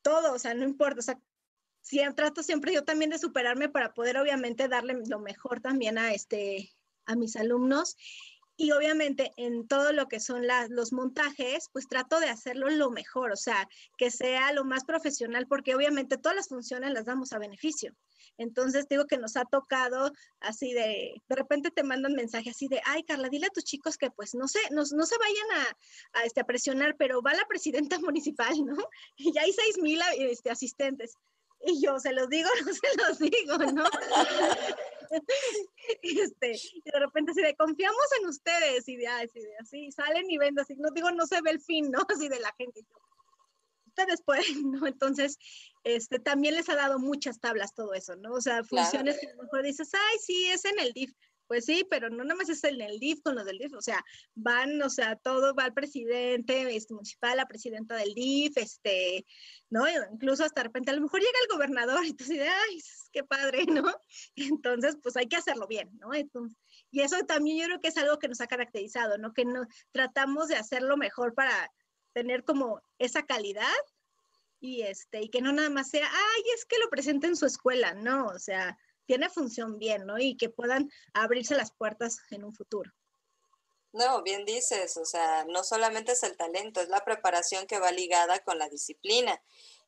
todo, 0.00 0.32
o 0.32 0.38
sea, 0.38 0.54
no 0.54 0.64
importa, 0.64 1.00
o 1.00 1.02
sea, 1.02 1.20
trato 2.14 2.42
siempre 2.42 2.72
yo 2.72 2.84
también 2.84 3.10
de 3.10 3.18
superarme 3.18 3.68
para 3.68 3.94
poder 3.94 4.18
obviamente 4.18 4.68
darle 4.68 4.94
lo 5.06 5.18
mejor 5.20 5.60
también 5.60 5.98
a, 5.98 6.12
este, 6.12 6.72
a 7.06 7.14
mis 7.16 7.36
alumnos. 7.36 7.96
Y 8.58 8.72
obviamente 8.72 9.32
en 9.36 9.68
todo 9.68 9.92
lo 9.92 10.08
que 10.08 10.18
son 10.18 10.46
los 10.70 10.90
montajes, 10.90 11.68
pues 11.72 11.88
trato 11.88 12.20
de 12.20 12.30
hacerlo 12.30 12.70
lo 12.70 12.90
mejor, 12.90 13.30
o 13.30 13.36
sea, 13.36 13.68
que 13.98 14.10
sea 14.10 14.50
lo 14.54 14.64
más 14.64 14.84
profesional, 14.84 15.46
porque 15.46 15.74
obviamente 15.74 16.16
todas 16.16 16.36
las 16.36 16.48
funciones 16.48 16.90
las 16.92 17.04
damos 17.04 17.34
a 17.34 17.38
beneficio. 17.38 17.94
Entonces 18.38 18.86
digo 18.88 19.06
que 19.06 19.18
nos 19.18 19.36
ha 19.36 19.44
tocado 19.44 20.10
así 20.40 20.72
de, 20.72 21.14
de 21.28 21.36
repente 21.36 21.70
te 21.70 21.82
mandan 21.82 22.14
mensajes 22.14 22.54
así 22.56 22.66
de, 22.68 22.80
ay 22.86 23.02
Carla, 23.02 23.28
dile 23.28 23.46
a 23.46 23.50
tus 23.50 23.64
chicos 23.64 23.98
que 23.98 24.10
pues 24.10 24.34
no 24.34 24.48
sé, 24.48 24.60
no, 24.70 24.84
no 24.90 25.06
se 25.06 25.18
vayan 25.18 25.66
a, 26.14 26.20
a, 26.20 26.24
este, 26.24 26.40
a 26.40 26.44
presionar, 26.44 26.96
pero 26.98 27.20
va 27.20 27.34
la 27.34 27.46
presidenta 27.46 27.98
municipal, 28.00 28.54
¿no? 28.64 28.76
Y 29.16 29.32
ya 29.34 29.42
hay 29.42 29.52
seis 29.52 29.78
mil 29.82 30.00
este, 30.18 30.50
asistentes 30.50 31.12
y 31.66 31.82
yo 31.82 31.98
se 31.98 32.12
los 32.12 32.28
digo, 32.28 32.48
no 32.66 32.72
se 32.72 32.96
los 32.96 33.18
digo, 33.18 33.58
¿no? 33.58 33.84
este, 36.02 36.52
y 36.52 36.82
de 36.84 36.98
repente 36.98 37.32
así 37.32 37.42
de 37.42 37.56
confiamos 37.56 38.06
en 38.20 38.28
ustedes 38.28 38.88
y 38.88 38.96
de, 38.96 39.06
así, 39.08 39.40
de 39.40 39.56
así 39.60 39.92
salen 39.92 40.30
y 40.30 40.38
ven 40.38 40.58
así, 40.58 40.74
no 40.76 40.90
digo, 40.90 41.10
no 41.10 41.26
se 41.26 41.40
ve 41.42 41.50
el 41.50 41.60
fin, 41.60 41.90
¿no? 41.90 41.98
Así 42.16 42.28
de 42.28 42.40
la 42.40 42.52
gente. 42.56 42.86
ustedes 43.86 44.22
pueden, 44.22 44.70
¿no? 44.72 44.86
Entonces, 44.86 45.38
este, 45.84 46.18
también 46.18 46.54
les 46.54 46.68
ha 46.68 46.76
dado 46.76 46.98
muchas 46.98 47.40
tablas 47.40 47.74
todo 47.74 47.94
eso, 47.94 48.16
¿no? 48.16 48.32
O 48.32 48.40
sea, 48.40 48.64
funciones 48.64 49.18
que 49.20 49.26
a 49.26 49.34
lo 49.34 49.42
mejor 49.44 49.62
dices, 49.62 49.90
ay, 49.94 50.18
sí, 50.20 50.46
es 50.48 50.64
en 50.64 50.78
el 50.78 50.92
DIF, 50.92 51.12
pues 51.46 51.64
sí, 51.64 51.86
pero 51.88 52.10
no 52.10 52.24
nada 52.24 52.36
más 52.36 52.48
es 52.48 52.62
en 52.64 52.80
el 52.80 52.98
DIF 52.98 53.20
con 53.22 53.34
los 53.34 53.44
del 53.44 53.58
DIF, 53.58 53.74
o 53.74 53.82
sea, 53.82 54.04
van, 54.34 54.80
o 54.82 54.90
sea, 54.90 55.16
todo 55.16 55.54
va 55.54 55.64
al 55.64 55.74
presidente 55.74 56.74
este, 56.74 56.94
municipal, 56.94 57.36
la 57.36 57.46
presidenta 57.46 57.96
del 57.96 58.14
DIF, 58.14 58.56
este, 58.56 59.24
¿no? 59.70 59.84
Incluso 60.12 60.44
hasta 60.44 60.60
de 60.60 60.68
repente 60.68 60.90
a 60.90 60.94
lo 60.94 61.02
mejor 61.02 61.20
llega 61.20 61.38
el 61.42 61.56
gobernador 61.56 62.04
y 62.04 62.12
tú 62.12 62.24
dices, 62.24 62.48
ay, 62.68 62.80
qué 63.12 63.24
padre, 63.24 63.64
¿no? 63.66 63.84
Entonces, 64.36 64.96
pues 65.02 65.16
hay 65.16 65.26
que 65.26 65.36
hacerlo 65.36 65.66
bien, 65.66 65.90
¿no? 65.98 66.14
Entonces, 66.14 66.56
y 66.90 67.00
eso 67.00 67.18
también 67.26 67.58
yo 67.58 67.64
creo 67.66 67.80
que 67.80 67.88
es 67.88 67.96
algo 67.96 68.18
que 68.18 68.28
nos 68.28 68.40
ha 68.40 68.46
caracterizado, 68.46 69.18
¿no? 69.18 69.32
Que 69.32 69.44
no, 69.44 69.66
tratamos 69.92 70.48
de 70.48 70.56
hacerlo 70.56 70.96
mejor 70.96 71.34
para 71.34 71.72
tener 72.12 72.44
como 72.44 72.80
esa 72.98 73.24
calidad 73.24 73.66
y 74.60 74.82
este, 74.82 75.22
y 75.22 75.28
que 75.28 75.42
no 75.42 75.52
nada 75.52 75.70
más 75.70 75.90
sea, 75.90 76.08
ay, 76.10 76.42
es 76.54 76.64
que 76.64 76.78
lo 76.78 76.88
presenta 76.88 77.26
en 77.26 77.36
su 77.36 77.46
escuela, 77.46 77.94
no, 77.94 78.26
o 78.28 78.38
sea, 78.38 78.78
tiene 79.06 79.28
función 79.30 79.78
bien, 79.78 80.06
¿no? 80.06 80.18
Y 80.18 80.36
que 80.36 80.48
puedan 80.48 80.90
abrirse 81.14 81.54
las 81.54 81.72
puertas 81.72 82.18
en 82.30 82.44
un 82.44 82.54
futuro. 82.54 82.90
No, 83.92 84.22
bien 84.22 84.44
dices, 84.44 84.96
o 84.98 85.06
sea, 85.06 85.44
no 85.44 85.64
solamente 85.64 86.12
es 86.12 86.22
el 86.22 86.36
talento, 86.36 86.80
es 86.80 86.88
la 86.88 87.04
preparación 87.04 87.66
que 87.66 87.78
va 87.78 87.92
ligada 87.92 88.40
con 88.40 88.58
la 88.58 88.68
disciplina. 88.68 89.40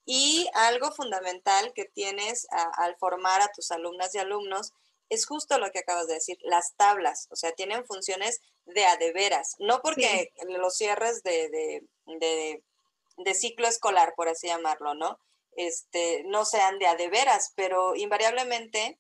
Y 0.07 0.49
algo 0.55 0.91
fundamental 0.93 1.73
que 1.75 1.85
tienes 1.85 2.47
al 2.51 2.97
formar 2.97 3.43
a 3.43 3.53
tus 3.53 3.71
alumnas 3.71 4.14
y 4.14 4.19
alumnos 4.19 4.73
es 5.11 5.27
justo 5.27 5.59
lo 5.59 5.71
que 5.71 5.81
acabas 5.81 6.07
de 6.07 6.14
decir, 6.14 6.39
las 6.43 6.75
tablas, 6.77 7.29
o 7.31 7.37
sea, 7.37 7.53
tienen 7.53 7.85
funciones 7.85 8.41
de 8.66 8.85
a 8.87 8.97
de 8.97 9.12
veras, 9.12 9.57
no 9.59 9.81
porque 9.83 10.33
los 10.47 10.77
cierres 10.77 11.23
de, 11.23 11.49
de, 11.49 11.83
de, 12.07 12.62
de, 13.16 13.35
ciclo 13.35 13.66
escolar, 13.66 14.14
por 14.16 14.29
así 14.29 14.47
llamarlo, 14.49 14.95
¿no? 14.95 15.19
Este, 15.57 16.23
no 16.25 16.45
sean 16.45 16.79
de 16.79 16.87
a 16.87 16.95
de 16.95 17.09
veras, 17.09 17.53
pero 17.57 17.97
invariablemente 17.97 18.99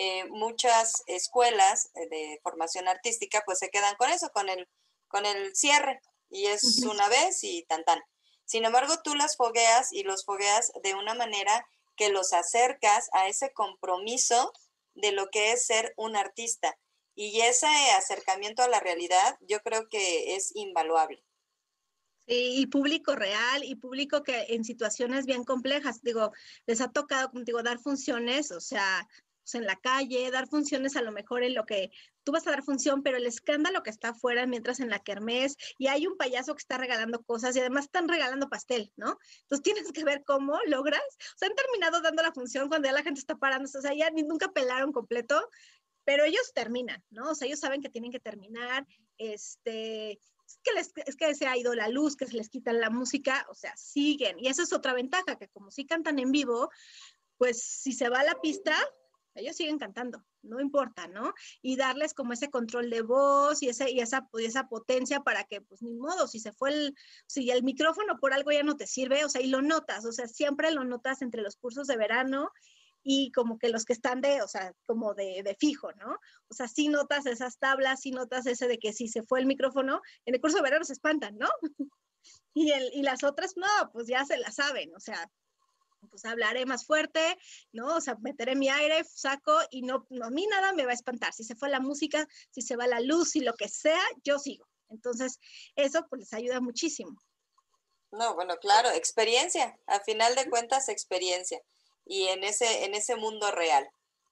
eh, 0.00 0.26
muchas 0.28 1.02
escuelas 1.08 1.90
eh, 1.96 2.08
de 2.08 2.40
formación 2.44 2.86
artística 2.86 3.42
pues 3.44 3.58
se 3.58 3.68
quedan 3.68 3.96
con 3.96 4.08
eso, 4.10 4.30
con 4.30 4.48
el, 4.48 4.68
con 5.08 5.26
el 5.26 5.56
cierre 5.56 6.00
y 6.30 6.46
es 6.46 6.84
una 6.84 7.08
vez 7.08 7.42
y 7.42 7.64
tan 7.64 7.82
tan. 7.82 8.00
Sin 8.44 8.64
embargo, 8.64 8.94
tú 9.02 9.16
las 9.16 9.36
fogueas 9.36 9.92
y 9.92 10.04
los 10.04 10.24
fogueas 10.24 10.70
de 10.84 10.94
una 10.94 11.14
manera 11.14 11.66
que 11.96 12.10
los 12.10 12.32
acercas 12.32 13.10
a 13.12 13.26
ese 13.26 13.52
compromiso 13.52 14.52
de 14.94 15.10
lo 15.10 15.30
que 15.30 15.50
es 15.50 15.66
ser 15.66 15.94
un 15.96 16.14
artista. 16.14 16.78
Y 17.16 17.40
ese 17.40 17.66
acercamiento 17.96 18.62
a 18.62 18.68
la 18.68 18.78
realidad 18.78 19.36
yo 19.40 19.58
creo 19.62 19.88
que 19.88 20.36
es 20.36 20.54
invaluable. 20.54 21.24
y 22.28 22.64
público 22.66 23.16
real 23.16 23.64
y 23.64 23.74
público 23.74 24.22
que 24.22 24.46
en 24.50 24.62
situaciones 24.62 25.26
bien 25.26 25.42
complejas, 25.42 26.02
digo, 26.02 26.30
les 26.66 26.80
ha 26.80 26.92
tocado, 26.92 27.30
digo, 27.32 27.64
dar 27.64 27.80
funciones, 27.80 28.52
o 28.52 28.60
sea, 28.60 29.08
en 29.54 29.66
la 29.66 29.76
calle, 29.76 30.30
dar 30.30 30.48
funciones 30.48 30.96
a 30.96 31.02
lo 31.02 31.12
mejor 31.12 31.42
en 31.42 31.54
lo 31.54 31.64
que 31.64 31.90
tú 32.24 32.32
vas 32.32 32.46
a 32.46 32.50
dar 32.50 32.62
función, 32.62 33.02
pero 33.02 33.16
el 33.16 33.26
escándalo 33.26 33.82
que 33.82 33.90
está 33.90 34.10
afuera 34.10 34.46
mientras 34.46 34.80
en 34.80 34.90
la 34.90 34.98
kermés 34.98 35.56
y 35.78 35.86
hay 35.86 36.06
un 36.06 36.16
payaso 36.16 36.54
que 36.54 36.60
está 36.60 36.78
regalando 36.78 37.22
cosas 37.22 37.56
y 37.56 37.60
además 37.60 37.86
están 37.86 38.08
regalando 38.08 38.48
pastel, 38.48 38.92
¿no? 38.96 39.18
Entonces 39.42 39.62
tienes 39.62 39.92
que 39.92 40.04
ver 40.04 40.24
cómo 40.24 40.58
logras, 40.66 41.00
o 41.00 41.38
sea, 41.38 41.48
han 41.48 41.54
terminado 41.54 42.00
dando 42.00 42.22
la 42.22 42.32
función 42.32 42.68
cuando 42.68 42.88
ya 42.88 42.92
la 42.92 43.02
gente 43.02 43.20
está 43.20 43.36
parando, 43.36 43.68
o 43.72 43.80
sea, 43.80 43.94
ya 43.94 44.10
ni 44.10 44.22
nunca 44.22 44.48
pelaron 44.48 44.92
completo, 44.92 45.48
pero 46.04 46.24
ellos 46.24 46.52
terminan, 46.54 47.04
¿no? 47.10 47.30
O 47.30 47.34
sea, 47.34 47.46
ellos 47.46 47.60
saben 47.60 47.82
que 47.82 47.90
tienen 47.90 48.10
que 48.10 48.20
terminar, 48.20 48.86
este, 49.18 50.12
es 50.12 50.58
que, 50.62 50.72
les, 50.72 50.92
es 51.04 51.16
que 51.16 51.34
se 51.34 51.46
ha 51.46 51.56
ido 51.56 51.74
la 51.74 51.88
luz, 51.88 52.16
que 52.16 52.26
se 52.26 52.36
les 52.36 52.48
quita 52.48 52.72
la 52.72 52.88
música, 52.88 53.46
o 53.50 53.54
sea, 53.54 53.76
siguen. 53.76 54.38
Y 54.38 54.48
esa 54.48 54.62
es 54.62 54.72
otra 54.72 54.94
ventaja, 54.94 55.36
que 55.36 55.48
como 55.48 55.70
sí 55.70 55.84
cantan 55.84 56.18
en 56.18 56.32
vivo, 56.32 56.70
pues 57.36 57.62
si 57.62 57.92
se 57.92 58.08
va 58.08 58.20
a 58.20 58.24
la 58.24 58.40
pista, 58.40 58.74
ellos 59.38 59.56
siguen 59.56 59.78
cantando, 59.78 60.24
no 60.42 60.60
importa, 60.60 61.08
¿no? 61.08 61.32
Y 61.62 61.76
darles 61.76 62.14
como 62.14 62.32
ese 62.32 62.50
control 62.50 62.90
de 62.90 63.02
voz 63.02 63.62
y, 63.62 63.68
ese, 63.68 63.90
y, 63.90 64.00
esa, 64.00 64.28
esa 64.38 64.68
potencia 64.68 65.20
para 65.20 65.44
que, 65.44 65.60
pues 65.60 65.82
ni 65.82 65.94
modo, 65.94 66.26
si 66.26 66.40
se 66.40 66.52
fue 66.52 66.70
el, 66.70 66.94
si 67.26 67.50
el 67.50 67.62
micrófono 67.62 68.18
por 68.18 68.32
algo 68.32 68.52
ya 68.52 68.62
no 68.62 68.76
te 68.76 68.86
sirve, 68.86 69.24
o 69.24 69.28
sea, 69.28 69.40
y 69.40 69.48
lo 69.48 69.62
notas, 69.62 70.04
o 70.04 70.12
sea, 70.12 70.26
siempre 70.26 70.70
lo 70.70 70.84
notas 70.84 71.22
entre 71.22 71.42
los 71.42 71.56
cursos 71.56 71.86
de 71.86 71.96
verano 71.96 72.50
y 73.02 73.32
como 73.32 73.58
que 73.58 73.68
los 73.68 73.84
que 73.84 73.92
están 73.92 74.20
de, 74.20 74.42
o 74.42 74.48
sea, 74.48 74.72
como 74.86 75.14
de, 75.14 75.42
de, 75.42 75.54
fijo, 75.54 75.92
¿no? 75.92 76.18
O 76.48 76.54
sea, 76.54 76.68
sí 76.68 76.88
notas 76.88 77.26
esas 77.26 77.58
tablas, 77.58 78.00
sí 78.00 78.10
notas 78.10 78.46
ese 78.46 78.68
de 78.68 78.78
que 78.78 78.92
si 78.92 79.08
se 79.08 79.22
fue 79.22 79.40
el 79.40 79.46
micrófono, 79.46 80.00
en 80.26 80.34
el 80.34 80.40
curso 80.40 80.56
de 80.56 80.62
verano 80.62 80.84
se 80.84 80.92
espantan, 80.92 81.38
¿no? 81.38 81.48
y, 82.54 82.72
el, 82.72 82.90
y 82.92 83.02
las 83.02 83.24
otras, 83.24 83.56
no, 83.56 83.66
pues 83.92 84.08
ya 84.08 84.24
se 84.24 84.36
la 84.36 84.50
saben, 84.50 84.94
o 84.94 85.00
sea, 85.00 85.30
pues 86.10 86.24
hablaré 86.24 86.66
más 86.66 86.86
fuerte, 86.86 87.36
¿no? 87.72 87.96
O 87.96 88.00
sea, 88.00 88.16
meteré 88.20 88.54
mi 88.54 88.68
aire, 88.68 89.04
saco 89.04 89.58
y 89.70 89.82
no, 89.82 90.06
a 90.22 90.30
mí 90.30 90.46
nada 90.46 90.72
me 90.72 90.84
va 90.84 90.92
a 90.92 90.94
espantar. 90.94 91.32
Si 91.32 91.44
se 91.44 91.56
fue 91.56 91.68
la 91.68 91.80
música, 91.80 92.26
si 92.50 92.62
se 92.62 92.76
va 92.76 92.86
la 92.86 93.00
luz, 93.00 93.36
y 93.36 93.40
lo 93.40 93.54
que 93.54 93.68
sea, 93.68 94.00
yo 94.22 94.38
sigo. 94.38 94.66
Entonces, 94.90 95.38
eso 95.76 96.06
pues 96.08 96.20
les 96.20 96.32
ayuda 96.32 96.60
muchísimo. 96.60 97.18
No, 98.10 98.34
bueno, 98.34 98.56
claro, 98.56 98.90
experiencia, 98.90 99.78
a 99.86 100.00
final 100.00 100.34
de 100.34 100.48
cuentas, 100.48 100.88
experiencia. 100.88 101.60
Y 102.06 102.28
en 102.28 102.42
ese, 102.42 102.84
en 102.84 102.94
ese 102.94 103.16
mundo 103.16 103.50
real, 103.50 103.86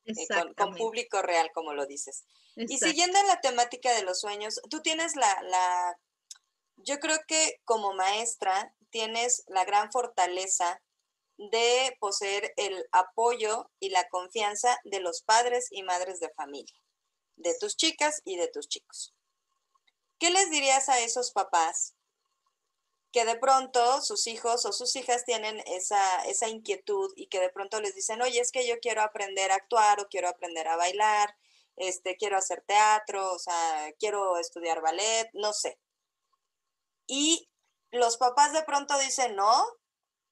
eh, 0.07 0.15
con, 0.57 0.75
público 0.75 1.21
real, 1.21 1.51
como 1.53 1.75
lo 1.75 1.85
dices. 1.87 2.25
Y 2.57 2.79
siguiendo 2.79 3.19
en 3.19 3.27
la 3.27 3.41
temática 3.41 3.93
de 3.93 4.03
los 4.03 4.21
sueños, 4.21 4.61
tú 4.71 4.81
tienes 4.81 5.15
la, 5.15 5.43
la, 5.43 5.99
yo 6.77 6.99
creo 7.01 7.19
que 7.29 7.61
como 7.65 7.93
maestra 7.93 8.75
tienes 8.89 9.45
la 9.49 9.67
gran 9.67 9.93
fortaleza 9.93 10.81
de 11.39 11.97
poseer 12.01 12.53
el 12.57 12.87
apoyo 12.93 13.71
y 13.81 13.91
la 13.91 14.09
confianza 14.09 14.79
de 14.85 15.01
los 15.01 15.23
padres 15.23 15.69
y 15.71 15.83
madres 15.83 16.21
de 16.21 16.31
familia, 16.31 16.81
de 17.37 17.57
tus 17.59 17.77
chicas 17.77 18.23
y 18.25 18.37
de 18.37 18.49
tus 18.49 18.69
chicos. 18.69 19.15
¿Qué 20.19 20.31
les 20.31 20.51
dirías 20.51 20.89
a 20.89 21.01
esos 21.01 21.31
papás 21.33 21.95
que 23.13 23.25
de 23.25 23.37
pronto 23.37 24.03
sus 24.03 24.27
hijos 24.27 24.67
o 24.67 24.73
sus 24.73 24.95
hijas 24.97 25.25
tienen 25.25 25.63
esa, 25.67 26.25
esa 26.25 26.49
inquietud 26.49 27.13
y 27.17 27.29
que 27.29 27.41
de 27.41 27.49
pronto 27.51 27.81
les 27.81 27.95
dicen, 27.95 28.21
oye, 28.21 28.41
es 28.41 28.53
que 28.53 28.67
yo 28.67 28.79
quiero 28.81 29.03
aprender 29.03 29.51
a 29.51 29.55
actuar 29.55 30.01
o 30.01 30.09
quiero 30.09 30.29
aprender 30.29 30.69
a 30.69 30.77
bailar, 30.77 31.35
este, 31.77 32.17
quiero 32.17 32.37
hacer 32.37 32.63
teatro, 32.67 33.33
o 33.33 33.39
sea, 33.39 33.93
quiero 33.99 34.39
estudiar 34.39 34.81
ballet, 34.81 35.31
no 35.35 35.53
sé. 35.53 35.79
Y 37.07 37.49
los 37.91 38.17
papás 38.17 38.53
de 38.53 38.63
pronto 38.65 38.99
dicen, 38.99 39.37
no, 39.37 39.67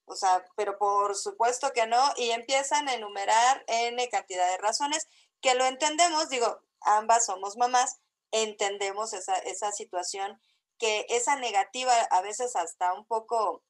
o 0.06 0.16
sea, 0.16 0.44
pero 0.56 0.78
por 0.78 1.16
supuesto 1.16 1.72
que 1.72 1.86
no, 1.86 2.02
y 2.16 2.30
empiezan 2.30 2.88
a 2.88 2.94
enumerar 2.94 3.64
N 3.66 4.08
cantidad 4.08 4.48
de 4.50 4.58
razones 4.58 5.06
que 5.40 5.54
lo 5.54 5.64
entendemos, 5.64 6.28
digo, 6.28 6.60
ambas 6.80 7.26
somos 7.26 7.56
mamás, 7.56 8.00
entendemos 8.30 9.12
esa, 9.12 9.36
esa 9.38 9.72
situación, 9.72 10.40
que 10.78 11.06
esa 11.08 11.36
negativa 11.36 11.92
a 12.10 12.20
veces 12.20 12.56
hasta 12.56 12.92
un 12.92 13.06
poco 13.06 13.62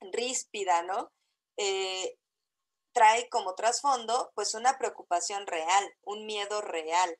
ríspida, 0.00 0.82
¿no? 0.82 1.12
Eh, 1.56 2.16
trae 2.92 3.28
como 3.28 3.54
trasfondo 3.54 4.32
pues 4.34 4.54
una 4.54 4.78
preocupación 4.78 5.46
real, 5.46 5.94
un 6.02 6.26
miedo 6.26 6.60
real, 6.60 7.18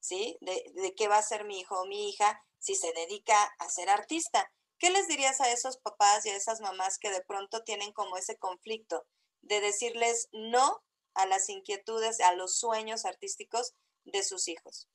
¿sí? 0.00 0.38
De, 0.40 0.64
de 0.74 0.94
qué 0.94 1.08
va 1.08 1.18
a 1.18 1.22
ser 1.22 1.44
mi 1.44 1.60
hijo 1.60 1.80
o 1.80 1.86
mi 1.86 2.08
hija 2.08 2.42
si 2.58 2.74
se 2.74 2.92
dedica 2.92 3.36
a 3.58 3.68
ser 3.68 3.90
artista. 3.90 4.50
¿Qué 4.82 4.90
les 4.90 5.06
dirías 5.06 5.40
a 5.40 5.52
esos 5.52 5.76
papás 5.76 6.26
y 6.26 6.30
a 6.30 6.36
esas 6.36 6.60
mamás 6.60 6.98
que 6.98 7.08
de 7.08 7.22
pronto 7.22 7.62
tienen 7.62 7.92
como 7.92 8.16
ese 8.16 8.36
conflicto 8.36 9.06
de 9.40 9.60
decirles 9.60 10.28
no 10.32 10.84
a 11.14 11.24
las 11.26 11.48
inquietudes, 11.48 12.18
a 12.18 12.34
los 12.34 12.56
sueños 12.58 13.04
artísticos 13.04 13.74
de 14.02 14.24
sus 14.24 14.48
hijos? 14.48 14.88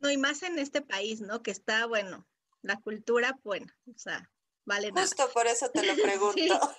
No, 0.00 0.10
y 0.10 0.16
más 0.16 0.42
en 0.42 0.58
este 0.58 0.82
país, 0.82 1.20
¿no? 1.20 1.44
Que 1.44 1.52
está, 1.52 1.86
bueno, 1.86 2.26
la 2.62 2.80
cultura, 2.80 3.38
bueno, 3.44 3.72
o 3.94 3.96
sea, 3.96 4.28
vale 4.64 4.90
Justo 4.90 5.30
por 5.32 5.46
eso 5.46 5.70
te 5.70 5.84
lo 5.84 5.94
pregunto. 6.02 6.76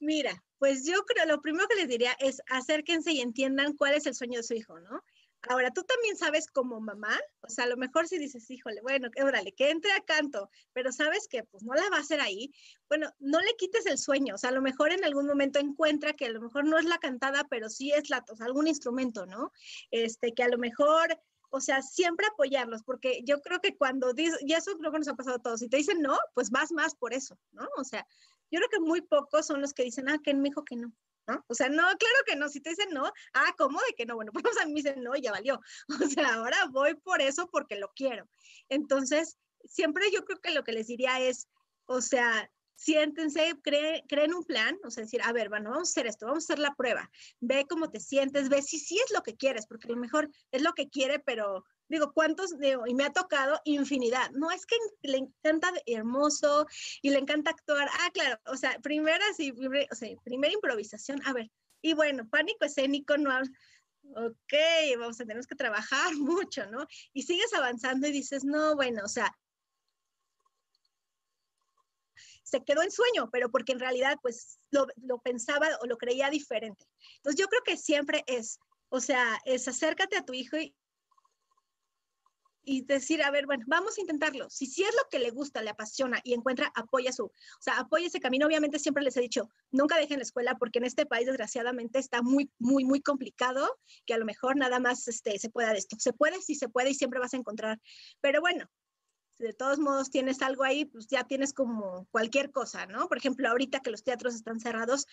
Mira, 0.00 0.44
pues 0.58 0.84
yo 0.84 1.04
creo, 1.04 1.26
lo 1.26 1.40
primero 1.40 1.68
que 1.68 1.76
les 1.76 1.86
diría 1.86 2.16
es 2.18 2.42
acérquense 2.48 3.12
y 3.12 3.20
entiendan 3.20 3.76
cuál 3.76 3.94
es 3.94 4.06
el 4.06 4.16
sueño 4.16 4.40
de 4.40 4.42
su 4.42 4.54
hijo, 4.54 4.80
¿no? 4.80 5.04
Ahora, 5.48 5.70
tú 5.70 5.84
también 5.84 6.16
sabes 6.16 6.48
como 6.48 6.80
mamá, 6.80 7.16
o 7.42 7.48
sea, 7.48 7.64
a 7.64 7.68
lo 7.68 7.76
mejor 7.76 8.08
si 8.08 8.18
dices, 8.18 8.50
híjole, 8.50 8.80
bueno, 8.82 9.08
órale, 9.22 9.52
que 9.52 9.70
entre 9.70 9.92
a 9.92 10.00
canto, 10.00 10.50
pero 10.72 10.90
sabes 10.90 11.28
que 11.28 11.44
pues 11.44 11.62
no 11.62 11.74
la 11.74 11.88
va 11.90 11.98
a 11.98 12.00
hacer 12.00 12.20
ahí, 12.20 12.52
bueno, 12.88 13.12
no 13.20 13.40
le 13.40 13.54
quites 13.56 13.86
el 13.86 13.98
sueño, 13.98 14.34
o 14.34 14.38
sea, 14.38 14.50
a 14.50 14.52
lo 14.52 14.62
mejor 14.62 14.92
en 14.92 15.04
algún 15.04 15.26
momento 15.26 15.60
encuentra 15.60 16.14
que 16.14 16.26
a 16.26 16.30
lo 16.30 16.40
mejor 16.40 16.64
no 16.64 16.76
es 16.76 16.84
la 16.84 16.98
cantada, 16.98 17.44
pero 17.48 17.68
sí 17.68 17.92
es 17.92 18.10
la, 18.10 18.24
o 18.28 18.42
algún 18.42 18.66
instrumento, 18.66 19.26
¿no? 19.26 19.52
Este, 19.90 20.34
que 20.34 20.42
a 20.42 20.48
lo 20.48 20.58
mejor 20.58 21.18
o 21.50 21.60
sea, 21.60 21.82
siempre 21.82 22.26
apoyarlos, 22.26 22.82
porque 22.82 23.22
yo 23.24 23.40
creo 23.40 23.60
que 23.60 23.76
cuando 23.76 24.12
dices, 24.12 24.38
y 24.42 24.52
eso 24.52 24.76
creo 24.76 24.92
que 24.92 24.98
nos 24.98 25.08
ha 25.08 25.14
pasado 25.14 25.36
a 25.36 25.42
todos, 25.42 25.60
si 25.60 25.68
te 25.68 25.78
dicen 25.78 26.02
no, 26.02 26.18
pues 26.34 26.50
vas 26.50 26.72
más 26.72 26.94
por 26.94 27.14
eso, 27.14 27.38
¿no? 27.52 27.66
O 27.78 27.84
sea, 27.84 28.06
yo 28.50 28.58
creo 28.58 28.68
que 28.68 28.80
muy 28.80 29.00
pocos 29.00 29.46
son 29.46 29.60
los 29.60 29.72
que 29.72 29.84
dicen, 29.84 30.08
ah, 30.08 30.18
que 30.22 30.34
me 30.34 30.48
dijo 30.48 30.64
que 30.64 30.76
no, 30.76 30.92
¿no? 31.28 31.44
O 31.46 31.54
sea, 31.54 31.68
no, 31.68 31.82
claro 31.82 32.18
que 32.26 32.36
no, 32.36 32.48
si 32.48 32.60
te 32.60 32.70
dicen 32.70 32.88
no, 32.90 33.04
ah, 33.34 33.54
¿cómo 33.56 33.78
de 33.86 33.94
que 33.94 34.06
no? 34.06 34.16
Bueno, 34.16 34.32
pues 34.42 34.58
a 34.58 34.66
mí 34.66 34.72
me 34.72 34.82
dicen 34.82 35.02
no, 35.02 35.14
ya 35.14 35.30
valió. 35.30 35.60
O 36.02 36.08
sea, 36.08 36.34
ahora 36.34 36.56
voy 36.70 36.94
por 36.94 37.20
eso 37.22 37.48
porque 37.50 37.76
lo 37.76 37.90
quiero. 37.94 38.28
Entonces, 38.68 39.38
siempre 39.64 40.10
yo 40.12 40.24
creo 40.24 40.40
que 40.40 40.52
lo 40.52 40.64
que 40.64 40.72
les 40.72 40.86
diría 40.86 41.20
es, 41.20 41.48
o 41.86 42.00
sea, 42.00 42.50
siéntense, 42.78 43.54
creen 43.62 44.34
un 44.34 44.44
plan, 44.44 44.78
o 44.84 44.90
sea, 44.90 45.02
decir, 45.02 45.20
a 45.24 45.32
ver, 45.32 45.48
bueno, 45.48 45.70
vamos 45.70 45.88
a 45.88 45.90
hacer 45.90 46.06
esto, 46.06 46.26
vamos 46.26 46.44
a 46.44 46.46
hacer 46.46 46.58
la 46.60 46.74
prueba, 46.76 47.10
ve 47.40 47.66
cómo 47.68 47.90
te 47.90 47.98
sientes, 47.98 48.48
ve 48.48 48.62
si 48.62 48.78
sí 48.78 48.98
es 49.04 49.12
lo 49.12 49.22
que 49.22 49.36
quieres, 49.36 49.66
porque 49.66 49.88
a 49.88 49.90
lo 49.90 49.96
mejor 49.96 50.30
es 50.52 50.62
lo 50.62 50.72
que 50.74 50.88
quiere, 50.88 51.18
pero 51.18 51.64
digo, 51.88 52.12
¿cuántos? 52.12 52.54
y 52.86 52.94
me 52.94 53.04
ha 53.04 53.12
tocado 53.12 53.60
infinidad. 53.64 54.30
No, 54.32 54.50
es 54.50 54.66
que 54.66 54.76
le 55.02 55.18
encanta 55.18 55.72
hermoso 55.86 56.66
y 57.02 57.10
le 57.10 57.18
encanta 57.18 57.50
actuar. 57.50 57.88
Ah, 58.00 58.10
claro, 58.12 58.38
o 58.46 58.56
sea, 58.56 58.78
primera, 58.80 59.24
sí, 59.36 59.52
o 59.90 59.94
sea, 59.94 60.08
primera 60.24 60.52
improvisación, 60.52 61.20
a 61.24 61.32
ver, 61.32 61.50
y 61.82 61.94
bueno, 61.94 62.28
pánico 62.28 62.64
escénico, 62.64 63.16
no, 63.16 63.30
ok, 64.16 64.54
vamos 64.98 65.20
a 65.20 65.24
tener 65.24 65.44
que 65.46 65.54
trabajar 65.54 66.12
mucho, 66.16 66.66
¿no? 66.66 66.86
Y 67.12 67.22
sigues 67.22 67.52
avanzando 67.54 68.06
y 68.08 68.12
dices, 68.12 68.44
no, 68.44 68.74
bueno, 68.74 69.02
o 69.04 69.08
sea, 69.08 69.32
se 72.42 72.64
quedó 72.64 72.82
en 72.82 72.90
sueño, 72.90 73.28
pero 73.30 73.50
porque 73.50 73.72
en 73.72 73.80
realidad 73.80 74.16
pues 74.22 74.58
lo, 74.70 74.86
lo, 74.96 75.18
pensaba 75.18 75.68
o 75.82 75.86
lo 75.86 75.98
creía 75.98 76.30
diferente. 76.30 76.86
Entonces 77.16 77.38
yo 77.38 77.46
creo 77.46 77.62
que 77.62 77.76
siempre 77.76 78.24
es, 78.26 78.58
o 78.88 79.00
sea, 79.00 79.38
es 79.44 79.68
acércate 79.68 80.16
a 80.16 80.24
tu 80.24 80.32
hijo 80.32 80.56
y, 80.56 80.74
y 82.68 82.82
decir, 82.82 83.22
a 83.22 83.30
ver, 83.30 83.46
bueno, 83.46 83.64
vamos 83.66 83.96
a 83.96 84.02
intentarlo. 84.02 84.50
Si 84.50 84.66
sí 84.66 84.82
es 84.82 84.94
lo 84.94 85.08
que 85.10 85.18
le 85.18 85.30
gusta, 85.30 85.62
le 85.62 85.70
apasiona 85.70 86.20
y 86.22 86.34
encuentra, 86.34 86.70
apoya 86.74 87.12
su, 87.12 87.24
o 87.24 87.32
sea, 87.60 87.78
apoya 87.78 88.08
ese 88.08 88.20
camino. 88.20 88.46
Obviamente 88.46 88.78
siempre 88.78 89.02
les 89.02 89.16
he 89.16 89.22
dicho, 89.22 89.48
nunca 89.70 89.96
dejen 89.96 90.18
la 90.18 90.24
escuela 90.24 90.58
porque 90.58 90.78
en 90.78 90.84
este 90.84 91.06
país 91.06 91.26
desgraciadamente 91.26 91.98
está 91.98 92.20
muy, 92.20 92.50
muy, 92.58 92.84
muy 92.84 93.00
complicado 93.00 93.66
que 94.04 94.12
a 94.12 94.18
lo 94.18 94.26
mejor 94.26 94.56
nada 94.56 94.80
más 94.80 95.08
este, 95.08 95.38
se 95.38 95.48
pueda 95.48 95.72
de 95.72 95.78
esto. 95.78 95.96
Se 95.98 96.12
puede, 96.12 96.42
sí 96.42 96.54
se 96.56 96.68
puede 96.68 96.90
y 96.90 96.94
siempre 96.94 97.20
vas 97.20 97.32
a 97.32 97.38
encontrar. 97.38 97.80
Pero 98.20 98.42
bueno, 98.42 98.68
de 99.38 99.54
todos 99.54 99.78
modos 99.78 100.10
tienes 100.10 100.42
algo 100.42 100.64
ahí, 100.64 100.84
pues 100.84 101.06
ya 101.06 101.24
tienes 101.24 101.54
como 101.54 102.06
cualquier 102.10 102.50
cosa, 102.50 102.84
¿no? 102.84 103.08
Por 103.08 103.16
ejemplo, 103.16 103.48
ahorita 103.48 103.80
que 103.80 103.90
los 103.90 104.04
teatros 104.04 104.34
están 104.34 104.60
cerrados, 104.60 105.06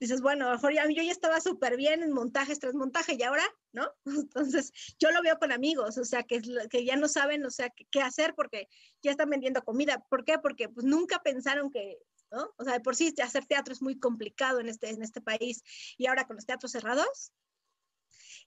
dices, 0.00 0.20
bueno, 0.20 0.46
a 0.46 0.48
lo 0.50 0.54
mejor 0.54 0.74
ya, 0.74 0.86
yo 0.86 1.02
ya 1.02 1.12
estaba 1.12 1.40
súper 1.40 1.76
bien 1.76 2.02
en 2.02 2.12
montajes 2.12 2.58
tras 2.58 2.74
montaje 2.74 3.16
y 3.18 3.22
ahora, 3.22 3.44
¿no? 3.72 3.90
Entonces, 4.06 4.72
yo 4.98 5.10
lo 5.10 5.22
veo 5.22 5.38
con 5.38 5.52
amigos, 5.52 5.98
o 5.98 6.04
sea, 6.04 6.22
que, 6.22 6.40
que 6.70 6.84
ya 6.84 6.96
no 6.96 7.08
saben, 7.08 7.44
o 7.44 7.50
sea, 7.50 7.70
qué, 7.90 8.00
hacer 8.00 8.34
porque 8.34 8.68
ya 9.02 9.10
están 9.10 9.30
vendiendo 9.30 9.62
comida. 9.62 10.04
¿Por 10.08 10.24
qué? 10.24 10.38
Porque 10.38 10.68
pues 10.68 10.86
nunca 10.86 11.22
pensaron 11.22 11.70
que, 11.70 11.98
¿no? 12.30 12.54
O 12.56 12.64
sea, 12.64 12.74
de 12.74 12.80
por 12.80 12.96
sí 12.96 13.14
hacer 13.22 13.46
teatro 13.46 13.72
es 13.72 13.82
muy 13.82 13.98
complicado 13.98 14.60
en 14.60 14.68
este, 14.68 14.90
en 14.90 15.02
este 15.02 15.20
país 15.20 15.62
y 15.96 16.06
ahora 16.06 16.26
con 16.26 16.36
los 16.36 16.46
teatros 16.46 16.72
cerrados. 16.72 17.32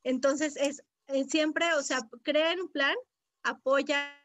Entonces, 0.03 0.55
es 0.57 0.83
siempre, 1.29 1.73
o 1.73 1.83
sea, 1.83 1.99
creen 2.23 2.61
un 2.61 2.71
plan, 2.71 2.95
apoya, 3.43 4.17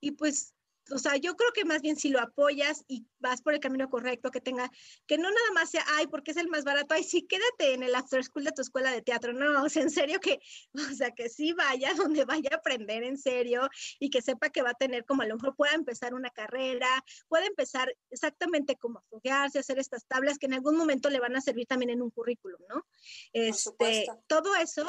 y 0.00 0.12
pues, 0.12 0.53
o 0.90 0.98
sea, 0.98 1.16
yo 1.16 1.34
creo 1.36 1.50
que 1.52 1.64
más 1.64 1.80
bien 1.80 1.96
si 1.96 2.10
lo 2.10 2.20
apoyas 2.20 2.84
y 2.88 3.06
vas 3.18 3.40
por 3.40 3.54
el 3.54 3.60
camino 3.60 3.88
correcto, 3.88 4.30
que 4.30 4.40
tenga, 4.40 4.70
que 5.06 5.16
no 5.16 5.30
nada 5.30 5.52
más 5.54 5.70
sea, 5.70 5.84
ay, 5.94 6.06
porque 6.06 6.32
es 6.32 6.36
el 6.36 6.48
más 6.48 6.64
barato, 6.64 6.94
ay, 6.94 7.04
sí, 7.04 7.26
quédate 7.26 7.74
en 7.74 7.82
el 7.82 7.94
after 7.94 8.22
school 8.22 8.44
de 8.44 8.52
tu 8.52 8.62
escuela 8.62 8.90
de 8.92 9.00
teatro, 9.00 9.32
no, 9.32 9.64
o 9.64 9.68
sea, 9.68 9.82
en 9.82 9.90
serio 9.90 10.20
que, 10.20 10.40
o 10.92 10.94
sea, 10.94 11.12
que 11.12 11.28
sí 11.28 11.52
vaya 11.52 11.92
donde 12.12 12.24
vaya 12.24 12.50
a 12.52 12.56
aprender 12.56 13.02
en 13.02 13.16
serio 13.16 13.68
y 13.98 14.10
que 14.10 14.20
sepa 14.20 14.50
que 14.50 14.62
va 14.62 14.70
a 14.70 14.74
tener 14.74 15.04
como 15.04 15.22
a 15.22 15.26
lo 15.26 15.36
mejor 15.36 15.56
pueda 15.56 15.72
empezar 15.72 16.14
una 16.14 16.30
carrera, 16.30 16.88
puede 17.28 17.46
empezar 17.46 17.94
exactamente 18.10 18.76
como 18.76 18.98
a 18.98 19.02
foguearse, 19.08 19.58
hacer 19.58 19.78
estas 19.78 20.06
tablas 20.06 20.38
que 20.38 20.46
en 20.46 20.54
algún 20.54 20.76
momento 20.76 21.08
le 21.08 21.20
van 21.20 21.36
a 21.36 21.40
servir 21.40 21.66
también 21.66 21.90
en 21.90 22.02
un 22.02 22.10
currículum, 22.10 22.60
¿no? 22.68 22.86
Este, 23.32 24.06
todo 24.26 24.54
eso 24.56 24.86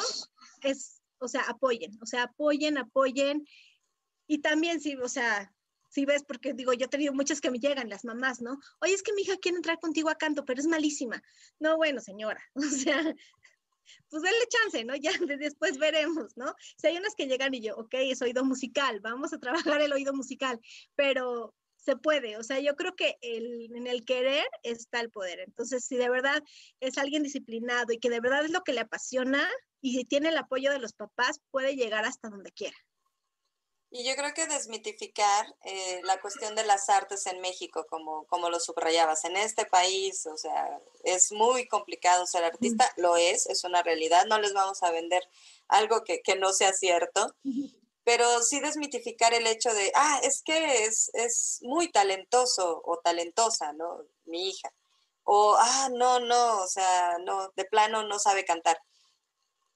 es, 0.61 1.01
o 1.19 1.27
sea, 1.27 1.43
apoyen, 1.43 1.91
o 2.01 2.05
sea, 2.05 2.23
apoyen, 2.23 2.77
apoyen 2.77 3.45
y 4.27 4.39
también, 4.39 4.79
si, 4.79 4.95
o 4.95 5.07
sea, 5.07 5.54
si 5.89 6.05
ves, 6.05 6.23
porque 6.23 6.53
digo, 6.53 6.73
yo 6.73 6.85
he 6.85 6.89
tenido 6.89 7.13
muchas 7.13 7.41
que 7.41 7.51
me 7.51 7.59
llegan, 7.59 7.89
las 7.89 8.05
mamás, 8.05 8.41
¿no? 8.41 8.59
Oye, 8.81 8.93
es 8.93 9.03
que 9.03 9.13
mi 9.13 9.21
hija 9.21 9.37
quiere 9.37 9.57
entrar 9.57 9.79
contigo 9.79 10.09
a 10.09 10.15
canto, 10.15 10.45
pero 10.45 10.59
es 10.59 10.67
malísima. 10.67 11.21
No, 11.59 11.77
bueno, 11.77 12.01
señora, 12.01 12.41
o 12.55 12.61
sea, 12.61 13.01
pues 14.09 14.23
denle 14.23 14.47
chance, 14.49 14.85
¿no? 14.85 14.95
Ya 14.95 15.11
después 15.39 15.77
veremos, 15.77 16.35
¿no? 16.35 16.53
Si 16.77 16.87
hay 16.87 16.97
unas 16.97 17.15
que 17.15 17.27
llegan 17.27 17.53
y 17.53 17.61
yo, 17.61 17.75
ok, 17.75 17.93
es 17.93 18.21
oído 18.21 18.43
musical, 18.43 18.99
vamos 19.01 19.33
a 19.33 19.39
trabajar 19.39 19.81
el 19.81 19.93
oído 19.93 20.13
musical, 20.13 20.59
pero 20.95 21.53
se 21.77 21.95
puede, 21.95 22.37
o 22.37 22.43
sea, 22.43 22.59
yo 22.59 22.75
creo 22.75 22.95
que 22.95 23.15
el, 23.21 23.69
en 23.75 23.85
el 23.85 24.03
querer 24.05 24.45
está 24.63 25.01
el 25.01 25.11
poder. 25.11 25.39
Entonces, 25.39 25.85
si 25.85 25.95
de 25.97 26.09
verdad 26.09 26.41
es 26.79 26.97
alguien 26.97 27.21
disciplinado 27.21 27.93
y 27.93 27.99
que 27.99 28.09
de 28.09 28.19
verdad 28.19 28.43
es 28.43 28.51
lo 28.51 28.63
que 28.63 28.73
le 28.73 28.81
apasiona 28.81 29.47
y 29.81 30.03
tiene 30.05 30.29
el 30.29 30.37
apoyo 30.37 30.71
de 30.71 30.79
los 30.79 30.93
papás, 30.93 31.39
puede 31.51 31.75
llegar 31.75 32.05
hasta 32.05 32.29
donde 32.29 32.51
quiera. 32.51 32.75
Y 33.91 34.03
yo 34.03 34.15
creo 34.15 34.33
que 34.33 34.47
desmitificar 34.47 35.55
eh, 35.63 36.01
la 36.03 36.19
cuestión 36.19 36.55
de 36.55 36.65
las 36.65 36.89
artes 36.89 37.25
en 37.27 37.39
México, 37.39 37.85
como, 37.89 38.25
como 38.25 38.49
lo 38.49 38.59
subrayabas, 38.59 39.23
en 39.25 39.37
este 39.37 39.65
país, 39.65 40.25
o 40.25 40.37
sea, 40.37 40.81
es 41.03 41.31
muy 41.31 41.67
complicado 41.67 42.25
ser 42.25 42.43
artista, 42.43 42.91
lo 42.97 43.15
es, 43.15 43.47
es 43.47 43.63
una 43.63 43.83
realidad, 43.83 44.25
no 44.25 44.39
les 44.39 44.53
vamos 44.53 44.83
a 44.83 44.91
vender 44.91 45.23
algo 45.67 46.03
que, 46.03 46.21
que 46.21 46.35
no 46.35 46.51
sea 46.51 46.73
cierto, 46.73 47.33
pero 48.03 48.41
sí 48.43 48.59
desmitificar 48.59 49.33
el 49.33 49.47
hecho 49.47 49.73
de, 49.73 49.91
ah, 49.95 50.19
es 50.23 50.41
que 50.43 50.85
es, 50.85 51.09
es 51.13 51.59
muy 51.61 51.91
talentoso 51.91 52.81
o 52.85 52.97
talentosa, 52.99 53.71
¿no? 53.73 54.01
Mi 54.25 54.49
hija. 54.49 54.73
O, 55.23 55.55
ah, 55.57 55.89
no, 55.91 56.19
no, 56.19 56.61
o 56.61 56.67
sea, 56.67 57.17
no, 57.23 57.49
de 57.55 57.65
plano 57.65 58.03
no 58.03 58.19
sabe 58.19 58.45
cantar 58.45 58.77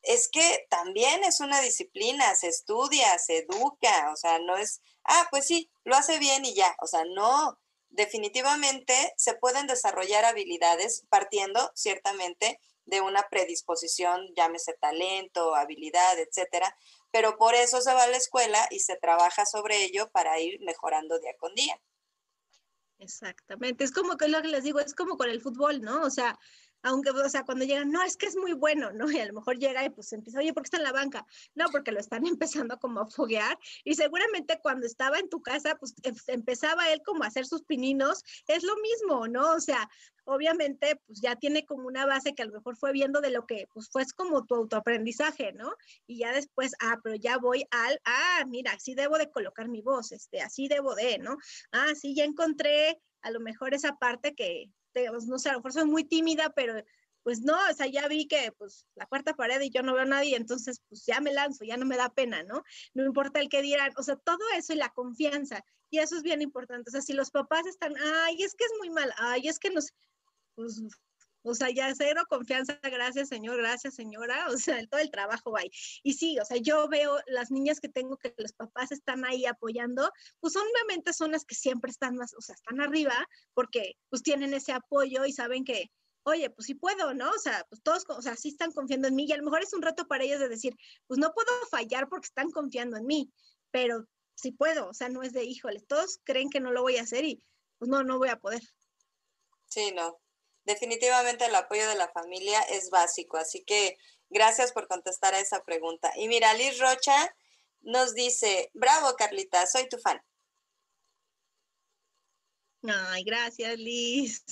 es 0.02 0.30
que 0.30 0.66
también 0.70 1.24
es 1.24 1.40
una 1.40 1.62
disciplina, 1.62 2.34
se 2.36 2.48
estudia, 2.48 3.18
se 3.20 3.40
educa, 3.40 4.12
o 4.12 4.16
sea, 4.16 4.40
no 4.40 4.58
es, 4.58 4.82
ah, 5.04 5.28
pues 5.32 5.48
sí, 5.48 5.70
lo 5.84 5.96
hace 5.96 6.20
bien 6.20 6.46
y 6.46 6.54
ya, 6.54 6.76
o 6.82 6.88
sea, 6.88 7.04
no, 7.06 7.60
definitivamente 7.90 9.14
se 9.18 9.34
pueden 9.34 9.68
desarrollar 9.68 10.26
habilidades 10.26 11.06
partiendo 11.10 11.72
ciertamente 11.76 12.60
de 12.86 13.02
una 13.02 13.28
predisposición, 13.30 14.34
llámese 14.36 14.74
talento, 14.74 15.56
habilidad, 15.56 16.18
etcétera, 16.18 16.76
pero 17.12 17.38
por 17.38 17.56
eso 17.56 17.82
se 17.82 17.94
va 17.94 18.04
a 18.04 18.08
la 18.08 18.18
escuela 18.18 18.68
y 18.72 18.80
se 18.80 18.96
trabaja 18.96 19.46
sobre 19.46 19.84
ello 19.84 20.10
para 20.12 20.40
ir 20.40 20.60
mejorando 20.62 21.20
día 21.20 21.36
con 21.38 21.54
día. 21.54 21.80
Exactamente, 23.00 23.84
es 23.84 23.92
como 23.92 24.18
que 24.18 24.28
lo 24.28 24.42
que 24.42 24.50
les 24.50 24.64
digo, 24.64 24.80
es 24.80 24.94
como 24.94 25.18
con 25.18 25.30
el 25.30 25.42
fútbol, 25.42 25.82
¿no? 25.82 26.02
O 26.02 26.10
sea, 26.10 26.38
aunque, 26.82 27.10
o 27.12 27.30
sea, 27.30 27.44
cuando 27.44 27.66
llegan, 27.66 27.92
no, 27.92 28.04
es 28.04 28.18
que 28.18 28.26
es 28.26 28.36
muy 28.36 28.54
bueno, 28.54 28.92
¿no? 28.92 29.06
Y 29.20 29.20
a 29.20 29.26
lo 29.26 29.34
mejor 29.34 29.58
llega 29.58 29.84
y 29.86 29.90
pues 29.90 30.12
empieza, 30.14 30.40
oye, 30.40 30.54
¿por 30.54 30.64
qué 30.64 30.68
está 30.68 30.78
en 30.78 30.84
la 30.84 30.92
banca? 30.92 31.26
No, 31.56 31.66
porque 31.72 31.92
lo 31.92 32.00
están 32.00 32.24
empezando 32.28 32.80
como 32.80 33.02
a 33.02 33.08
foguear 33.08 33.58
y 33.84 33.96
seguramente 33.96 34.60
cuando 34.62 34.86
estaba 34.86 35.20
en 35.20 35.30
tu 35.30 35.42
casa, 35.42 35.76
pues 35.76 35.94
em, 36.04 36.16
empezaba 36.28 36.92
él 36.92 37.02
como 37.06 37.24
a 37.24 37.28
hacer 37.28 37.46
sus 37.46 37.64
pininos, 37.64 38.24
es 38.48 38.64
lo 38.64 38.76
mismo, 38.78 39.28
¿no? 39.28 39.52
O 39.54 39.60
sea, 39.60 39.90
obviamente 40.26 41.00
pues 41.08 41.22
ya 41.22 41.36
tiene 41.36 41.66
como 41.66 41.88
una 41.88 42.06
base 42.06 42.36
que 42.36 42.44
a 42.44 42.46
lo 42.46 42.54
mejor 42.54 42.78
fue 42.78 42.92
viendo 42.92 43.20
de 43.20 43.32
lo 43.32 43.46
que 43.46 43.68
pues 43.74 43.90
fue 43.92 44.04
como 44.16 44.46
tu 44.46 44.56
autoaprendizaje, 44.56 45.54
¿no? 45.54 45.74
Y 46.08 46.20
ya 46.20 46.32
después, 46.32 46.74
ah, 46.82 46.98
pero 47.04 47.16
ya 47.16 47.38
voy 47.38 47.66
al, 47.72 48.00
ah, 48.06 48.46
mira, 48.48 48.74
así 48.74 48.96
debo 48.96 49.18
de 49.18 49.30
colocar 49.30 49.68
mi 49.68 49.82
voz, 49.82 50.12
este, 50.12 50.42
así 50.42 50.68
debo 50.68 50.96
de, 50.96 51.18
¿no? 51.18 51.38
Ah, 51.72 51.94
sí, 51.96 52.16
ya 52.16 52.24
encontré 52.24 53.02
a 53.22 53.32
lo 53.32 53.40
mejor 53.40 53.74
esa 53.74 53.96
parte 53.96 54.34
que, 54.36 54.72
pues, 55.10 55.26
no 55.26 55.40
sé, 55.40 55.50
a 55.50 55.54
lo 55.54 55.60
mejor 55.60 55.74
soy 55.74 55.86
muy 55.86 56.04
tímida, 56.04 56.52
pero 56.56 56.74
pues 57.24 57.42
no, 57.42 57.56
o 57.70 57.74
sea, 57.74 57.88
ya 57.88 58.08
vi 58.08 58.28
que 58.28 58.52
pues 58.58 58.86
la 58.96 59.06
cuarta 59.06 59.36
pared 59.36 59.60
y 59.62 59.70
yo 59.70 59.84
no 59.84 59.94
veo 59.94 60.04
a 60.04 60.06
nadie, 60.06 60.36
entonces 60.36 60.82
pues 60.88 61.06
ya 61.06 61.20
me 61.20 61.34
lanzo, 61.34 61.66
ya 61.66 61.78
no 61.78 61.86
me 61.86 61.98
da 61.98 62.14
pena, 62.14 62.44
¿no? 62.44 62.64
No 62.94 63.06
importa 63.06 63.40
el 63.40 63.50
que 63.50 63.62
dirán, 63.62 63.92
o 63.98 64.04
sea, 64.04 64.16
todo 64.16 64.40
eso 64.56 64.74
y 64.74 64.78
la 64.78 64.90
confianza, 64.90 65.64
y 65.90 66.00
eso 66.00 66.16
es 66.16 66.24
bien 66.24 66.42
importante, 66.42 66.90
o 66.90 66.92
sea, 66.92 67.02
si 67.02 67.14
los 67.14 67.30
papás 67.32 67.66
están, 67.68 67.94
ay, 67.98 68.42
es 68.42 68.56
que 68.56 68.64
es 68.64 68.72
muy 68.80 68.90
mal, 68.90 69.14
ay, 69.18 69.48
es 69.48 69.60
que 69.60 69.70
nos, 69.70 69.94
pues, 70.56 70.82
o 71.44 71.56
sea, 71.56 71.70
ya 71.70 71.94
cero 71.96 72.24
confianza, 72.30 72.80
gracias 72.84 73.30
señor, 73.30 73.58
gracias 73.58 73.96
señora, 73.96 74.48
o 74.50 74.58
sea, 74.58 74.86
todo 74.88 75.00
el 75.00 75.12
trabajo 75.12 75.52
va 75.52 75.62
ahí. 75.62 75.72
Y 76.04 76.14
sí, 76.14 76.38
o 76.40 76.46
sea, 76.46 76.58
yo 76.58 76.88
veo 76.88 77.18
las 77.28 77.52
niñas 77.52 77.80
que 77.80 77.90
tengo 77.90 78.18
que 78.18 78.34
los 78.38 78.54
papás 78.54 78.92
están 78.92 79.26
ahí 79.26 79.46
apoyando, 79.46 80.12
pues 80.40 80.56
obviamente 80.56 81.14
son 81.14 81.32
las 81.32 81.46
que 81.46 81.56
siempre 81.56 81.92
están 81.92 82.16
más, 82.16 82.34
o 82.34 82.42
sea, 82.42 82.56
están 82.56 82.82
arriba 82.82 83.16
porque 83.54 83.94
pues 84.10 84.24
tienen 84.24 84.54
ese 84.54 84.74
apoyo 84.74 85.26
y 85.26 85.34
saben 85.34 85.64
que, 85.64 85.92
oye, 86.24 86.50
pues 86.50 86.68
sí 86.68 86.76
puedo, 86.76 87.14
¿no? 87.14 87.30
O 87.32 87.40
sea, 87.40 87.66
pues 87.70 87.82
todos, 87.82 88.04
o 88.10 88.22
sea, 88.22 88.36
sí 88.36 88.50
están 88.50 88.72
confiando 88.72 89.08
en 89.08 89.16
mí 89.16 89.26
y 89.28 89.32
a 89.32 89.38
lo 89.38 89.44
mejor 89.44 89.64
es 89.64 89.74
un 89.74 89.82
reto 89.82 90.08
para 90.08 90.24
ellos 90.24 90.40
de 90.40 90.50
decir, 90.50 90.76
pues 91.08 91.20
no 91.20 91.32
puedo 91.34 91.52
fallar 91.70 92.08
porque 92.10 92.28
están 92.28 92.52
confiando 92.52 92.98
en 92.98 93.06
mí, 93.06 93.32
pero 93.72 94.06
sí 94.36 94.52
puedo, 94.52 94.90
o 94.90 94.94
sea, 94.94 95.10
no 95.10 95.24
es 95.24 95.34
de, 95.34 95.44
híjole, 95.44 95.82
todos 95.82 96.20
creen 96.24 96.50
que 96.50 96.60
no 96.60 96.72
lo 96.72 96.82
voy 96.82 96.98
a 96.98 97.04
hacer 97.04 97.26
y 97.26 97.42
pues 97.78 97.90
no, 97.90 98.04
no 98.04 98.18
voy 98.18 98.30
a 98.30 98.40
poder. 98.40 98.62
Sí, 99.68 99.92
no. 99.94 100.20
Definitivamente 100.66 101.46
el 101.46 101.56
apoyo 101.56 101.88
de 101.88 101.96
la 101.96 102.10
familia 102.10 102.62
es 102.64 102.90
básico, 102.90 103.38
así 103.38 103.64
que 103.64 103.98
gracias 104.30 104.72
por 104.72 104.88
contestar 104.88 105.34
a 105.34 105.40
esa 105.40 105.64
pregunta. 105.64 106.12
Y 106.16 106.28
mira, 106.28 106.54
Liz 106.54 106.80
Rocha 106.80 107.36
nos 107.82 108.14
dice, 108.14 108.70
bravo 108.74 109.16
Carlita, 109.16 109.66
soy 109.66 109.88
tu 109.90 109.98
fan. 109.98 110.22
Ay, 112.84 113.24
gracias 113.24 113.78
Liz. 113.78 114.44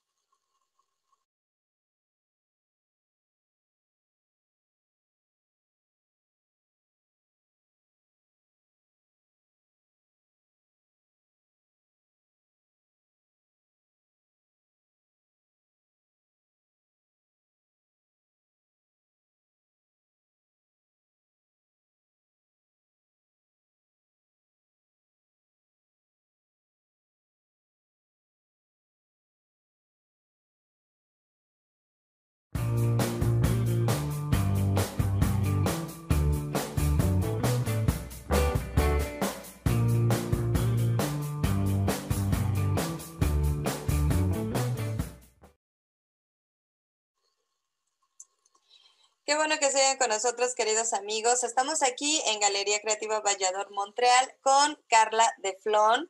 Qué 49.27 49.35
bueno 49.35 49.59
que 49.59 49.73
sigan 49.73 49.99
con 49.99 50.11
nosotros, 50.11 50.55
queridos 50.55 50.93
amigos. 50.93 51.43
Estamos 51.43 51.83
aquí 51.83 52.23
en 52.27 52.39
Galería 52.39 52.81
Creativa 52.81 53.19
Vallador 53.19 53.73
Montreal 53.73 54.33
con 54.41 54.81
Carla 54.87 55.35
de 55.39 55.59
Flon, 55.61 56.09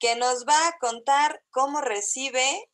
que 0.00 0.16
nos 0.16 0.44
va 0.44 0.66
a 0.66 0.76
contar 0.78 1.40
cómo 1.50 1.80
recibe 1.80 2.68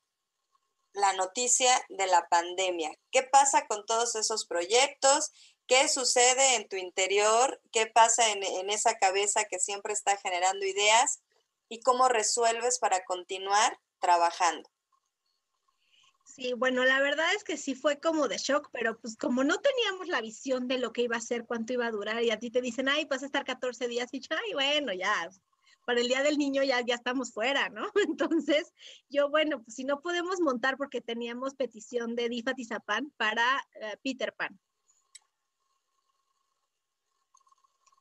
la 0.94 1.12
noticia 1.12 1.70
de 1.90 2.06
la 2.06 2.26
pandemia. 2.30 2.98
¿Qué 3.10 3.24
pasa 3.24 3.66
con 3.66 3.84
todos 3.84 4.14
esos 4.14 4.46
proyectos? 4.46 5.32
¿Qué 5.66 5.86
sucede 5.88 6.54
en 6.54 6.66
tu 6.66 6.76
interior? 6.76 7.60
¿Qué 7.70 7.86
pasa 7.86 8.30
en, 8.30 8.42
en 8.42 8.70
esa 8.70 8.96
cabeza 8.96 9.44
que 9.44 9.58
siempre 9.58 9.92
está 9.92 10.16
generando 10.16 10.64
ideas? 10.64 11.20
¿Y 11.68 11.80
cómo 11.80 12.08
resuelves 12.08 12.78
para 12.78 13.04
continuar 13.04 13.78
trabajando? 13.98 14.73
Sí, 16.24 16.54
bueno, 16.54 16.84
la 16.84 17.00
verdad 17.00 17.26
es 17.36 17.44
que 17.44 17.56
sí 17.56 17.74
fue 17.74 18.00
como 18.00 18.28
de 18.28 18.38
shock, 18.38 18.70
pero 18.72 18.98
pues 18.98 19.16
como 19.16 19.44
no 19.44 19.58
teníamos 19.58 20.08
la 20.08 20.20
visión 20.20 20.66
de 20.66 20.78
lo 20.78 20.92
que 20.92 21.02
iba 21.02 21.16
a 21.16 21.20
ser, 21.20 21.44
cuánto 21.44 21.74
iba 21.74 21.86
a 21.86 21.90
durar, 21.90 22.22
y 22.22 22.30
a 22.30 22.38
ti 22.38 22.50
te 22.50 22.62
dicen, 22.62 22.88
ay, 22.88 23.04
vas 23.04 23.22
a 23.22 23.26
estar 23.26 23.44
14 23.44 23.86
días, 23.88 24.08
y 24.12 24.20
ay, 24.30 24.54
bueno, 24.54 24.92
ya, 24.92 25.30
para 25.84 26.00
el 26.00 26.08
Día 26.08 26.22
del 26.22 26.38
Niño 26.38 26.62
ya, 26.62 26.80
ya 26.80 26.94
estamos 26.94 27.32
fuera, 27.32 27.68
¿no? 27.68 27.86
Entonces, 28.08 28.72
yo, 29.08 29.28
bueno, 29.28 29.62
pues 29.62 29.74
si 29.76 29.84
no 29.84 30.00
podemos 30.00 30.40
montar 30.40 30.76
porque 30.76 31.00
teníamos 31.00 31.54
petición 31.54 32.14
de 32.14 32.28
Difa 32.28 32.54
Tizapán 32.54 33.12
para 33.16 33.44
eh, 33.80 33.96
Peter 34.02 34.32
Pan. 34.32 34.58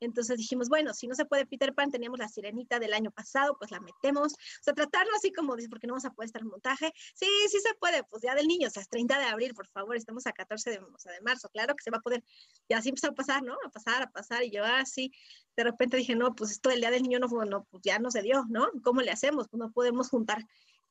Entonces 0.04 0.36
dijimos, 0.38 0.68
bueno, 0.68 0.94
si 0.94 1.06
no 1.06 1.14
se 1.14 1.24
puede 1.24 1.46
Peter 1.46 1.74
Pan, 1.74 1.90
teníamos 1.90 2.18
la 2.18 2.28
sirenita 2.28 2.78
del 2.78 2.94
año 2.94 3.10
pasado, 3.10 3.56
pues 3.58 3.70
la 3.70 3.80
metemos. 3.80 4.32
O 4.34 4.62
sea, 4.62 4.74
tratarlo 4.74 5.12
así 5.16 5.32
como 5.32 5.56
dice, 5.56 5.68
porque 5.68 5.86
no 5.86 5.94
vamos 5.94 6.04
a 6.04 6.10
poder 6.10 6.26
estar 6.26 6.42
en 6.42 6.48
montaje. 6.48 6.92
Sí, 7.14 7.26
sí 7.48 7.60
se 7.60 7.74
puede, 7.74 8.04
pues 8.04 8.22
ya 8.22 8.34
del 8.34 8.46
niño, 8.46 8.68
o 8.68 8.70
sea, 8.70 8.82
es 8.82 8.88
30 8.88 9.18
de 9.18 9.24
abril, 9.26 9.54
por 9.54 9.68
favor, 9.68 9.96
estamos 9.96 10.26
a 10.26 10.32
14 10.32 10.70
de, 10.70 10.76
de 10.76 11.20
marzo, 11.22 11.48
claro 11.50 11.74
que 11.74 11.82
se 11.82 11.90
va 11.90 11.98
a 11.98 12.00
poder. 12.00 12.22
Y 12.68 12.74
así 12.74 12.90
empezó 12.90 13.08
a 13.08 13.12
pasar, 13.12 13.42
¿no? 13.42 13.54
A 13.64 13.70
pasar, 13.70 14.02
a 14.02 14.10
pasar. 14.10 14.44
Y 14.44 14.50
yo 14.50 14.64
así, 14.64 15.12
de 15.56 15.64
repente 15.64 15.96
dije, 15.96 16.14
no, 16.14 16.34
pues 16.34 16.50
esto 16.50 16.68
del 16.68 16.80
día 16.80 16.90
del 16.90 17.02
niño 17.02 17.18
no, 17.18 17.28
no 17.44 17.64
pues 17.64 17.82
ya 17.84 17.98
no 17.98 18.10
se 18.10 18.22
dio, 18.22 18.44
¿no? 18.48 18.70
¿Cómo 18.82 19.00
le 19.00 19.10
hacemos? 19.10 19.48
Pues 19.48 19.58
no 19.58 19.72
podemos 19.72 20.08
juntar 20.10 20.44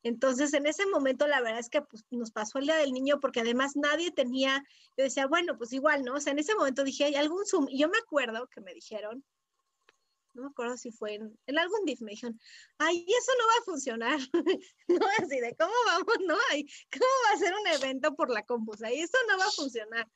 entonces, 0.04 0.54
en 0.54 0.68
ese 0.68 0.86
momento, 0.86 1.28
la 1.28 1.41
verdad 1.41 1.60
es 1.60 1.70
que 1.70 1.82
pues, 1.82 2.04
nos 2.12 2.32
pasó 2.32 2.60
el 2.60 2.66
día 2.66 2.76
del 2.76 2.91
niño 2.91 3.20
porque 3.22 3.39
además 3.39 3.76
nadie 3.76 4.12
tenía, 4.12 4.62
yo 4.97 5.06
decía, 5.06 5.28
bueno, 5.28 5.58
pues 5.58 5.72
igual, 5.72 6.04
¿no? 6.04 6.16
O 6.16 6.20
sea, 6.20 6.34
en 6.34 6.39
ese 6.39 6.56
momento 6.56 6.84
dije, 6.84 7.06
¿hay 7.06 7.16
algún 7.16 7.45
Zoom? 7.45 7.68
Y 7.70 7.80
yo 7.80 7.89
me 7.89 7.97
acuerdo 7.97 8.47
que 8.47 8.60
me 8.60 8.74
dijeron, 8.74 9.24
no 10.34 10.43
me 10.43 10.47
acuerdo 10.49 10.76
si 10.78 10.91
fue 10.91 11.16
en, 11.16 11.39
en 11.45 11.58
algún 11.58 11.86
DIF, 11.86 12.01
me 12.01 12.12
dijeron, 12.12 12.39
ay, 12.80 13.06
eso 13.08 13.32
no 13.39 13.47
va 13.47 13.54
a 13.60 13.64
funcionar. 13.64 14.20
no, 14.88 15.08
así 15.20 15.39
de, 15.39 15.56
¿cómo 15.58 15.74
vamos? 15.86 16.16
No, 16.26 16.38
ay, 16.51 16.68
¿cómo 16.91 17.06
va 17.26 17.36
a 17.36 17.39
ser 17.39 17.54
un 17.54 17.68
evento 17.68 18.16
por 18.16 18.30
la 18.30 18.43
compus? 18.43 18.82
Y 18.82 18.99
eso 18.99 19.18
no 19.30 19.38
va 19.38 19.45
a 19.45 19.51
funcionar. 19.51 20.08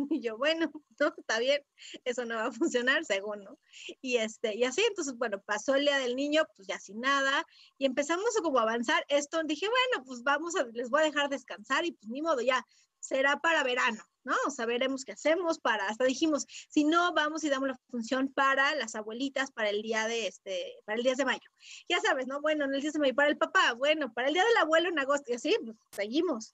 Y 0.10 0.20
yo, 0.20 0.36
bueno, 0.36 0.70
no, 1.00 1.14
está 1.16 1.38
bien, 1.38 1.62
eso 2.04 2.24
no 2.24 2.36
va 2.36 2.46
a 2.46 2.52
funcionar, 2.52 3.04
según, 3.04 3.44
¿no? 3.44 3.58
Y, 4.00 4.16
este, 4.16 4.56
y 4.56 4.64
así, 4.64 4.82
entonces, 4.88 5.16
bueno, 5.16 5.40
pasó 5.42 5.74
el 5.74 5.84
día 5.84 5.98
del 5.98 6.16
niño, 6.16 6.44
pues 6.56 6.68
ya 6.68 6.78
sin 6.78 7.00
nada, 7.00 7.44
y 7.78 7.86
empezamos 7.86 8.36
a 8.38 8.42
como 8.42 8.58
avanzar 8.58 9.04
esto, 9.08 9.42
dije, 9.44 9.66
bueno, 9.66 10.04
pues 10.06 10.22
vamos 10.22 10.56
a, 10.56 10.64
les 10.72 10.90
voy 10.90 11.00
a 11.00 11.04
dejar 11.04 11.28
descansar 11.28 11.84
y 11.84 11.92
pues 11.92 12.08
ni 12.08 12.22
modo, 12.22 12.40
ya 12.40 12.64
será 13.00 13.40
para 13.40 13.64
verano, 13.64 14.02
¿no? 14.24 14.34
O 14.46 14.50
sea, 14.50 14.66
veremos 14.66 15.04
qué 15.04 15.12
hacemos 15.12 15.58
para, 15.58 15.86
hasta 15.88 16.04
dijimos, 16.04 16.46
si 16.68 16.84
no, 16.84 17.12
vamos 17.14 17.42
y 17.44 17.48
damos 17.48 17.68
la 17.68 17.80
función 17.88 18.32
para 18.32 18.74
las 18.74 18.94
abuelitas 18.94 19.50
para 19.50 19.70
el 19.70 19.82
día 19.82 20.06
de, 20.06 20.26
este, 20.26 20.76
para 20.84 20.98
el 20.98 21.02
10 21.02 21.16
de 21.16 21.24
mayo. 21.24 21.50
Ya 21.88 21.98
sabes, 22.00 22.26
¿no? 22.26 22.40
Bueno, 22.40 22.66
en 22.66 22.74
el 22.74 22.80
10 22.80 22.94
de 22.94 22.98
mayo, 23.00 23.14
para 23.14 23.28
el 23.28 23.38
papá, 23.38 23.72
bueno, 23.72 24.12
para 24.12 24.28
el 24.28 24.34
día 24.34 24.44
del 24.44 24.56
abuelo 24.58 24.90
en 24.90 24.98
agosto, 24.98 25.32
y 25.32 25.34
así, 25.34 25.56
pues 25.64 25.76
seguimos. 25.92 26.52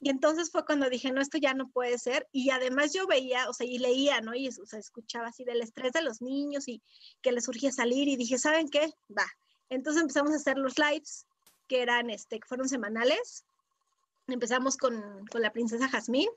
Y 0.00 0.10
entonces 0.10 0.50
fue 0.50 0.64
cuando 0.64 0.88
dije, 0.88 1.12
no, 1.12 1.20
esto 1.20 1.38
ya 1.38 1.54
no 1.54 1.68
puede 1.68 1.98
ser. 1.98 2.28
Y 2.32 2.50
además 2.50 2.92
yo 2.92 3.06
veía, 3.06 3.48
o 3.48 3.52
sea, 3.52 3.66
y 3.66 3.78
leía, 3.78 4.20
¿no? 4.20 4.34
Y 4.34 4.48
o 4.48 4.66
sea, 4.66 4.78
escuchaba 4.78 5.28
así 5.28 5.44
del 5.44 5.60
estrés 5.60 5.92
de 5.92 6.02
los 6.02 6.20
niños 6.20 6.66
y 6.68 6.82
que 7.20 7.32
les 7.32 7.44
surgía 7.44 7.70
salir. 7.70 8.08
Y 8.08 8.16
dije, 8.16 8.38
¿saben 8.38 8.68
qué? 8.68 8.92
Va. 9.16 9.26
Entonces 9.68 10.02
empezamos 10.02 10.32
a 10.32 10.36
hacer 10.36 10.58
los 10.58 10.78
lives, 10.78 11.26
que 11.68 11.82
eran, 11.82 12.10
este, 12.10 12.40
que 12.40 12.48
fueron 12.48 12.68
semanales. 12.68 13.44
Empezamos 14.26 14.76
con, 14.76 15.26
con 15.26 15.42
la 15.42 15.52
princesa 15.52 15.88
Jazmín. 15.88 16.28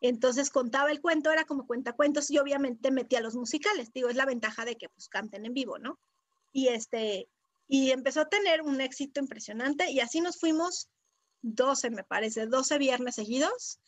Entonces 0.00 0.50
contaba 0.50 0.90
el 0.90 1.00
cuento, 1.00 1.30
era 1.30 1.44
como 1.44 1.66
cuentacuentos 1.66 2.30
y 2.30 2.38
obviamente 2.38 2.90
metía 2.90 3.20
los 3.20 3.36
musicales. 3.36 3.92
Digo, 3.92 4.08
es 4.08 4.16
la 4.16 4.26
ventaja 4.26 4.64
de 4.64 4.76
que 4.76 4.88
pues 4.88 5.08
canten 5.08 5.46
en 5.46 5.54
vivo, 5.54 5.78
¿no? 5.78 5.98
Y 6.52 6.68
este, 6.68 7.28
y 7.68 7.90
empezó 7.90 8.22
a 8.22 8.28
tener 8.28 8.62
un 8.62 8.80
éxito 8.80 9.20
impresionante 9.20 9.90
y 9.90 10.00
así 10.00 10.20
nos 10.20 10.38
fuimos 10.38 10.88
12, 11.42 11.90
me 11.90 12.04
parece, 12.04 12.46
12 12.46 12.78
viernes 12.78 13.14
seguidos. 13.16 13.80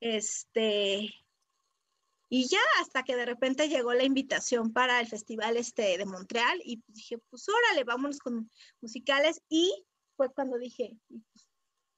Este, 0.00 1.10
y 2.28 2.48
ya 2.48 2.58
hasta 2.80 3.04
que 3.04 3.16
de 3.16 3.26
repente 3.26 3.68
llegó 3.68 3.94
la 3.94 4.04
invitación 4.04 4.72
para 4.72 5.00
el 5.00 5.06
festival 5.06 5.56
este 5.56 5.96
de 5.96 6.04
Montreal 6.04 6.60
y 6.64 6.82
dije, 6.88 7.18
pues 7.30 7.46
órale, 7.48 7.84
vámonos 7.84 8.18
con 8.18 8.50
musicales. 8.80 9.40
Y 9.48 9.72
fue 10.16 10.32
cuando 10.32 10.58
dije, 10.58 10.96
pues, 11.08 11.48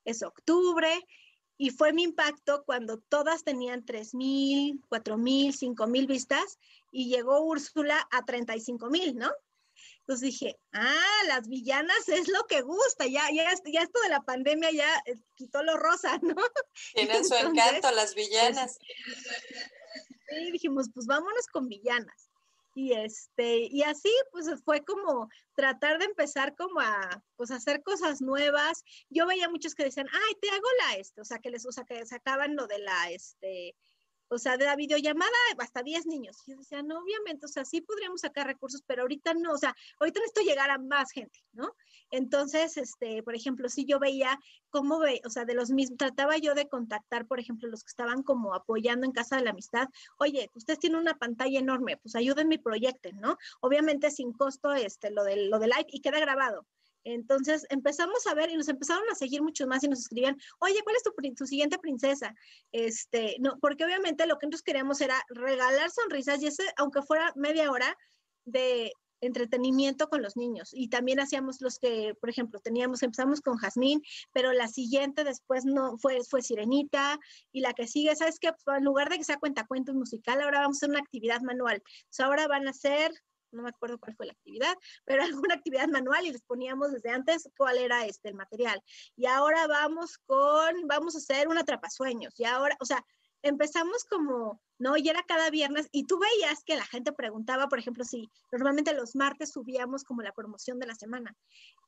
es 0.05 0.23
octubre. 0.23 0.89
Y 1.59 1.71
fue 1.71 1.95
mi 1.95 2.03
impacto 2.03 2.65
cuando 2.67 2.99
todas 2.99 3.45
tenían 3.45 3.87
3.000, 3.87 4.79
4.000, 4.91 5.75
5.000 5.75 6.07
vistas 6.07 6.59
y 6.93 7.09
llegó 7.09 7.41
Úrsula 7.41 8.07
a 8.11 8.27
35.000, 8.27 9.15
¿no? 9.15 9.31
Entonces 10.07 10.31
dije, 10.31 10.57
ah, 10.73 11.23
las 11.27 11.49
villanas 11.49 12.09
es 12.09 12.29
lo 12.29 12.47
que 12.47 12.63
gusta, 12.63 13.07
ya, 13.07 13.29
ya, 13.33 13.51
ya 13.65 13.83
esto 13.83 14.01
de 14.03 14.09
la 14.11 14.23
pandemia 14.23 14.71
ya 14.71 15.03
eh, 15.07 15.17
quitó 15.35 15.65
lo 15.65 15.77
rosa, 15.77 16.19
¿no? 16.23 16.37
Tienen 16.95 17.25
su 17.25 17.35
encanto 17.35 17.91
las 17.91 18.15
villanas. 18.15 18.79
sí, 20.29 20.51
dijimos, 20.53 20.87
pues 20.95 21.07
vámonos 21.07 21.47
con 21.49 21.67
villanas. 21.69 22.31
Y 22.77 22.93
este, 22.93 23.69
y 23.71 23.83
así 23.83 24.13
pues 24.31 24.47
fue 24.63 24.85
como 24.85 25.31
tratar 25.55 25.99
de 25.99 26.05
empezar 26.05 26.55
como 26.55 26.79
a 26.81 27.25
pues 27.35 27.51
hacer 27.51 27.83
cosas 27.83 28.21
nuevas. 28.21 28.85
Yo 29.09 29.27
veía 29.27 29.49
muchos 29.49 29.75
que 29.75 29.85
decían, 29.85 30.07
ay, 30.13 30.35
te 30.41 30.51
hago 30.51 30.69
la 30.85 30.97
este, 30.97 31.23
o 31.23 31.25
sea, 31.25 31.39
que 31.39 31.51
les, 31.51 31.65
o 31.65 31.73
sea, 31.73 31.85
que 31.85 32.05
sacaban 32.05 32.55
lo 32.55 32.67
de 32.67 32.79
la 32.79 33.11
este 33.11 33.75
o 34.29 34.39
sea, 34.39 34.57
de 34.57 34.65
la 34.65 34.77
videollamada 34.77 35.31
hasta 35.59 35.83
10 35.83 36.07
niños. 36.07 36.43
Y 36.47 36.53
yo 36.53 36.59
decía, 36.59 36.83
no, 36.83 36.99
obviamente, 36.99 37.47
o 37.47 37.49
sea, 37.49 37.65
sí 37.65 37.81
podríamos 37.81 38.21
sacar 38.21 38.47
recursos, 38.47 38.83
pero 38.87 39.03
ahorita 39.03 39.35
no, 39.35 39.53
o 39.53 39.59
sea, 39.59 39.75
ahorita 40.01 40.21
necesito 40.21 40.43
llegar 40.43 40.71
a 40.71 40.79
más 40.79 41.11
gente, 41.11 41.41
¿no? 41.53 41.75
Entonces, 42.11 42.77
este, 42.77 43.23
por 43.23 43.35
ejemplo, 43.35 43.69
si 43.69 43.85
yo 43.85 43.99
veía 43.99 44.39
cómo 44.71 44.99
ve, 44.99 45.21
o 45.25 45.31
sea, 45.31 45.45
de 45.45 45.55
los 45.55 45.71
mismos, 45.71 45.99
trataba 45.99 46.37
yo 46.39 46.55
de 46.55 46.69
contactar, 46.69 47.27
por 47.27 47.41
ejemplo, 47.41 47.69
los 47.69 47.83
que 47.83 47.91
estaban 47.91 48.23
como 48.23 48.55
apoyando 48.55 49.07
en 49.07 49.13
Casa 49.13 49.37
de 49.37 49.43
la 49.43 49.51
Amistad, 49.51 49.89
oye, 50.19 50.51
ustedes 50.55 50.79
tienen 50.79 51.01
una 51.01 51.15
pantalla 51.15 51.59
enorme, 51.59 51.97
pues 51.97 52.15
ayúdenme 52.15 52.57
y 52.57 52.59
proyecten, 52.59 53.19
¿no? 53.21 53.37
Obviamente 53.61 54.11
sin 54.11 54.33
costo, 54.33 54.73
este, 54.75 55.11
lo 55.11 55.25
del, 55.25 55.51
lo 55.51 55.59
del 55.59 55.71
live 55.71 55.87
y 55.89 56.01
queda 56.01 56.21
grabado. 56.21 56.67
Entonces 57.07 57.65
empezamos 57.71 58.27
a 58.27 58.35
ver 58.35 58.51
y 58.51 58.57
nos 58.57 58.69
empezaron 58.69 59.09
a 59.11 59.15
seguir 59.15 59.41
mucho 59.41 59.67
más 59.69 59.85
y 59.85 59.89
nos 59.89 60.01
escribían, 60.01 60.37
oye, 60.59 60.81
¿cuál 60.83 60.97
es 60.97 61.37
tu, 61.37 61.47
siguiente 61.47 61.79
princesa? 61.79 62.35
Este, 62.73 63.37
no, 63.39 63.57
porque 63.61 63.85
obviamente 63.85 64.27
lo 64.27 64.39
que 64.39 64.47
nosotros 64.47 64.63
queríamos 64.63 65.01
era 65.01 65.23
regalar 65.29 65.91
sonrisas 65.91 66.43
y 66.43 66.49
ese, 66.49 66.65
aunque 66.77 67.03
fuera 67.03 67.33
media 67.37 67.71
hora 67.71 67.97
de 68.45 68.93
entretenimiento 69.21 70.09
con 70.09 70.21
los 70.21 70.37
niños. 70.37 70.71
Y 70.73 70.89
también 70.89 71.21
hacíamos 71.21 71.61
los 71.61 71.79
que, 71.79 72.15
por 72.21 72.29
ejemplo, 72.29 72.59
teníamos, 72.59 73.05
empezamos 73.05 73.41
con 73.41 73.57
Jazmín, 73.57 74.03
pero 74.33 74.53
la 74.53 74.67
siguiente 74.67 75.23
después 75.23 75.65
no 75.65 75.99
fue, 75.99 76.19
fue 76.29 76.43
Sirenita 76.43 77.19
y 77.53 77.61
la 77.61 77.73
que 77.73 77.87
sigue, 77.87 78.15
¿sabes 78.17 78.39
qué? 78.41 78.51
Pues, 78.65 78.79
en 78.79 78.85
lugar 78.85 79.11
de 79.11 79.19
que 79.19 79.25
sea 79.25 79.39
cuentacuentos 79.39 79.95
musical, 79.95 80.41
ahora 80.43 80.61
vamos 80.61 80.77
a 80.77 80.79
hacer 80.79 80.91
una 80.91 80.99
actividad 80.99 81.41
manual. 81.43 81.83
ahora 82.19 82.49
van 82.49 82.67
a 82.67 82.73
ser 82.73 83.13
no 83.53 83.63
me 83.63 83.69
acuerdo 83.69 83.99
cuál 83.99 84.15
fue 84.17 84.27
la 84.27 84.33
actividad, 84.33 84.75
pero 85.05 85.23
alguna 85.23 85.55
actividad 85.55 85.89
manual 85.89 86.27
y 86.27 86.33
les 86.33 86.43
poníamos 86.43 86.93
desde 86.93 87.11
antes 87.11 87.49
cuál 87.57 87.79
era 87.79 88.05
este 88.07 88.29
el 88.29 88.35
material. 88.35 88.83
Y 89.17 89.27
ahora 89.27 89.67
vamos 89.67 90.19
con, 90.27 90.87
vamos 90.87 91.15
a 91.15 91.19
hacer 91.19 91.49
un 91.49 91.59
atrapasueños. 91.59 92.39
Y 92.39 92.45
ahora, 92.45 92.77
o 92.81 92.85
sea, 92.85 93.05
empezamos 93.43 94.05
como, 94.05 94.61
¿no? 94.79 94.97
Y 94.97 95.09
era 95.09 95.23
cada 95.23 95.51
viernes 95.51 95.89
y 95.93 96.05
tú 96.05 96.19
veías 96.19 96.65
que 96.65 96.77
la 96.77 96.85
gente 96.85 97.13
preguntaba, 97.13 97.69
por 97.69 97.79
ejemplo, 97.79 98.05
si 98.05 98.29
normalmente 98.53 98.95
los 98.95 99.15
martes 99.15 99.53
subíamos 99.53 100.05
como 100.05 100.23
la 100.23 100.33
promoción 100.33 100.79
de 100.79 100.87
la 100.87 100.95
semana. 100.95 101.35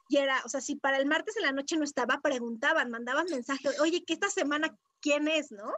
Y 0.09 0.18
era, 0.18 0.40
o 0.44 0.48
sea, 0.48 0.61
si 0.61 0.76
para 0.76 0.98
el 0.98 1.06
martes 1.06 1.36
en 1.36 1.42
la 1.42 1.52
noche 1.52 1.76
no 1.76 1.84
estaba, 1.84 2.20
preguntaban, 2.20 2.90
mandaban 2.90 3.26
mensajes, 3.30 3.78
oye, 3.80 4.04
¿qué 4.06 4.14
esta 4.14 4.30
semana 4.30 4.74
quién 5.00 5.28
es, 5.28 5.50
no? 5.50 5.70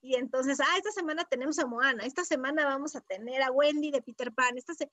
Y 0.00 0.14
entonces, 0.14 0.60
ah, 0.60 0.76
esta 0.76 0.92
semana 0.92 1.24
tenemos 1.24 1.58
a 1.58 1.66
Moana, 1.66 2.04
esta 2.04 2.24
semana 2.24 2.64
vamos 2.64 2.94
a 2.94 3.00
tener 3.00 3.42
a 3.42 3.50
Wendy 3.50 3.90
de 3.90 4.02
Peter 4.02 4.32
Pan, 4.32 4.56
esta 4.56 4.74
se 4.74 4.90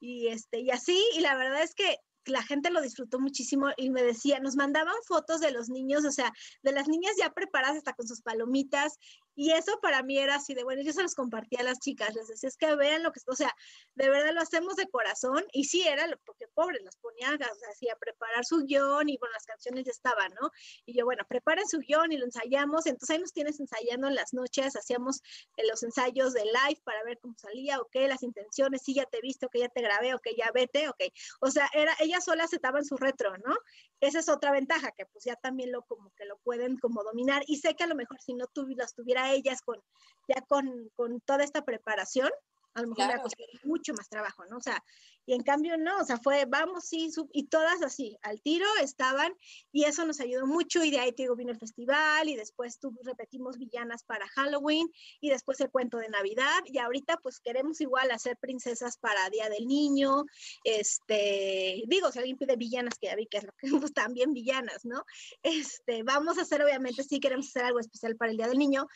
y 0.00 0.28
este 0.28 0.60
y 0.60 0.70
así 0.70 1.00
y 1.14 1.20
la 1.20 1.36
verdad 1.36 1.62
es 1.62 1.74
que 1.74 1.98
la 2.26 2.42
gente 2.42 2.70
lo 2.70 2.80
disfrutó 2.80 3.18
muchísimo 3.18 3.68
y 3.76 3.90
me 3.90 4.02
decía, 4.02 4.40
nos 4.40 4.56
mandaban 4.56 4.94
fotos 5.06 5.40
de 5.40 5.52
los 5.52 5.68
niños, 5.68 6.04
o 6.04 6.10
sea, 6.10 6.32
de 6.62 6.72
las 6.72 6.86
niñas 6.86 7.12
ya 7.18 7.30
preparadas 7.30 7.78
hasta 7.78 7.94
con 7.94 8.06
sus 8.06 8.20
palomitas 8.20 8.98
y 9.34 9.52
eso 9.52 9.78
para 9.80 10.02
mí 10.02 10.18
era 10.18 10.36
así 10.36 10.54
de, 10.54 10.64
bueno, 10.64 10.82
yo 10.82 10.92
se 10.92 11.02
los 11.02 11.14
compartía 11.14 11.60
a 11.60 11.64
las 11.64 11.78
chicas, 11.78 12.14
les 12.14 12.28
decía, 12.28 12.48
es 12.48 12.56
que 12.56 12.74
vean 12.76 13.02
lo 13.02 13.12
que, 13.12 13.20
o 13.26 13.34
sea, 13.34 13.54
de 13.94 14.08
verdad 14.08 14.32
lo 14.34 14.40
hacemos 14.40 14.76
de 14.76 14.88
corazón 14.88 15.44
y 15.52 15.64
sí 15.64 15.86
era, 15.86 16.06
porque 16.24 16.46
pobre, 16.48 16.80
las 16.82 16.96
ponía 16.96 17.38
así 17.70 17.88
a 17.88 17.96
preparar 17.96 18.44
su 18.44 18.64
guion 18.64 19.08
y 19.08 19.18
bueno, 19.18 19.32
las 19.32 19.46
canciones 19.46 19.84
ya 19.84 19.92
estaban, 19.92 20.32
¿no? 20.40 20.50
Y 20.84 20.98
yo, 20.98 21.04
bueno, 21.04 21.24
preparen 21.28 21.68
su 21.68 21.78
guion 21.78 22.12
y 22.12 22.18
lo 22.18 22.24
ensayamos, 22.24 22.86
entonces 22.86 23.10
ahí 23.10 23.20
nos 23.20 23.32
tienes 23.32 23.60
ensayando 23.60 24.08
en 24.08 24.14
las 24.14 24.34
noches, 24.34 24.76
hacíamos 24.76 25.20
eh, 25.56 25.66
los 25.68 25.82
ensayos 25.82 26.32
de 26.32 26.44
live 26.44 26.80
para 26.84 27.02
ver 27.04 27.18
cómo 27.18 27.34
salía, 27.36 27.80
ok, 27.80 27.94
las 28.08 28.22
intenciones, 28.22 28.82
sí, 28.84 28.94
ya 28.94 29.06
te 29.06 29.18
he 29.18 29.20
visto, 29.20 29.48
que 29.48 29.60
ya 29.60 29.68
te 29.68 29.82
grabé, 29.82 30.14
ok, 30.14 30.28
ya 30.36 30.50
vete, 30.52 30.88
ok. 30.88 31.02
O 31.40 31.50
sea, 31.50 31.68
era, 31.74 31.94
ellas 32.00 32.24
solas 32.24 32.52
estaban 32.52 32.84
su 32.84 32.96
retro, 32.96 33.36
¿no? 33.38 33.56
Esa 34.00 34.18
es 34.20 34.28
otra 34.28 34.50
ventaja, 34.52 34.92
que 34.92 35.06
pues 35.06 35.24
ya 35.24 35.36
también 35.36 35.72
lo 35.72 35.82
como 35.82 36.10
que 36.16 36.24
lo 36.24 36.38
pueden 36.38 36.78
como 36.78 37.02
dominar. 37.02 37.42
Y 37.46 37.58
sé 37.58 37.76
que 37.76 37.84
a 37.84 37.86
lo 37.86 37.94
mejor 37.94 38.20
si 38.20 38.34
no 38.34 38.46
las 38.76 38.94
tuviera 38.94 39.32
ellas 39.32 39.62
con 39.62 39.80
ya 40.28 40.40
con, 40.42 40.90
con 40.94 41.20
toda 41.20 41.44
esta 41.44 41.64
preparación, 41.64 42.30
a 42.74 42.82
lo 42.82 42.88
mejor 42.88 43.06
me 43.14 43.22
costó 43.22 43.44
mucho 43.64 43.92
más 43.94 44.08
trabajo, 44.08 44.44
¿no? 44.46 44.58
O 44.58 44.60
sea, 44.60 44.82
y 45.26 45.34
en 45.34 45.42
cambio 45.42 45.76
no, 45.76 45.98
o 46.00 46.04
sea, 46.04 46.18
fue, 46.18 46.44
vamos, 46.46 46.86
sí, 46.86 47.10
y 47.32 47.44
todas 47.44 47.82
así, 47.82 48.16
al 48.22 48.40
tiro 48.42 48.66
estaban, 48.82 49.32
y 49.70 49.84
eso 49.84 50.04
nos 50.04 50.20
ayudó 50.20 50.46
mucho, 50.46 50.82
y 50.82 50.90
de 50.90 50.98
ahí, 50.98 51.12
te 51.12 51.22
digo, 51.22 51.36
vino 51.36 51.52
el 51.52 51.58
festival, 51.58 52.28
y 52.28 52.36
después 52.36 52.78
tú, 52.78 52.92
repetimos 53.04 53.58
villanas 53.58 54.02
para 54.02 54.26
Halloween, 54.28 54.90
y 55.20 55.30
después 55.30 55.60
el 55.60 55.70
cuento 55.70 55.98
de 55.98 56.08
Navidad, 56.08 56.60
y 56.64 56.78
ahorita 56.78 57.18
pues 57.18 57.38
queremos 57.38 57.80
igual 57.80 58.10
hacer 58.10 58.36
princesas 58.38 58.96
para 58.96 59.30
Día 59.30 59.48
del 59.48 59.66
Niño, 59.66 60.24
este, 60.64 61.82
digo, 61.86 62.10
si 62.10 62.18
alguien 62.18 62.36
pide 62.36 62.56
villanas, 62.56 62.98
que 62.98 63.06
ya 63.06 63.16
vi 63.16 63.26
que 63.26 63.38
es 63.38 63.44
lo 63.44 63.52
que, 63.52 63.68
pues 63.92 63.92
también 63.92 64.32
villanas, 64.32 64.84
¿no? 64.84 65.04
Este, 65.42 66.02
vamos 66.02 66.38
a 66.38 66.42
hacer, 66.42 66.62
obviamente, 66.62 67.04
sí 67.04 67.20
queremos 67.20 67.48
hacer 67.48 67.64
algo 67.64 67.78
especial 67.78 68.16
para 68.16 68.32
el 68.32 68.36
Día 68.36 68.48
del 68.48 68.58
Niño, 68.58 68.88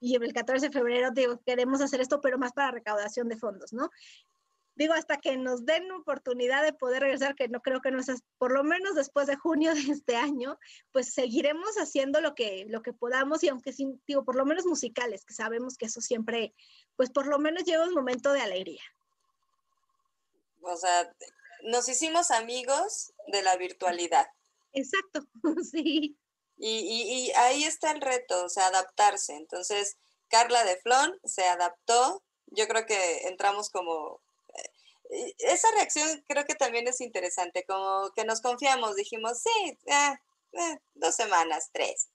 y 0.00 0.16
el 0.16 0.32
14 0.32 0.66
de 0.66 0.72
febrero 0.72 1.10
digo, 1.10 1.40
queremos 1.44 1.80
hacer 1.80 2.00
esto, 2.00 2.20
pero 2.20 2.38
más 2.38 2.52
para 2.52 2.70
recaudación 2.70 3.28
de 3.28 3.36
fondos, 3.36 3.72
¿no? 3.72 3.90
Digo, 4.74 4.92
hasta 4.92 5.16
que 5.16 5.38
nos 5.38 5.64
den 5.64 5.90
oportunidad 5.90 6.62
de 6.62 6.74
poder 6.74 7.00
regresar, 7.02 7.34
que 7.34 7.48
no 7.48 7.62
creo 7.62 7.80
que 7.80 7.90
no 7.90 7.98
es, 7.98 8.22
por 8.36 8.52
lo 8.52 8.62
menos 8.62 8.94
después 8.94 9.26
de 9.26 9.36
junio 9.36 9.74
de 9.74 9.80
este 9.80 10.16
año, 10.16 10.58
pues 10.92 11.14
seguiremos 11.14 11.76
haciendo 11.76 12.20
lo 12.20 12.34
que, 12.34 12.66
lo 12.68 12.82
que 12.82 12.92
podamos 12.92 13.42
y 13.42 13.48
aunque 13.48 13.72
sí, 13.72 13.98
digo, 14.06 14.24
por 14.24 14.36
lo 14.36 14.44
menos 14.44 14.66
musicales, 14.66 15.24
que 15.24 15.32
sabemos 15.32 15.78
que 15.78 15.86
eso 15.86 16.02
siempre, 16.02 16.54
pues 16.94 17.10
por 17.10 17.26
lo 17.26 17.38
menos 17.38 17.64
lleva 17.64 17.84
un 17.84 17.94
momento 17.94 18.34
de 18.34 18.42
alegría. 18.42 18.82
O 20.60 20.76
sea, 20.76 21.10
nos 21.62 21.88
hicimos 21.88 22.30
amigos 22.30 23.14
de 23.28 23.42
la 23.42 23.56
virtualidad. 23.56 24.26
Exacto, 24.74 25.26
sí. 25.72 26.18
Y, 26.58 27.32
ahí 27.36 27.64
está 27.64 27.90
el 27.90 28.00
reto, 28.00 28.44
o 28.44 28.48
sea, 28.48 28.68
adaptarse. 28.68 29.34
Entonces, 29.34 29.96
Carla 30.28 30.64
de 30.64 30.76
Flon 30.78 31.18
se 31.24 31.44
adaptó. 31.44 32.22
Yo 32.46 32.66
creo 32.68 32.86
que 32.86 33.28
entramos 33.28 33.70
como... 33.70 34.20
Eh, 35.10 35.34
esa 35.38 35.70
reacción 35.72 36.24
creo 36.28 36.44
que 36.44 36.54
también 36.54 36.88
es 36.88 37.00
interesante, 37.00 37.64
como 37.64 38.10
que 38.14 38.24
nos 38.24 38.40
confiamos, 38.40 38.96
dijimos, 38.96 39.40
sí, 39.40 39.78
eh, 39.86 40.14
eh, 40.52 40.78
dos 40.94 41.14
semanas, 41.14 41.70
tres, 41.72 42.08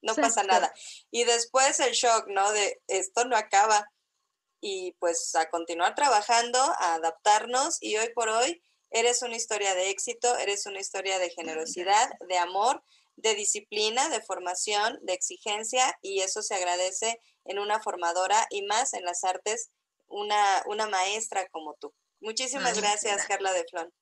no 0.00 0.14
pasa 0.14 0.44
nada. 0.44 0.72
Y 1.10 1.24
después 1.24 1.80
el 1.80 1.92
shock, 1.92 2.28
¿no? 2.28 2.52
De 2.52 2.80
esto 2.86 3.24
no 3.24 3.36
acaba. 3.36 3.90
Y 4.60 4.92
pues 5.00 5.34
a 5.34 5.48
continuar 5.50 5.94
trabajando, 5.94 6.58
a 6.58 6.94
adaptarnos 6.94 7.78
y 7.80 7.96
hoy 7.96 8.10
por 8.14 8.28
hoy 8.28 8.62
eres 8.90 9.22
una 9.22 9.36
historia 9.36 9.74
de 9.74 9.90
éxito, 9.90 10.36
eres 10.38 10.66
una 10.66 10.80
historia 10.80 11.18
de 11.18 11.30
generosidad, 11.30 12.10
de 12.28 12.38
amor 12.38 12.82
de 13.16 13.34
disciplina, 13.34 14.08
de 14.08 14.20
formación, 14.20 14.98
de 15.02 15.14
exigencia 15.14 15.98
y 16.02 16.20
eso 16.20 16.42
se 16.42 16.54
agradece 16.54 17.20
en 17.44 17.58
una 17.58 17.80
formadora 17.80 18.46
y 18.50 18.62
más 18.62 18.94
en 18.94 19.04
las 19.04 19.24
artes, 19.24 19.70
una, 20.06 20.62
una 20.66 20.86
maestra 20.86 21.48
como 21.48 21.74
tú. 21.74 21.92
Muchísimas 22.20 22.80
gracias, 22.80 23.26
Carla 23.26 23.52
de 23.52 23.64
Flon. 23.70 23.92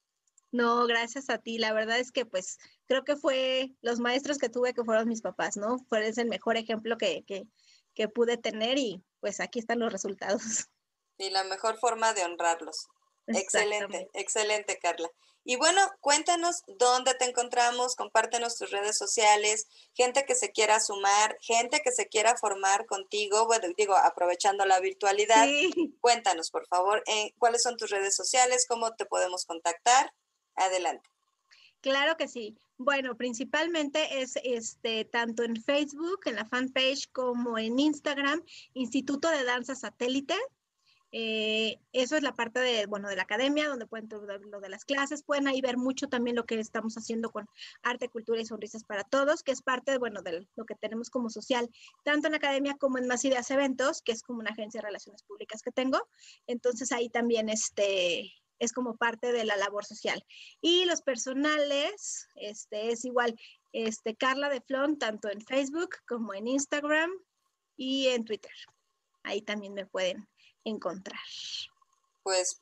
No, 0.52 0.86
gracias 0.86 1.30
a 1.30 1.38
ti. 1.38 1.58
La 1.58 1.72
verdad 1.72 1.98
es 1.98 2.12
que 2.12 2.26
pues 2.26 2.58
creo 2.86 3.04
que 3.04 3.16
fue 3.16 3.72
los 3.80 3.98
maestros 3.98 4.38
que 4.38 4.48
tuve 4.48 4.72
que 4.72 4.84
fueron 4.84 5.08
mis 5.08 5.20
papás, 5.20 5.56
¿no? 5.56 5.78
Fue 5.88 6.06
el 6.06 6.28
mejor 6.28 6.56
ejemplo 6.56 6.96
que, 6.96 7.24
que, 7.24 7.44
que 7.94 8.08
pude 8.08 8.36
tener 8.36 8.78
y 8.78 9.02
pues 9.20 9.40
aquí 9.40 9.58
están 9.58 9.80
los 9.80 9.92
resultados. 9.92 10.68
Y 11.18 11.30
la 11.30 11.44
mejor 11.44 11.78
forma 11.78 12.12
de 12.12 12.24
honrarlos. 12.24 12.88
Excelente, 13.26 14.08
excelente, 14.14 14.78
Carla. 14.80 15.08
Y 15.44 15.56
bueno, 15.56 15.80
cuéntanos 16.00 16.62
dónde 16.78 17.14
te 17.14 17.26
encontramos, 17.26 17.96
compártenos 17.96 18.56
tus 18.56 18.70
redes 18.70 18.96
sociales, 18.96 19.66
gente 19.92 20.24
que 20.24 20.34
se 20.34 20.52
quiera 20.52 20.80
sumar, 20.80 21.36
gente 21.42 21.80
que 21.82 21.92
se 21.92 22.08
quiera 22.08 22.36
formar 22.36 22.86
contigo, 22.86 23.46
bueno, 23.46 23.68
digo, 23.76 23.94
aprovechando 23.94 24.64
la 24.64 24.80
virtualidad. 24.80 25.46
Cuéntanos, 26.00 26.50
por 26.50 26.66
favor, 26.66 27.02
eh, 27.06 27.34
cuáles 27.38 27.62
son 27.62 27.76
tus 27.76 27.90
redes 27.90 28.16
sociales, 28.16 28.66
cómo 28.66 28.94
te 28.94 29.04
podemos 29.04 29.44
contactar. 29.44 30.12
Adelante. 30.56 31.10
Claro 31.80 32.16
que 32.16 32.28
sí. 32.28 32.56
Bueno, 32.78 33.14
principalmente 33.14 34.22
es 34.22 34.38
este 34.42 35.04
tanto 35.04 35.42
en 35.42 35.62
Facebook, 35.62 36.20
en 36.24 36.36
la 36.36 36.46
fanpage, 36.46 37.10
como 37.12 37.58
en 37.58 37.78
Instagram, 37.78 38.42
Instituto 38.72 39.28
de 39.28 39.44
Danza 39.44 39.74
Satélite. 39.74 40.34
Eh, 41.16 41.78
eso 41.92 42.16
es 42.16 42.24
la 42.24 42.34
parte 42.34 42.58
de, 42.58 42.86
bueno, 42.86 43.08
de 43.08 43.14
la 43.14 43.22
academia, 43.22 43.68
donde 43.68 43.86
pueden 43.86 44.08
ver 44.08 44.40
lo 44.46 44.60
de 44.60 44.68
las 44.68 44.84
clases. 44.84 45.22
Pueden 45.22 45.46
ahí 45.46 45.60
ver 45.60 45.76
mucho 45.76 46.08
también 46.08 46.34
lo 46.34 46.44
que 46.44 46.58
estamos 46.58 46.96
haciendo 46.96 47.30
con 47.30 47.48
arte, 47.84 48.08
cultura 48.08 48.40
y 48.40 48.44
sonrisas 48.44 48.82
para 48.82 49.04
todos, 49.04 49.44
que 49.44 49.52
es 49.52 49.62
parte, 49.62 49.96
bueno, 49.98 50.22
de 50.22 50.48
lo 50.56 50.66
que 50.66 50.74
tenemos 50.74 51.10
como 51.10 51.30
social, 51.30 51.70
tanto 52.02 52.26
en 52.26 52.32
la 52.32 52.38
academia 52.38 52.74
como 52.80 52.98
en 52.98 53.06
Más 53.06 53.24
Ideas 53.24 53.48
Eventos, 53.52 54.02
que 54.02 54.10
es 54.10 54.24
como 54.24 54.40
una 54.40 54.50
agencia 54.50 54.80
de 54.80 54.88
relaciones 54.88 55.22
públicas 55.22 55.62
que 55.62 55.70
tengo. 55.70 56.04
Entonces 56.48 56.90
ahí 56.90 57.08
también 57.08 57.48
este, 57.48 58.32
es 58.58 58.72
como 58.72 58.96
parte 58.96 59.30
de 59.30 59.44
la 59.44 59.56
labor 59.56 59.84
social. 59.84 60.26
Y 60.60 60.84
los 60.84 61.00
personales, 61.02 62.26
este, 62.34 62.90
es 62.90 63.04
igual, 63.04 63.38
este, 63.70 64.16
Carla 64.16 64.48
de 64.48 64.62
Flon, 64.62 64.98
tanto 64.98 65.30
en 65.30 65.40
Facebook 65.42 65.90
como 66.08 66.34
en 66.34 66.48
Instagram 66.48 67.12
y 67.76 68.08
en 68.08 68.24
Twitter. 68.24 68.52
Ahí 69.22 69.42
también 69.42 69.74
me 69.74 69.86
pueden 69.86 70.28
encontrar. 70.64 71.20
Pues 72.22 72.60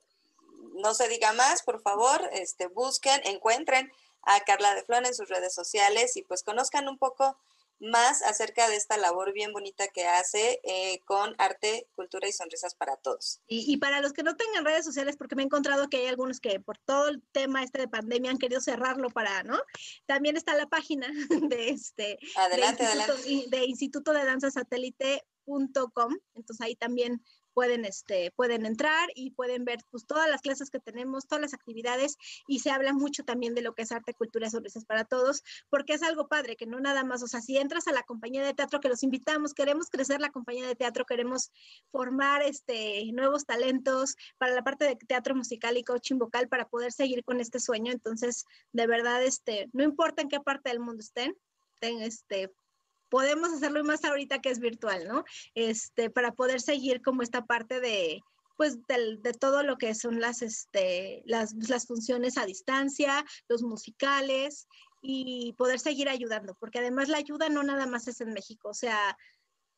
no 0.75 0.95
se 0.95 1.09
diga 1.09 1.33
más, 1.33 1.63
por 1.63 1.81
favor, 1.81 2.29
este, 2.33 2.67
busquen, 2.67 3.21
encuentren 3.25 3.93
a 4.23 4.41
Carla 4.41 4.75
de 4.75 4.85
Flon 4.85 5.07
en 5.07 5.15
sus 5.15 5.29
redes 5.29 5.55
sociales 5.55 6.17
y 6.17 6.23
pues 6.23 6.43
conozcan 6.43 6.89
un 6.89 6.99
poco 6.99 7.37
más 7.83 8.23
acerca 8.23 8.69
de 8.69 8.77
esta 8.77 8.97
labor 8.97 9.33
bien 9.33 9.53
bonita 9.53 9.89
que 9.89 10.07
hace 10.07 10.61
eh, 10.63 11.01
con 11.05 11.35
arte, 11.39 11.89
cultura 11.97 12.29
y 12.29 12.33
sonrisas 12.33 12.77
para 12.77 12.97
todos. 12.97 13.41
Y, 13.49 13.77
para 13.79 14.01
los 14.01 14.13
que 14.13 14.23
no 14.23 14.37
tengan 14.37 14.65
redes 14.65 14.85
sociales, 14.85 15.17
porque 15.17 15.35
me 15.35 15.43
he 15.43 15.47
encontrado 15.47 15.89
que 15.89 15.97
hay 15.97 16.07
algunos 16.07 16.39
que 16.39 16.61
por 16.61 16.79
todo 16.79 17.09
el 17.09 17.21
tema 17.33 17.65
este 17.65 17.81
de 17.81 17.89
pandemia 17.89 18.31
han 18.31 18.39
querido 18.39 18.61
cerrarlo 18.61 19.11
para, 19.11 19.43
¿no? 19.43 19.61
También 20.07 20.37
está 20.37 20.55
la 20.55 20.69
página 20.69 21.09
de 21.51 21.71
este 21.71 22.19
adelante, 22.37 22.85
de, 22.85 22.91
Instituto, 22.91 23.13
adelante. 23.13 23.57
de 23.57 23.65
Instituto 23.65 24.13
de 24.13 24.25
Danza 24.25 24.51
Satélite.com, 24.53 26.17
entonces 26.35 26.65
ahí 26.65 26.77
también 26.77 27.21
pueden, 27.53 27.85
este, 27.85 28.31
pueden 28.33 28.67
entrar 28.67 29.09
y 29.15 29.31
pueden 29.31 29.65
ver 29.65 29.79
pues, 29.91 30.07
todas 30.07 30.29
las 30.29 30.41
clases 30.41 30.71
que 30.71 30.81
tenemos, 30.81 31.27
todas 31.27 31.43
las 31.43 31.55
actividades 31.55 32.17
y 32.47 32.61
se 32.61 32.71
habla 32.71 32.93
mucho 32.93 33.25
también 33.25 33.55
de 33.55 33.63
lo 33.63 33.75
que 33.75 33.83
es 33.83 33.93
arte, 33.93 34.15
cultura, 34.15 34.51
sonrisas 34.51 34.85
para 34.85 35.05
todos, 35.05 35.43
porque 35.71 35.95
es 35.95 36.03
algo 36.03 36.29
padre, 36.29 36.57
que 36.57 36.67
no 36.67 36.81
nada 36.81 37.05
más, 37.05 37.23
o 37.23 37.29
sea, 37.29 37.41
si 37.41 37.59
entras 37.59 37.87
a 37.89 37.93
la 37.93 38.03
compañía 38.03 38.45
de 38.45 38.55
teatro 38.55 38.81
que 38.81 38.89
los 38.89 39.03
invitamos, 39.03 39.55
queremos 39.55 39.91
crecer 39.91 40.21
la 40.21 40.31
compañía 40.31 40.67
de 40.67 40.75
teatro, 40.75 41.05
queremos 41.05 41.51
formar 41.91 42.43
este, 42.43 43.05
nuevos 43.13 43.45
talentos 43.45 44.17
para 44.39 44.55
la 44.55 44.63
parte 44.63 44.85
de 44.85 44.97
teatro 44.97 45.35
musical 45.35 45.77
y 45.77 45.85
coaching 45.85 46.19
vocal 46.19 46.49
para 46.49 46.69
poder 46.69 46.93
seguir 46.93 47.25
con 47.25 47.41
este 47.41 47.61
sueño, 47.61 47.93
entonces, 47.93 48.45
de 48.73 48.87
verdad, 48.87 49.23
este, 49.23 49.69
no 49.73 49.83
importa 49.83 50.23
en 50.23 50.29
qué 50.29 50.41
parte 50.41 50.71
del 50.71 50.81
mundo 50.81 51.01
estén, 51.01 51.37
ten, 51.81 52.01
este, 52.01 52.53
podemos 53.13 53.53
hacerlo 53.53 53.85
más 53.85 54.07
ahorita 54.07 54.41
que 54.41 54.49
es 54.49 54.59
virtual, 54.59 55.07
¿no? 55.07 55.25
Este, 55.55 56.09
para 56.09 56.33
poder 56.33 56.63
seguir 56.63 57.03
como 57.03 57.21
esta 57.21 57.45
parte 57.45 57.79
de, 57.79 58.23
pues 58.57 58.79
de, 58.87 59.33
todo 59.39 59.63
lo 59.63 59.77
que 59.77 59.95
son 59.95 60.19
las, 60.19 60.41
este, 60.41 61.23
las, 61.27 61.53
las, 61.69 61.87
funciones 61.87 62.39
a 62.39 62.47
distancia, 62.47 63.23
los 63.49 63.63
musicales 63.63 64.67
y 65.03 65.53
poder 65.59 65.79
seguir 65.79 66.09
ayudando, 66.09 66.55
porque 66.59 66.79
además 66.79 67.11
la 67.11 67.19
ayuda 67.19 67.51
no 67.51 67.63
nada 67.63 67.85
más 67.85 68.09
es 68.09 68.23
en 68.23 68.33
México, 68.33 68.71
o 68.71 68.75
sea, 68.75 69.19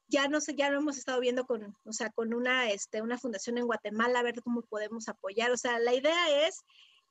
ya 0.06 0.28
no 0.28 0.40
sé, 0.40 0.54
ya 0.54 0.70
lo 0.70 0.78
hemos 0.78 0.96
estado 0.96 1.18
viendo 1.18 1.44
con, 1.44 1.76
o 1.84 1.92
sea, 1.92 2.10
con 2.10 2.34
una, 2.34 2.70
este, 2.70 3.02
una 3.02 3.18
fundación 3.18 3.58
en 3.58 3.66
Guatemala, 3.66 4.20
a 4.20 4.22
ver 4.22 4.40
cómo 4.44 4.62
podemos 4.62 5.08
apoyar, 5.08 5.50
o 5.50 5.56
sea, 5.56 5.80
la 5.80 5.92
idea 5.92 6.46
es 6.46 6.62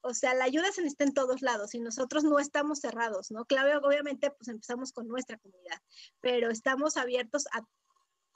o 0.03 0.13
sea, 0.13 0.33
la 0.33 0.45
ayuda 0.45 0.71
se 0.71 0.81
necesita 0.81 1.05
en 1.05 1.13
todos 1.13 1.41
lados 1.41 1.73
y 1.73 1.79
nosotros 1.79 2.23
no 2.23 2.37
estamos 2.39 2.79
cerrados, 2.79 3.31
¿no? 3.31 3.45
Claro, 3.45 3.79
obviamente, 3.87 4.29
pues 4.31 4.47
empezamos 4.49 4.91
con 4.91 5.07
nuestra 5.07 5.37
comunidad, 5.37 5.79
pero 6.19 6.51
estamos 6.51 6.97
abiertos 6.97 7.45
a 7.53 7.61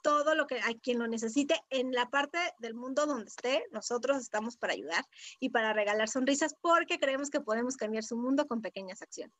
todo 0.02 0.34
lo 0.34 0.46
que 0.46 0.60
hay 0.60 0.78
quien 0.80 0.98
lo 0.98 1.06
necesite 1.06 1.60
en 1.70 1.92
la 1.92 2.08
parte 2.08 2.38
del 2.58 2.74
mundo 2.74 3.06
donde 3.06 3.28
esté, 3.28 3.64
nosotros 3.72 4.18
estamos 4.18 4.56
para 4.56 4.72
ayudar 4.72 5.04
y 5.40 5.50
para 5.50 5.72
regalar 5.72 6.08
sonrisas 6.08 6.54
porque 6.60 6.98
creemos 6.98 7.30
que 7.30 7.40
podemos 7.40 7.76
cambiar 7.76 8.04
su 8.04 8.16
mundo 8.16 8.46
con 8.46 8.62
pequeñas 8.62 9.02
acciones. 9.02 9.36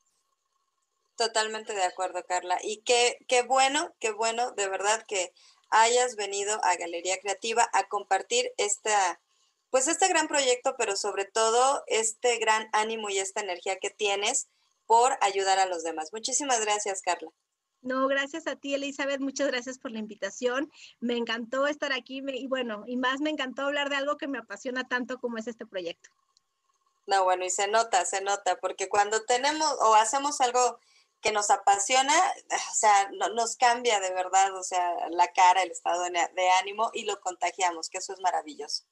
Totalmente 1.16 1.74
de 1.74 1.82
acuerdo, 1.82 2.22
Carla. 2.24 2.58
Y 2.62 2.82
qué, 2.82 3.18
qué 3.26 3.42
bueno, 3.42 3.94
qué 3.98 4.12
bueno, 4.12 4.52
de 4.52 4.68
verdad 4.68 5.04
que 5.08 5.32
hayas 5.70 6.14
venido 6.16 6.60
a 6.62 6.76
Galería 6.76 7.18
Creativa 7.18 7.68
a 7.72 7.88
compartir 7.88 8.52
esta, 8.56 9.20
pues 9.70 9.88
este 9.88 10.08
gran 10.08 10.28
proyecto, 10.28 10.74
pero 10.78 10.96
sobre 10.96 11.24
todo 11.24 11.82
este 11.86 12.38
gran 12.38 12.68
ánimo 12.72 13.10
y 13.10 13.18
esta 13.18 13.40
energía 13.40 13.78
que 13.78 13.90
tienes 13.90 14.48
por 14.86 15.16
ayudar 15.20 15.58
a 15.58 15.66
los 15.66 15.82
demás. 15.82 16.10
Muchísimas 16.12 16.60
gracias, 16.60 17.02
Carla. 17.02 17.30
No, 17.80 18.08
gracias 18.08 18.46
a 18.46 18.56
ti, 18.56 18.74
Elizabeth. 18.74 19.20
Muchas 19.20 19.48
gracias 19.48 19.78
por 19.78 19.92
la 19.92 19.98
invitación. 19.98 20.70
Me 20.98 21.16
encantó 21.16 21.66
estar 21.66 21.92
aquí 21.92 22.22
y 22.26 22.46
bueno, 22.48 22.84
y 22.86 22.96
más 22.96 23.20
me 23.20 23.30
encantó 23.30 23.62
hablar 23.62 23.88
de 23.88 23.96
algo 23.96 24.16
que 24.16 24.26
me 24.26 24.38
apasiona 24.38 24.88
tanto 24.88 25.18
como 25.18 25.38
es 25.38 25.46
este 25.46 25.66
proyecto. 25.66 26.10
No, 27.06 27.24
bueno, 27.24 27.44
y 27.44 27.50
se 27.50 27.68
nota, 27.68 28.04
se 28.04 28.20
nota, 28.20 28.56
porque 28.60 28.88
cuando 28.88 29.24
tenemos 29.24 29.72
o 29.80 29.94
hacemos 29.94 30.40
algo 30.40 30.78
que 31.20 31.32
nos 31.32 31.50
apasiona, 31.50 32.12
o 32.70 32.74
sea, 32.74 33.10
nos 33.10 33.56
cambia 33.56 34.00
de 34.00 34.12
verdad, 34.12 34.54
o 34.54 34.62
sea, 34.62 34.94
la 35.10 35.32
cara, 35.32 35.62
el 35.62 35.70
estado 35.70 36.02
de 36.04 36.50
ánimo 36.60 36.90
y 36.92 37.04
lo 37.04 37.20
contagiamos, 37.20 37.88
que 37.88 37.98
eso 37.98 38.12
es 38.12 38.20
maravilloso. 38.20 38.84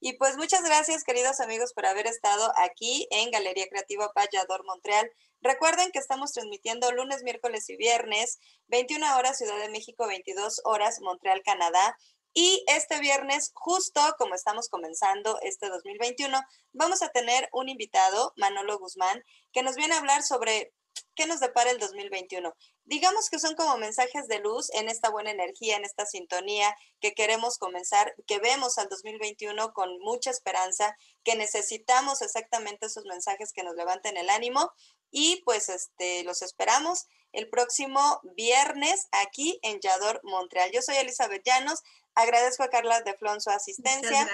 Y 0.00 0.12
pues 0.12 0.36
muchas 0.36 0.62
gracias, 0.62 1.02
queridos 1.02 1.40
amigos, 1.40 1.72
por 1.72 1.84
haber 1.84 2.06
estado 2.06 2.52
aquí 2.56 3.08
en 3.10 3.32
Galería 3.32 3.66
Creativa 3.68 4.12
Vallador 4.16 4.64
Montreal. 4.64 5.10
Recuerden 5.40 5.90
que 5.90 5.98
estamos 5.98 6.32
transmitiendo 6.32 6.92
lunes, 6.92 7.24
miércoles 7.24 7.68
y 7.68 7.76
viernes, 7.76 8.38
21 8.68 9.16
horas 9.16 9.38
Ciudad 9.38 9.58
de 9.58 9.70
México, 9.70 10.06
22 10.06 10.60
horas 10.64 11.00
Montreal, 11.00 11.42
Canadá. 11.44 11.96
Y 12.32 12.64
este 12.68 13.00
viernes, 13.00 13.50
justo 13.54 14.00
como 14.18 14.36
estamos 14.36 14.68
comenzando 14.68 15.40
este 15.42 15.68
2021, 15.68 16.38
vamos 16.72 17.02
a 17.02 17.08
tener 17.08 17.48
un 17.52 17.68
invitado, 17.68 18.32
Manolo 18.36 18.78
Guzmán, 18.78 19.24
que 19.52 19.64
nos 19.64 19.74
viene 19.74 19.94
a 19.94 19.98
hablar 19.98 20.22
sobre 20.22 20.72
qué 21.14 21.26
nos 21.26 21.40
depara 21.40 21.70
el 21.70 21.78
2021. 21.78 22.54
Digamos 22.84 23.28
que 23.30 23.38
son 23.38 23.54
como 23.54 23.76
mensajes 23.76 24.28
de 24.28 24.38
luz 24.38 24.70
en 24.74 24.88
esta 24.88 25.10
buena 25.10 25.30
energía, 25.30 25.76
en 25.76 25.84
esta 25.84 26.06
sintonía 26.06 26.74
que 27.00 27.12
queremos 27.12 27.58
comenzar, 27.58 28.14
que 28.26 28.38
vemos 28.38 28.78
al 28.78 28.88
2021 28.88 29.72
con 29.72 29.98
mucha 30.00 30.30
esperanza, 30.30 30.96
que 31.24 31.36
necesitamos 31.36 32.22
exactamente 32.22 32.86
esos 32.86 33.04
mensajes 33.04 33.52
que 33.52 33.62
nos 33.62 33.74
levanten 33.74 34.16
el 34.16 34.30
ánimo 34.30 34.72
y 35.10 35.42
pues 35.44 35.68
este 35.68 36.22
los 36.24 36.42
esperamos 36.42 37.06
el 37.32 37.48
próximo 37.48 38.20
viernes 38.36 39.06
aquí 39.12 39.58
en 39.62 39.80
Yador, 39.80 40.20
Montreal. 40.24 40.70
Yo 40.72 40.82
soy 40.82 40.96
Elizabeth 40.96 41.42
Llanos, 41.44 41.82
agradezco 42.14 42.62
a 42.62 42.68
Carla 42.68 43.00
de 43.02 43.14
Flon 43.14 43.40
su 43.40 43.50
asistencia, 43.50 44.28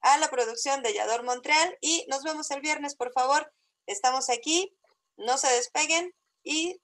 a 0.00 0.18
la 0.18 0.30
producción 0.30 0.82
de 0.82 0.94
Yador 0.94 1.22
Montreal 1.22 1.76
y 1.80 2.06
nos 2.08 2.22
vemos 2.22 2.50
el 2.50 2.60
viernes, 2.60 2.94
por 2.96 3.12
favor. 3.12 3.52
Estamos 3.86 4.30
aquí, 4.30 4.74
no 5.20 5.38
se 5.38 5.48
despeguen 5.48 6.12
y 6.42 6.80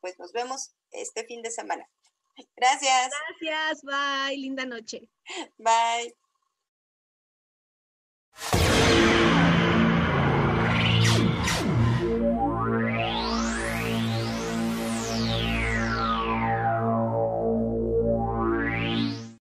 pues 0.00 0.18
nos 0.18 0.32
vemos 0.32 0.74
este 0.90 1.24
fin 1.24 1.42
de 1.42 1.50
semana. 1.50 1.88
Gracias. 2.56 3.10
Gracias, 3.40 3.82
bye, 3.82 4.36
linda 4.36 4.64
noche. 4.66 5.08
Bye. 5.56 6.14